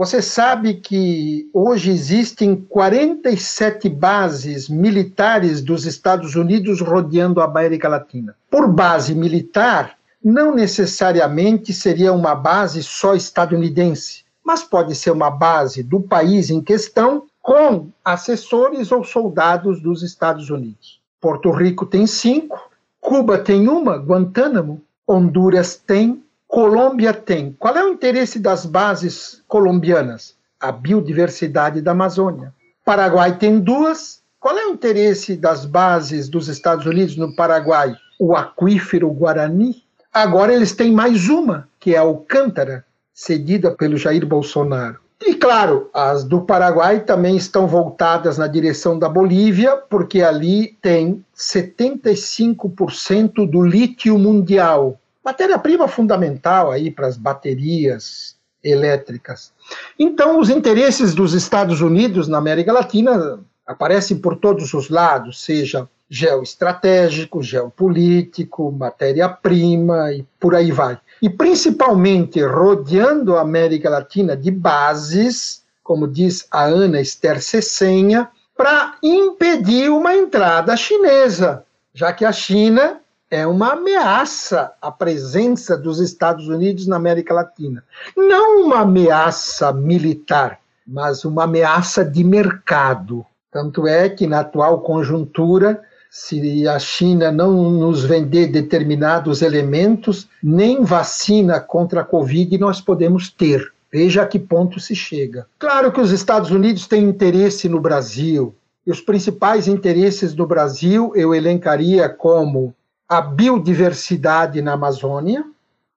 Você 0.00 0.22
sabe 0.22 0.76
que 0.76 1.50
hoje 1.52 1.90
existem 1.90 2.56
47 2.56 3.86
bases 3.86 4.66
militares 4.66 5.60
dos 5.60 5.84
Estados 5.84 6.34
Unidos 6.34 6.80
rodeando 6.80 7.38
a 7.38 7.44
América 7.44 7.86
Latina. 7.86 8.34
Por 8.50 8.66
base 8.66 9.14
militar, 9.14 9.98
não 10.24 10.54
necessariamente 10.54 11.74
seria 11.74 12.14
uma 12.14 12.34
base 12.34 12.82
só 12.82 13.14
estadunidense, 13.14 14.24
mas 14.42 14.62
pode 14.62 14.94
ser 14.94 15.10
uma 15.10 15.30
base 15.30 15.82
do 15.82 16.00
país 16.00 16.48
em 16.48 16.62
questão 16.62 17.24
com 17.42 17.88
assessores 18.02 18.90
ou 18.90 19.04
soldados 19.04 19.82
dos 19.82 20.02
Estados 20.02 20.48
Unidos. 20.48 20.98
Porto 21.20 21.50
Rico 21.50 21.84
tem 21.84 22.06
cinco, 22.06 22.58
Cuba 23.02 23.36
tem 23.36 23.68
uma, 23.68 23.98
Guantánamo, 23.98 24.80
Honduras 25.06 25.76
tem, 25.76 26.24
Colômbia 26.50 27.14
tem. 27.14 27.54
Qual 27.56 27.76
é 27.76 27.84
o 27.84 27.90
interesse 27.90 28.40
das 28.40 28.66
bases 28.66 29.40
colombianas? 29.46 30.34
A 30.58 30.72
biodiversidade 30.72 31.80
da 31.80 31.92
Amazônia. 31.92 32.52
Paraguai 32.84 33.38
tem 33.38 33.60
duas. 33.60 34.20
Qual 34.40 34.58
é 34.58 34.66
o 34.66 34.70
interesse 34.70 35.36
das 35.36 35.64
bases 35.64 36.28
dos 36.28 36.48
Estados 36.48 36.86
Unidos 36.86 37.16
no 37.16 37.36
Paraguai? 37.36 37.94
O 38.18 38.34
aquífero 38.34 39.08
Guarani. 39.12 39.84
Agora 40.12 40.52
eles 40.52 40.72
têm 40.72 40.90
mais 40.90 41.28
uma, 41.28 41.68
que 41.78 41.94
é 41.94 41.98
a 41.98 42.00
Alcântara, 42.00 42.84
cedida 43.14 43.70
pelo 43.70 43.96
Jair 43.96 44.26
Bolsonaro. 44.26 44.98
E 45.24 45.34
claro, 45.34 45.88
as 45.94 46.24
do 46.24 46.40
Paraguai 46.40 46.98
também 46.98 47.36
estão 47.36 47.68
voltadas 47.68 48.38
na 48.38 48.48
direção 48.48 48.98
da 48.98 49.08
Bolívia, 49.08 49.76
porque 49.76 50.20
ali 50.20 50.76
tem 50.82 51.24
75% 51.36 53.48
do 53.48 53.62
lítio 53.62 54.18
mundial 54.18 54.99
matéria-prima 55.24 55.86
fundamental 55.88 56.70
aí 56.70 56.90
para 56.90 57.06
as 57.06 57.16
baterias 57.16 58.36
elétricas. 58.62 59.52
Então, 59.98 60.38
os 60.38 60.50
interesses 60.50 61.14
dos 61.14 61.32
Estados 61.34 61.80
Unidos 61.80 62.28
na 62.28 62.38
América 62.38 62.72
Latina 62.72 63.40
aparecem 63.66 64.18
por 64.18 64.36
todos 64.36 64.74
os 64.74 64.88
lados, 64.88 65.42
seja 65.42 65.88
geoestratégico, 66.08 67.40
geopolítico, 67.40 68.72
matéria-prima 68.72 70.12
e 70.12 70.26
por 70.40 70.56
aí 70.56 70.72
vai. 70.72 70.98
E 71.22 71.30
principalmente 71.30 72.42
rodeando 72.42 73.36
a 73.36 73.42
América 73.42 73.88
Latina 73.88 74.36
de 74.36 74.50
bases, 74.50 75.62
como 75.84 76.08
diz 76.08 76.46
a 76.50 76.64
Ana 76.64 77.00
Esther 77.00 77.40
Cessenha, 77.40 78.28
para 78.56 78.96
impedir 79.02 79.88
uma 79.90 80.14
entrada 80.14 80.76
chinesa, 80.76 81.64
já 81.94 82.12
que 82.12 82.24
a 82.24 82.32
China 82.32 82.99
é 83.30 83.46
uma 83.46 83.74
ameaça 83.74 84.72
à 84.82 84.90
presença 84.90 85.78
dos 85.78 86.00
Estados 86.00 86.48
Unidos 86.48 86.86
na 86.86 86.96
América 86.96 87.32
Latina. 87.32 87.84
Não 88.16 88.64
uma 88.64 88.80
ameaça 88.80 89.72
militar, 89.72 90.58
mas 90.84 91.24
uma 91.24 91.44
ameaça 91.44 92.04
de 92.04 92.24
mercado. 92.24 93.24
Tanto 93.52 93.86
é 93.86 94.08
que, 94.08 94.26
na 94.26 94.40
atual 94.40 94.80
conjuntura, 94.80 95.80
se 96.10 96.66
a 96.66 96.78
China 96.80 97.30
não 97.30 97.70
nos 97.70 98.02
vender 98.02 98.48
determinados 98.48 99.42
elementos, 99.42 100.28
nem 100.42 100.82
vacina 100.82 101.60
contra 101.60 102.00
a 102.00 102.04
Covid 102.04 102.58
nós 102.58 102.80
podemos 102.80 103.30
ter. 103.30 103.72
Veja 103.92 104.22
a 104.22 104.26
que 104.26 104.38
ponto 104.38 104.80
se 104.80 104.94
chega. 104.94 105.46
Claro 105.58 105.92
que 105.92 106.00
os 106.00 106.10
Estados 106.10 106.50
Unidos 106.50 106.86
têm 106.86 107.04
interesse 107.04 107.68
no 107.68 107.80
Brasil. 107.80 108.54
E 108.86 108.90
os 108.90 109.00
principais 109.00 109.68
interesses 109.68 110.32
do 110.32 110.46
Brasil 110.46 111.12
eu 111.14 111.34
elencaria 111.34 112.08
como 112.08 112.74
a 113.10 113.20
biodiversidade 113.20 114.62
na 114.62 114.74
Amazônia, 114.74 115.44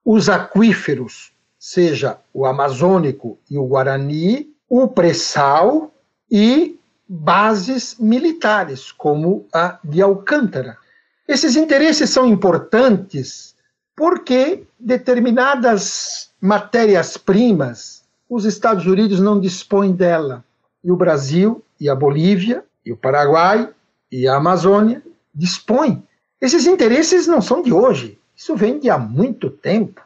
os 0.03 0.29
aquíferos, 0.29 1.31
seja 1.59 2.17
o 2.33 2.43
amazônico 2.43 3.37
e 3.51 3.55
o 3.55 3.67
guarani, 3.67 4.51
o 4.67 4.87
pré-sal 4.87 5.93
e 6.29 6.75
bases 7.07 7.97
militares, 7.99 8.91
como 8.91 9.45
a 9.53 9.77
de 9.83 10.01
Alcântara. 10.01 10.75
Esses 11.27 11.55
interesses 11.55 12.09
são 12.09 12.25
importantes 12.25 13.53
porque 13.95 14.63
determinadas 14.79 16.31
matérias-primas 16.41 18.03
os 18.27 18.43
Estados 18.43 18.87
Unidos 18.87 19.19
não 19.19 19.39
dispõem 19.39 19.91
dela. 19.91 20.43
E 20.83 20.91
o 20.91 20.97
Brasil, 20.97 21.63
e 21.79 21.87
a 21.87 21.95
Bolívia, 21.95 22.65
e 22.83 22.91
o 22.91 22.97
Paraguai, 22.97 23.69
e 24.11 24.27
a 24.27 24.37
Amazônia 24.37 25.03
dispõem 25.33 26.03
esses 26.43 26.65
interesses 26.65 27.25
não 27.25 27.41
são 27.41 27.61
de 27.61 27.71
hoje, 27.71 28.19
isso 28.35 28.53
vem 28.53 28.77
de 28.77 28.89
há 28.89 28.97
muito 28.97 29.49
tempo. 29.49 30.01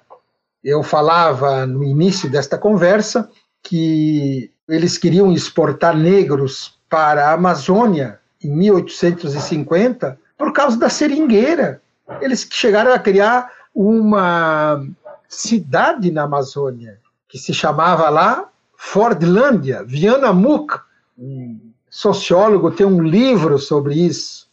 Eu 0.63 0.83
falava 0.83 1.65
no 1.65 1.83
início 1.83 2.29
desta 2.29 2.59
conversa 2.59 3.27
que 3.63 4.51
eles 4.69 4.99
queriam 4.99 5.31
exportar 5.31 5.97
negros 5.97 6.77
para 6.87 7.29
a 7.29 7.33
Amazônia 7.33 8.19
em 8.43 8.51
1850, 8.55 10.19
por 10.37 10.53
causa 10.53 10.77
da 10.77 10.89
seringueira. 10.89 11.81
Eles 12.21 12.47
chegaram 12.51 12.93
a 12.93 12.99
criar 12.99 13.51
uma 13.73 14.85
cidade 15.27 16.11
na 16.11 16.23
Amazônia, 16.23 16.99
que 17.27 17.39
se 17.39 17.51
chamava 17.51 18.09
lá 18.09 18.47
Fordlândia. 18.75 19.83
Viana 19.83 20.31
Muck, 20.31 20.79
um 21.17 21.59
sociólogo, 21.89 22.69
tem 22.69 22.85
um 22.85 23.01
livro 23.01 23.57
sobre 23.57 23.95
isso. 23.95 24.46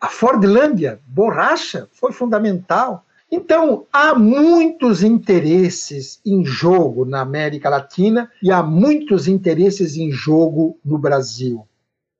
A 0.00 0.08
Fordlândia, 0.08 1.00
borracha, 1.06 1.88
foi 1.92 2.12
fundamental. 2.12 3.04
Então, 3.30 3.86
há 3.92 4.14
muitos 4.14 5.02
interesses 5.02 6.20
em 6.24 6.44
jogo 6.44 7.04
na 7.04 7.20
América 7.22 7.68
Latina 7.68 8.30
e 8.42 8.52
há 8.52 8.62
muitos 8.62 9.26
interesses 9.26 9.96
em 9.96 10.10
jogo 10.10 10.78
no 10.84 10.98
Brasil. 10.98 11.66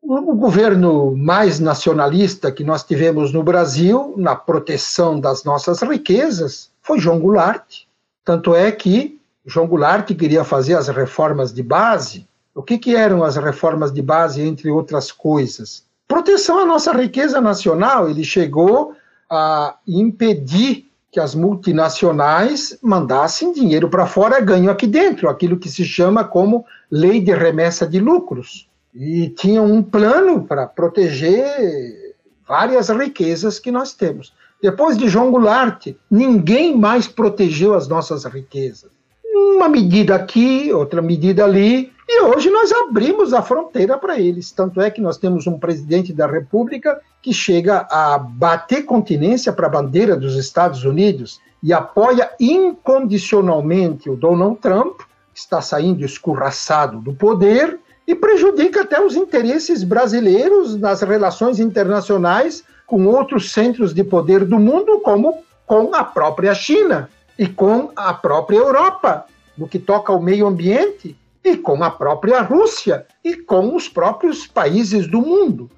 O 0.02 0.34
governo 0.34 1.16
mais 1.16 1.58
nacionalista 1.60 2.50
que 2.50 2.64
nós 2.64 2.84
tivemos 2.84 3.32
no 3.32 3.42
Brasil, 3.42 4.14
na 4.16 4.34
proteção 4.34 5.18
das 5.18 5.44
nossas 5.44 5.82
riquezas, 5.82 6.70
foi 6.80 6.98
João 6.98 7.18
Goulart. 7.18 7.82
Tanto 8.24 8.54
é 8.54 8.70
que 8.72 9.20
João 9.44 9.66
Goulart 9.66 10.08
queria 10.14 10.44
fazer 10.44 10.74
as 10.74 10.88
reformas 10.88 11.52
de 11.52 11.62
base. 11.62 12.26
O 12.54 12.62
que, 12.62 12.78
que 12.78 12.96
eram 12.96 13.22
as 13.22 13.36
reformas 13.36 13.92
de 13.92 14.00
base, 14.02 14.42
entre 14.42 14.70
outras 14.70 15.12
coisas? 15.12 15.85
Proteção 16.08 16.60
à 16.60 16.64
nossa 16.64 16.92
riqueza 16.92 17.40
nacional. 17.40 18.08
Ele 18.08 18.24
chegou 18.24 18.94
a 19.30 19.76
impedir 19.86 20.86
que 21.10 21.18
as 21.18 21.34
multinacionais 21.34 22.78
mandassem 22.82 23.52
dinheiro 23.52 23.88
para 23.88 24.06
fora, 24.06 24.40
ganho 24.40 24.70
aqui 24.70 24.86
dentro, 24.86 25.28
aquilo 25.28 25.58
que 25.58 25.70
se 25.70 25.84
chama 25.84 26.24
como 26.24 26.64
lei 26.90 27.20
de 27.20 27.32
remessa 27.32 27.86
de 27.86 27.98
lucros. 27.98 28.68
E 28.94 29.30
tinha 29.30 29.62
um 29.62 29.82
plano 29.82 30.44
para 30.44 30.66
proteger 30.66 32.14
várias 32.46 32.88
riquezas 32.88 33.58
que 33.58 33.70
nós 33.70 33.94
temos. 33.94 34.32
Depois 34.62 34.96
de 34.96 35.08
João 35.08 35.30
Goulart, 35.30 35.88
ninguém 36.10 36.76
mais 36.76 37.06
protegeu 37.06 37.74
as 37.74 37.88
nossas 37.88 38.24
riquezas. 38.24 38.90
Uma 39.24 39.68
medida 39.68 40.14
aqui, 40.14 40.72
outra 40.72 41.02
medida 41.02 41.44
ali, 41.44 41.92
e 42.08 42.22
hoje 42.22 42.50
nós 42.50 42.70
abrimos 42.70 43.34
a 43.34 43.42
fronteira 43.42 43.98
para 43.98 44.18
eles. 44.18 44.52
Tanto 44.52 44.80
é 44.80 44.90
que 44.90 45.00
nós 45.00 45.18
temos 45.18 45.46
um 45.46 45.58
presidente 45.58 46.12
da 46.12 46.26
República 46.26 47.00
que 47.20 47.32
chega 47.32 47.86
a 47.90 48.16
bater 48.16 48.84
continência 48.84 49.52
para 49.52 49.66
a 49.66 49.70
bandeira 49.70 50.16
dos 50.16 50.36
Estados 50.36 50.84
Unidos 50.84 51.40
e 51.62 51.72
apoia 51.72 52.30
incondicionalmente 52.38 54.08
o 54.08 54.14
Donald 54.14 54.58
Trump, 54.58 55.00
que 55.34 55.40
está 55.40 55.60
saindo 55.60 56.04
escorraçado 56.04 57.00
do 57.00 57.12
poder 57.12 57.80
e 58.06 58.14
prejudica 58.14 58.82
até 58.82 59.04
os 59.04 59.16
interesses 59.16 59.82
brasileiros 59.82 60.76
nas 60.76 61.02
relações 61.02 61.58
internacionais 61.58 62.62
com 62.86 63.04
outros 63.06 63.50
centros 63.52 63.92
de 63.92 64.04
poder 64.04 64.44
do 64.44 64.60
mundo, 64.60 65.00
como 65.00 65.42
com 65.66 65.92
a 65.92 66.04
própria 66.04 66.54
China 66.54 67.10
e 67.36 67.48
com 67.48 67.90
a 67.96 68.14
própria 68.14 68.58
Europa, 68.58 69.24
no 69.58 69.66
que 69.66 69.80
toca 69.80 70.12
ao 70.12 70.22
meio 70.22 70.46
ambiente, 70.46 71.16
e 71.46 71.56
com 71.56 71.84
a 71.84 71.90
própria 71.90 72.42
Rússia 72.42 73.06
e 73.22 73.36
com 73.36 73.76
os 73.76 73.88
próprios 73.88 74.48
países 74.48 75.06
do 75.06 75.20
mundo. 75.20 75.70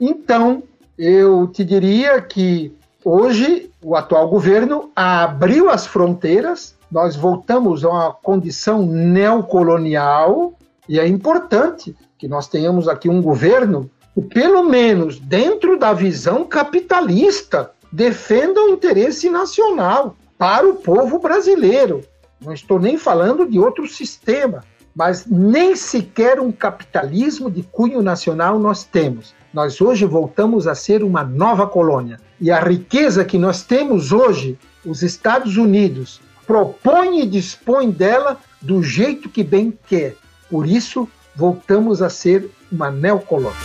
Então, 0.00 0.62
eu 0.96 1.48
te 1.48 1.64
diria 1.64 2.22
que 2.22 2.72
hoje 3.04 3.68
o 3.82 3.96
atual 3.96 4.28
governo 4.28 4.92
abriu 4.94 5.68
as 5.70 5.88
fronteiras, 5.88 6.76
nós 6.88 7.16
voltamos 7.16 7.84
a 7.84 7.88
uma 7.88 8.12
condição 8.12 8.86
neocolonial 8.86 10.54
e 10.88 11.00
é 11.00 11.06
importante 11.06 11.96
que 12.16 12.28
nós 12.28 12.46
tenhamos 12.46 12.86
aqui 12.86 13.08
um 13.08 13.20
governo 13.20 13.90
pelo 14.32 14.62
menos 14.62 15.18
dentro 15.18 15.76
da 15.76 15.92
visão 15.92 16.44
capitalista, 16.44 17.72
defenda 17.90 18.60
o 18.60 18.68
interesse 18.68 19.28
nacional 19.28 20.16
para 20.36 20.68
o 20.68 20.74
povo 20.74 21.18
brasileiro. 21.18 22.04
Não 22.40 22.52
estou 22.52 22.78
nem 22.78 22.96
falando 22.96 23.48
de 23.48 23.58
outro 23.58 23.86
sistema, 23.88 24.62
mas 24.98 25.24
nem 25.26 25.76
sequer 25.76 26.40
um 26.40 26.50
capitalismo 26.50 27.48
de 27.48 27.62
cunho 27.62 28.02
nacional 28.02 28.58
nós 28.58 28.82
temos. 28.82 29.32
Nós 29.54 29.80
hoje 29.80 30.04
voltamos 30.04 30.66
a 30.66 30.74
ser 30.74 31.04
uma 31.04 31.22
nova 31.22 31.68
colônia. 31.68 32.18
E 32.40 32.50
a 32.50 32.58
riqueza 32.58 33.24
que 33.24 33.38
nós 33.38 33.62
temos 33.62 34.10
hoje, 34.10 34.58
os 34.84 35.04
Estados 35.04 35.56
Unidos 35.56 36.20
propõe 36.44 37.20
e 37.20 37.26
dispõe 37.26 37.92
dela 37.92 38.38
do 38.60 38.82
jeito 38.82 39.28
que 39.28 39.44
bem 39.44 39.72
quer. 39.86 40.16
Por 40.50 40.66
isso, 40.66 41.08
voltamos 41.36 42.02
a 42.02 42.10
ser 42.10 42.50
uma 42.72 42.90
neocolônia. 42.90 43.56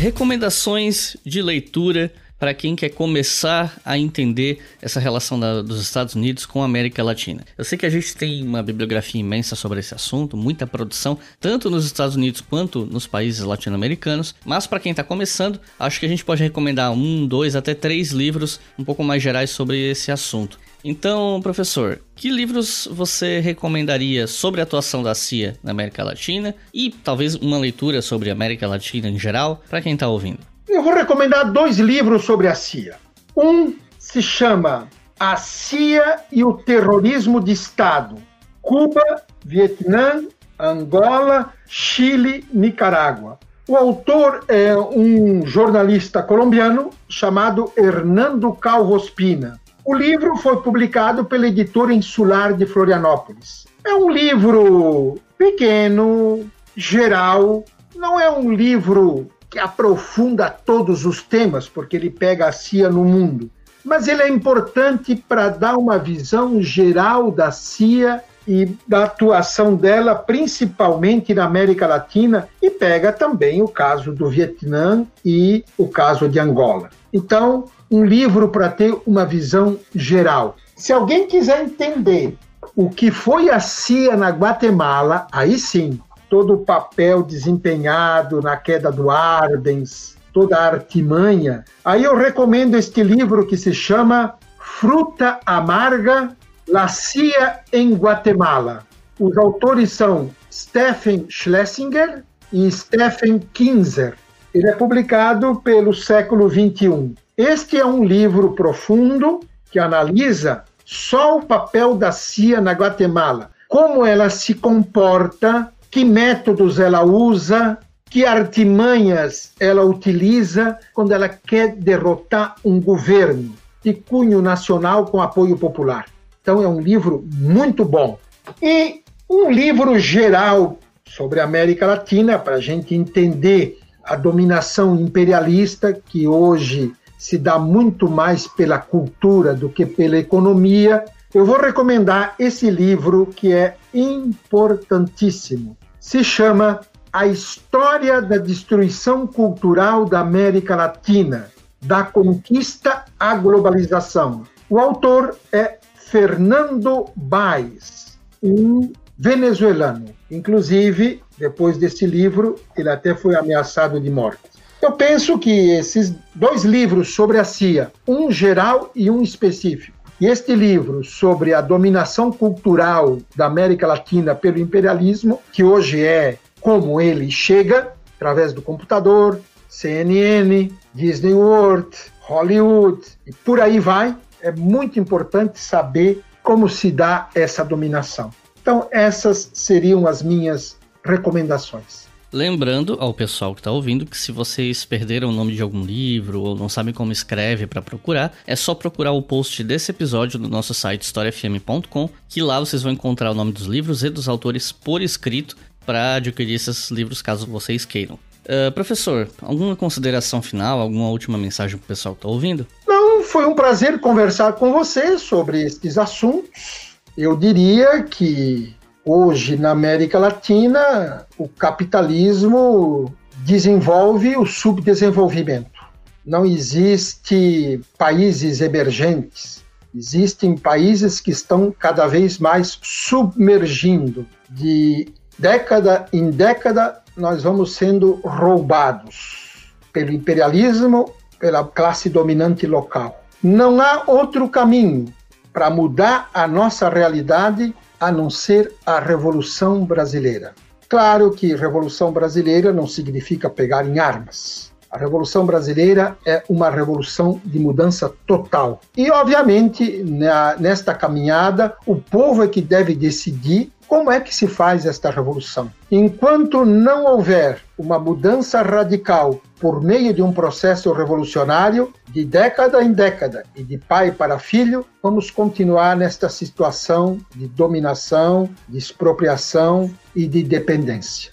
Recomendações 0.00 1.14
de 1.26 1.42
leitura 1.42 2.10
para 2.40 2.54
quem 2.54 2.74
quer 2.74 2.88
começar 2.88 3.78
a 3.84 3.98
entender 3.98 4.60
essa 4.80 4.98
relação 4.98 5.38
da, 5.38 5.60
dos 5.60 5.80
Estados 5.80 6.14
Unidos 6.14 6.46
com 6.46 6.62
a 6.62 6.64
América 6.64 7.04
Latina. 7.04 7.44
Eu 7.56 7.64
sei 7.64 7.76
que 7.76 7.84
a 7.84 7.90
gente 7.90 8.16
tem 8.16 8.42
uma 8.42 8.62
bibliografia 8.62 9.20
imensa 9.20 9.54
sobre 9.54 9.80
esse 9.80 9.94
assunto, 9.94 10.38
muita 10.38 10.66
produção, 10.66 11.18
tanto 11.38 11.68
nos 11.68 11.84
Estados 11.84 12.16
Unidos 12.16 12.40
quanto 12.40 12.86
nos 12.86 13.06
países 13.06 13.44
latino-americanos, 13.44 14.34
mas 14.42 14.66
para 14.66 14.80
quem 14.80 14.90
está 14.90 15.04
começando, 15.04 15.60
acho 15.78 16.00
que 16.00 16.06
a 16.06 16.08
gente 16.08 16.24
pode 16.24 16.42
recomendar 16.42 16.90
um, 16.92 17.26
dois, 17.26 17.54
até 17.54 17.74
três 17.74 18.10
livros 18.10 18.58
um 18.78 18.84
pouco 18.84 19.04
mais 19.04 19.22
gerais 19.22 19.50
sobre 19.50 19.90
esse 19.90 20.10
assunto. 20.10 20.58
Então, 20.82 21.40
professor, 21.42 22.00
que 22.16 22.30
livros 22.30 22.88
você 22.90 23.38
recomendaria 23.40 24.26
sobre 24.26 24.62
a 24.62 24.64
atuação 24.64 25.02
da 25.02 25.14
CIA 25.14 25.58
na 25.62 25.72
América 25.72 26.02
Latina 26.02 26.54
e 26.72 26.90
talvez 26.90 27.34
uma 27.34 27.58
leitura 27.58 28.00
sobre 28.00 28.30
a 28.30 28.32
América 28.32 28.66
Latina 28.66 29.10
em 29.10 29.18
geral 29.18 29.62
para 29.68 29.82
quem 29.82 29.92
está 29.92 30.08
ouvindo? 30.08 30.49
Eu 30.70 30.84
vou 30.84 30.94
recomendar 30.94 31.50
dois 31.50 31.80
livros 31.80 32.24
sobre 32.24 32.46
a 32.46 32.54
CIA. 32.54 32.94
Um 33.36 33.74
se 33.98 34.22
chama 34.22 34.88
A 35.18 35.34
CIA 35.34 36.20
e 36.30 36.44
o 36.44 36.52
Terrorismo 36.52 37.40
de 37.40 37.50
Estado: 37.50 38.14
Cuba, 38.62 39.02
Vietnã, 39.44 40.22
Angola, 40.56 41.52
Chile, 41.66 42.46
Nicarágua. 42.54 43.36
O 43.66 43.76
autor 43.76 44.44
é 44.46 44.76
um 44.76 45.44
jornalista 45.44 46.22
colombiano 46.22 46.90
chamado 47.08 47.72
Hernando 47.76 48.52
Calvospina. 48.52 49.60
O 49.84 49.92
livro 49.92 50.36
foi 50.36 50.62
publicado 50.62 51.24
pela 51.24 51.48
editora 51.48 51.92
Insular 51.92 52.54
de 52.54 52.64
Florianópolis. 52.64 53.66
É 53.84 53.94
um 53.94 54.08
livro 54.08 55.18
pequeno, 55.36 56.48
geral, 56.76 57.64
não 57.96 58.20
é 58.20 58.30
um 58.30 58.52
livro 58.52 59.28
que 59.50 59.58
aprofunda 59.58 60.48
todos 60.48 61.04
os 61.04 61.22
temas, 61.22 61.68
porque 61.68 61.96
ele 61.96 62.08
pega 62.08 62.46
a 62.46 62.52
CIA 62.52 62.88
no 62.88 63.04
mundo. 63.04 63.50
Mas 63.84 64.06
ele 64.06 64.22
é 64.22 64.28
importante 64.28 65.16
para 65.16 65.48
dar 65.48 65.76
uma 65.76 65.98
visão 65.98 66.62
geral 66.62 67.30
da 67.30 67.50
CIA 67.50 68.22
e 68.46 68.66
da 68.86 69.04
atuação 69.04 69.74
dela, 69.74 70.14
principalmente 70.14 71.34
na 71.34 71.44
América 71.44 71.86
Latina, 71.86 72.48
e 72.62 72.70
pega 72.70 73.12
também 73.12 73.62
o 73.62 73.68
caso 73.68 74.12
do 74.12 74.28
Vietnã 74.28 75.06
e 75.24 75.64
o 75.76 75.88
caso 75.88 76.28
de 76.28 76.38
Angola. 76.38 76.90
Então, 77.12 77.64
um 77.90 78.04
livro 78.04 78.48
para 78.48 78.68
ter 78.68 78.96
uma 79.06 79.24
visão 79.24 79.78
geral. 79.94 80.56
Se 80.76 80.92
alguém 80.92 81.26
quiser 81.26 81.62
entender 81.62 82.36
o 82.76 82.88
que 82.88 83.10
foi 83.10 83.50
a 83.50 83.58
CIA 83.58 84.16
na 84.16 84.30
Guatemala, 84.30 85.26
aí 85.32 85.58
sim, 85.58 86.00
todo 86.30 86.54
o 86.54 86.64
papel 86.64 87.24
desempenhado 87.24 88.40
na 88.40 88.56
queda 88.56 88.90
do 88.90 89.10
Ardens, 89.10 90.16
toda 90.32 90.56
a 90.56 90.66
artimanha. 90.66 91.64
Aí 91.84 92.04
eu 92.04 92.16
recomendo 92.16 92.76
este 92.76 93.02
livro 93.02 93.46
que 93.46 93.56
se 93.56 93.74
chama 93.74 94.36
Fruta 94.56 95.40
Amarga, 95.44 96.34
La 96.68 96.86
CIA 96.86 97.60
em 97.72 97.94
Guatemala. 97.94 98.86
Os 99.18 99.36
autores 99.36 99.92
são 99.92 100.30
Stephen 100.50 101.26
Schlesinger 101.28 102.22
e 102.52 102.70
Stephen 102.70 103.40
Kinzer. 103.52 104.14
Ele 104.54 104.68
é 104.68 104.72
publicado 104.72 105.56
pelo 105.56 105.92
século 105.92 106.48
XXI. 106.48 107.14
Este 107.36 107.76
é 107.76 107.84
um 107.84 108.04
livro 108.04 108.52
profundo 108.52 109.40
que 109.70 109.80
analisa 109.80 110.64
só 110.84 111.38
o 111.38 111.44
papel 111.44 111.96
da 111.96 112.12
CIA 112.12 112.60
na 112.60 112.72
Guatemala, 112.72 113.50
como 113.68 114.06
ela 114.06 114.30
se 114.30 114.54
comporta 114.54 115.72
que 115.90 116.04
métodos 116.04 116.78
ela 116.78 117.02
usa, 117.02 117.78
que 118.08 118.24
artimanhas 118.24 119.52
ela 119.58 119.84
utiliza 119.84 120.78
quando 120.94 121.12
ela 121.12 121.28
quer 121.28 121.74
derrotar 121.76 122.56
um 122.64 122.80
governo 122.80 123.54
de 123.82 123.94
cunho 123.94 124.42
nacional 124.42 125.06
com 125.06 125.20
apoio 125.20 125.56
popular. 125.56 126.06
Então 126.42 126.62
é 126.62 126.68
um 126.68 126.80
livro 126.80 127.24
muito 127.32 127.84
bom. 127.84 128.18
E 128.62 129.02
um 129.28 129.50
livro 129.50 129.98
geral 129.98 130.78
sobre 131.04 131.40
a 131.40 131.44
América 131.44 131.86
Latina, 131.86 132.38
para 132.38 132.56
a 132.56 132.60
gente 132.60 132.94
entender 132.94 133.78
a 134.04 134.16
dominação 134.16 134.98
imperialista 134.98 135.92
que 135.92 136.26
hoje 136.26 136.92
se 137.18 137.36
dá 137.36 137.58
muito 137.58 138.08
mais 138.08 138.46
pela 138.46 138.78
cultura 138.78 139.54
do 139.54 139.68
que 139.68 139.84
pela 139.84 140.16
economia, 140.16 141.04
eu 141.32 141.44
vou 141.44 141.60
recomendar 141.60 142.34
esse 142.38 142.70
livro 142.70 143.26
que 143.26 143.52
é 143.52 143.76
importantíssimo. 143.94 145.76
Se 146.10 146.24
chama 146.24 146.80
A 147.12 147.24
História 147.28 148.20
da 148.20 148.36
Destruição 148.36 149.28
Cultural 149.28 150.04
da 150.04 150.18
América 150.18 150.74
Latina, 150.74 151.52
da 151.80 152.02
Conquista 152.02 153.04
à 153.16 153.36
Globalização. 153.36 154.42
O 154.68 154.80
autor 154.80 155.38
é 155.52 155.78
Fernando 155.94 157.08
Baez, 157.14 158.18
um 158.42 158.92
venezuelano. 159.16 160.06
Inclusive, 160.28 161.22
depois 161.38 161.78
desse 161.78 162.06
livro, 162.06 162.56
ele 162.76 162.90
até 162.90 163.14
foi 163.14 163.36
ameaçado 163.36 164.00
de 164.00 164.10
morte. 164.10 164.50
Eu 164.82 164.90
penso 164.90 165.38
que 165.38 165.70
esses 165.70 166.12
dois 166.34 166.64
livros 166.64 167.14
sobre 167.14 167.38
a 167.38 167.44
CIA, 167.44 167.92
um 168.04 168.32
geral 168.32 168.90
e 168.96 169.08
um 169.08 169.22
específico, 169.22 169.96
e 170.20 170.26
este 170.26 170.54
livro 170.54 171.02
sobre 171.02 171.54
a 171.54 171.62
dominação 171.62 172.30
cultural 172.30 173.18
da 173.34 173.46
América 173.46 173.86
Latina 173.86 174.34
pelo 174.34 174.58
imperialismo, 174.58 175.40
que 175.50 175.64
hoje 175.64 176.04
é 176.04 176.36
como 176.60 177.00
ele 177.00 177.30
chega, 177.30 177.94
através 178.16 178.52
do 178.52 178.60
computador, 178.60 179.40
CNN, 179.66 180.70
Disney 180.92 181.32
World, 181.32 181.96
Hollywood 182.20 183.00
e 183.26 183.32
por 183.32 183.60
aí 183.60 183.80
vai, 183.80 184.14
é 184.42 184.52
muito 184.52 185.00
importante 185.00 185.58
saber 185.58 186.22
como 186.42 186.68
se 186.68 186.90
dá 186.90 187.30
essa 187.34 187.64
dominação. 187.64 188.30
Então, 188.60 188.88
essas 188.90 189.50
seriam 189.54 190.06
as 190.06 190.22
minhas 190.22 190.76
recomendações. 191.02 192.09
Lembrando 192.32 192.96
ao 193.00 193.12
pessoal 193.12 193.54
que 193.54 193.60
está 193.60 193.72
ouvindo 193.72 194.06
que 194.06 194.16
se 194.16 194.30
vocês 194.30 194.84
perderam 194.84 195.30
o 195.30 195.32
nome 195.32 195.52
de 195.52 195.62
algum 195.62 195.84
livro 195.84 196.40
ou 196.40 196.56
não 196.56 196.68
sabem 196.68 196.94
como 196.94 197.10
escreve 197.10 197.66
para 197.66 197.82
procurar, 197.82 198.32
é 198.46 198.54
só 198.54 198.72
procurar 198.72 199.10
o 199.10 199.20
post 199.20 199.64
desse 199.64 199.90
episódio 199.90 200.38
no 200.38 200.48
nosso 200.48 200.72
site 200.72 201.02
historiafm.com, 201.02 202.08
que 202.28 202.40
lá 202.40 202.60
vocês 202.60 202.84
vão 202.84 202.92
encontrar 202.92 203.32
o 203.32 203.34
nome 203.34 203.50
dos 203.50 203.66
livros 203.66 204.04
e 204.04 204.10
dos 204.10 204.28
autores 204.28 204.70
por 204.70 205.02
escrito 205.02 205.56
para 205.84 206.14
adquirir 206.14 206.54
esses 206.54 206.88
livros 206.92 207.20
caso 207.20 207.48
vocês 207.48 207.84
queiram. 207.84 208.16
Uh, 208.44 208.70
professor, 208.72 209.28
alguma 209.42 209.74
consideração 209.74 210.40
final, 210.40 210.80
alguma 210.80 211.08
última 211.08 211.36
mensagem 211.36 211.76
para 211.78 211.84
o 211.84 211.88
pessoal 211.88 212.14
que 212.14 212.20
está 212.20 212.28
ouvindo? 212.28 212.64
Não, 212.86 213.24
foi 213.24 213.44
um 213.44 213.56
prazer 213.56 213.98
conversar 213.98 214.52
com 214.52 214.72
você 214.72 215.18
sobre 215.18 215.62
estes 215.62 215.98
assuntos. 215.98 216.94
Eu 217.18 217.36
diria 217.36 218.04
que 218.04 218.72
Hoje, 219.04 219.56
na 219.56 219.70
América 219.70 220.18
Latina, 220.18 221.26
o 221.38 221.48
capitalismo 221.48 223.14
desenvolve 223.44 224.36
o 224.36 224.44
subdesenvolvimento. 224.44 225.80
Não 226.24 226.44
existe 226.44 227.80
países 227.96 228.60
emergentes. 228.60 229.64
Existem 229.94 230.54
países 230.54 231.18
que 231.18 231.30
estão 231.30 231.74
cada 231.76 232.06
vez 232.06 232.38
mais 232.38 232.78
submergindo. 232.82 234.26
De 234.50 235.08
década 235.38 236.04
em 236.12 236.30
década, 236.30 237.00
nós 237.16 237.42
vamos 237.42 237.74
sendo 237.74 238.20
roubados 238.22 239.72
pelo 239.94 240.12
imperialismo, 240.12 241.10
pela 241.38 241.64
classe 241.64 242.10
dominante 242.10 242.66
local. 242.66 243.24
Não 243.42 243.80
há 243.80 244.04
outro 244.06 244.46
caminho 244.46 245.06
para 245.54 245.70
mudar 245.70 246.28
a 246.34 246.46
nossa 246.46 246.90
realidade 246.90 247.74
a 248.00 248.10
não 248.10 248.30
ser 248.30 248.72
a 248.84 248.98
Revolução 248.98 249.84
Brasileira. 249.84 250.54
Claro 250.88 251.30
que 251.30 251.54
Revolução 251.54 252.10
Brasileira 252.10 252.72
não 252.72 252.86
significa 252.86 253.48
pegar 253.48 253.86
em 253.86 254.00
armas. 254.00 254.72
A 254.90 254.98
Revolução 254.98 255.46
Brasileira 255.46 256.16
é 256.26 256.42
uma 256.48 256.68
revolução 256.68 257.40
de 257.44 257.60
mudança 257.60 258.12
total. 258.26 258.80
E, 258.96 259.08
obviamente, 259.08 260.02
na, 260.02 260.56
nesta 260.56 260.92
caminhada, 260.92 261.76
o 261.86 261.94
povo 261.94 262.42
é 262.42 262.48
que 262.48 262.60
deve 262.60 262.96
decidir 262.96 263.70
como 263.90 264.08
é 264.08 264.20
que 264.20 264.32
se 264.32 264.46
faz 264.46 264.86
esta 264.86 265.10
revolução? 265.10 265.68
Enquanto 265.90 266.64
não 266.64 267.06
houver 267.06 267.60
uma 267.76 267.98
mudança 267.98 268.62
radical 268.62 269.42
por 269.58 269.82
meio 269.82 270.14
de 270.14 270.22
um 270.22 270.32
processo 270.32 270.92
revolucionário, 270.92 271.92
de 272.08 272.24
década 272.24 272.84
em 272.84 272.92
década 272.92 273.42
e 273.56 273.64
de 273.64 273.78
pai 273.78 274.12
para 274.12 274.38
filho, 274.38 274.86
vamos 275.02 275.28
continuar 275.28 275.96
nesta 275.96 276.28
situação 276.28 277.18
de 277.34 277.48
dominação, 277.48 278.48
de 278.68 278.78
expropriação 278.78 279.90
e 280.14 280.24
de 280.28 280.44
dependência. 280.44 281.32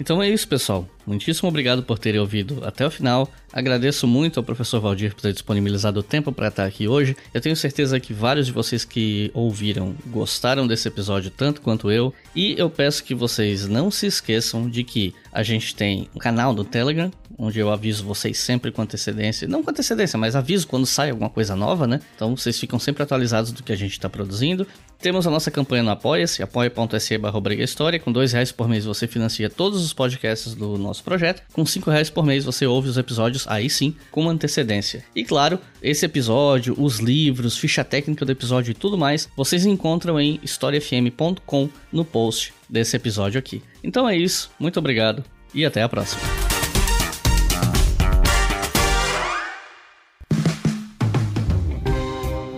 Então 0.00 0.22
é 0.22 0.30
isso, 0.30 0.48
pessoal. 0.48 0.88
Muitíssimo 1.08 1.48
obrigado 1.48 1.82
por 1.82 1.98
terem 1.98 2.20
ouvido 2.20 2.60
até 2.64 2.86
o 2.86 2.90
final. 2.90 3.30
Agradeço 3.50 4.06
muito 4.06 4.38
ao 4.38 4.44
professor 4.44 4.78
Valdir 4.78 5.14
por 5.14 5.22
ter 5.22 5.32
disponibilizado 5.32 6.00
o 6.00 6.02
tempo 6.02 6.30
para 6.30 6.48
estar 6.48 6.66
aqui 6.66 6.86
hoje. 6.86 7.16
Eu 7.32 7.40
tenho 7.40 7.56
certeza 7.56 7.98
que 7.98 8.12
vários 8.12 8.44
de 8.44 8.52
vocês 8.52 8.84
que 8.84 9.30
ouviram 9.32 9.94
gostaram 10.08 10.66
desse 10.66 10.86
episódio 10.86 11.30
tanto 11.30 11.62
quanto 11.62 11.90
eu. 11.90 12.12
E 12.36 12.54
eu 12.58 12.68
peço 12.68 13.02
que 13.02 13.14
vocês 13.14 13.66
não 13.66 13.90
se 13.90 14.06
esqueçam 14.06 14.68
de 14.68 14.84
que 14.84 15.14
a 15.32 15.42
gente 15.42 15.74
tem 15.74 16.10
um 16.14 16.18
canal 16.18 16.52
no 16.52 16.62
Telegram, 16.62 17.10
onde 17.38 17.58
eu 17.58 17.70
aviso 17.70 18.04
vocês 18.04 18.38
sempre 18.38 18.72
com 18.72 18.82
antecedência. 18.82 19.46
Não 19.46 19.62
com 19.62 19.70
antecedência, 19.70 20.18
mas 20.18 20.34
aviso 20.34 20.66
quando 20.66 20.86
sai 20.86 21.10
alguma 21.10 21.30
coisa 21.30 21.54
nova, 21.54 21.86
né? 21.86 22.00
Então 22.16 22.36
vocês 22.36 22.58
ficam 22.58 22.78
sempre 22.78 23.02
atualizados 23.02 23.52
do 23.52 23.62
que 23.62 23.72
a 23.72 23.76
gente 23.76 23.92
está 23.92 24.08
produzindo. 24.08 24.66
Temos 25.00 25.26
a 25.26 25.30
nossa 25.30 25.50
campanha 25.50 25.84
no 25.84 25.90
Apoia-se, 25.90 26.42
apoia.se 26.42 27.18
barra 27.18 27.38
História. 27.54 28.00
Com 28.00 28.10
dois 28.10 28.32
reais 28.32 28.50
por 28.50 28.68
mês 28.68 28.84
você 28.84 29.06
financia 29.06 29.48
todos 29.48 29.84
os 29.84 29.92
podcasts 29.92 30.54
do 30.54 30.76
nosso 30.76 31.04
projeto. 31.04 31.42
Com 31.52 31.64
cinco 31.64 31.90
reais 31.90 32.10
por 32.10 32.26
mês 32.26 32.44
você 32.44 32.66
ouve 32.66 32.88
os 32.88 32.98
episódios, 32.98 33.46
aí 33.46 33.70
sim, 33.70 33.94
com 34.10 34.28
antecedência. 34.28 35.04
E 35.14 35.24
claro, 35.24 35.60
esse 35.80 36.04
episódio, 36.04 36.74
os 36.76 36.98
livros, 36.98 37.56
ficha 37.56 37.84
técnica 37.84 38.24
do 38.24 38.32
episódio 38.32 38.72
e 38.72 38.74
tudo 38.74 38.98
mais, 38.98 39.28
vocês 39.36 39.64
encontram 39.64 40.18
em 40.18 40.40
historiafm.com 40.42 41.68
no 41.92 42.04
post 42.04 42.52
desse 42.68 42.96
episódio 42.96 43.38
aqui. 43.38 43.62
Então 43.84 44.08
é 44.08 44.16
isso, 44.16 44.50
muito 44.58 44.78
obrigado 44.78 45.24
e 45.54 45.64
até 45.64 45.82
a 45.82 45.88
próxima. 45.88 46.57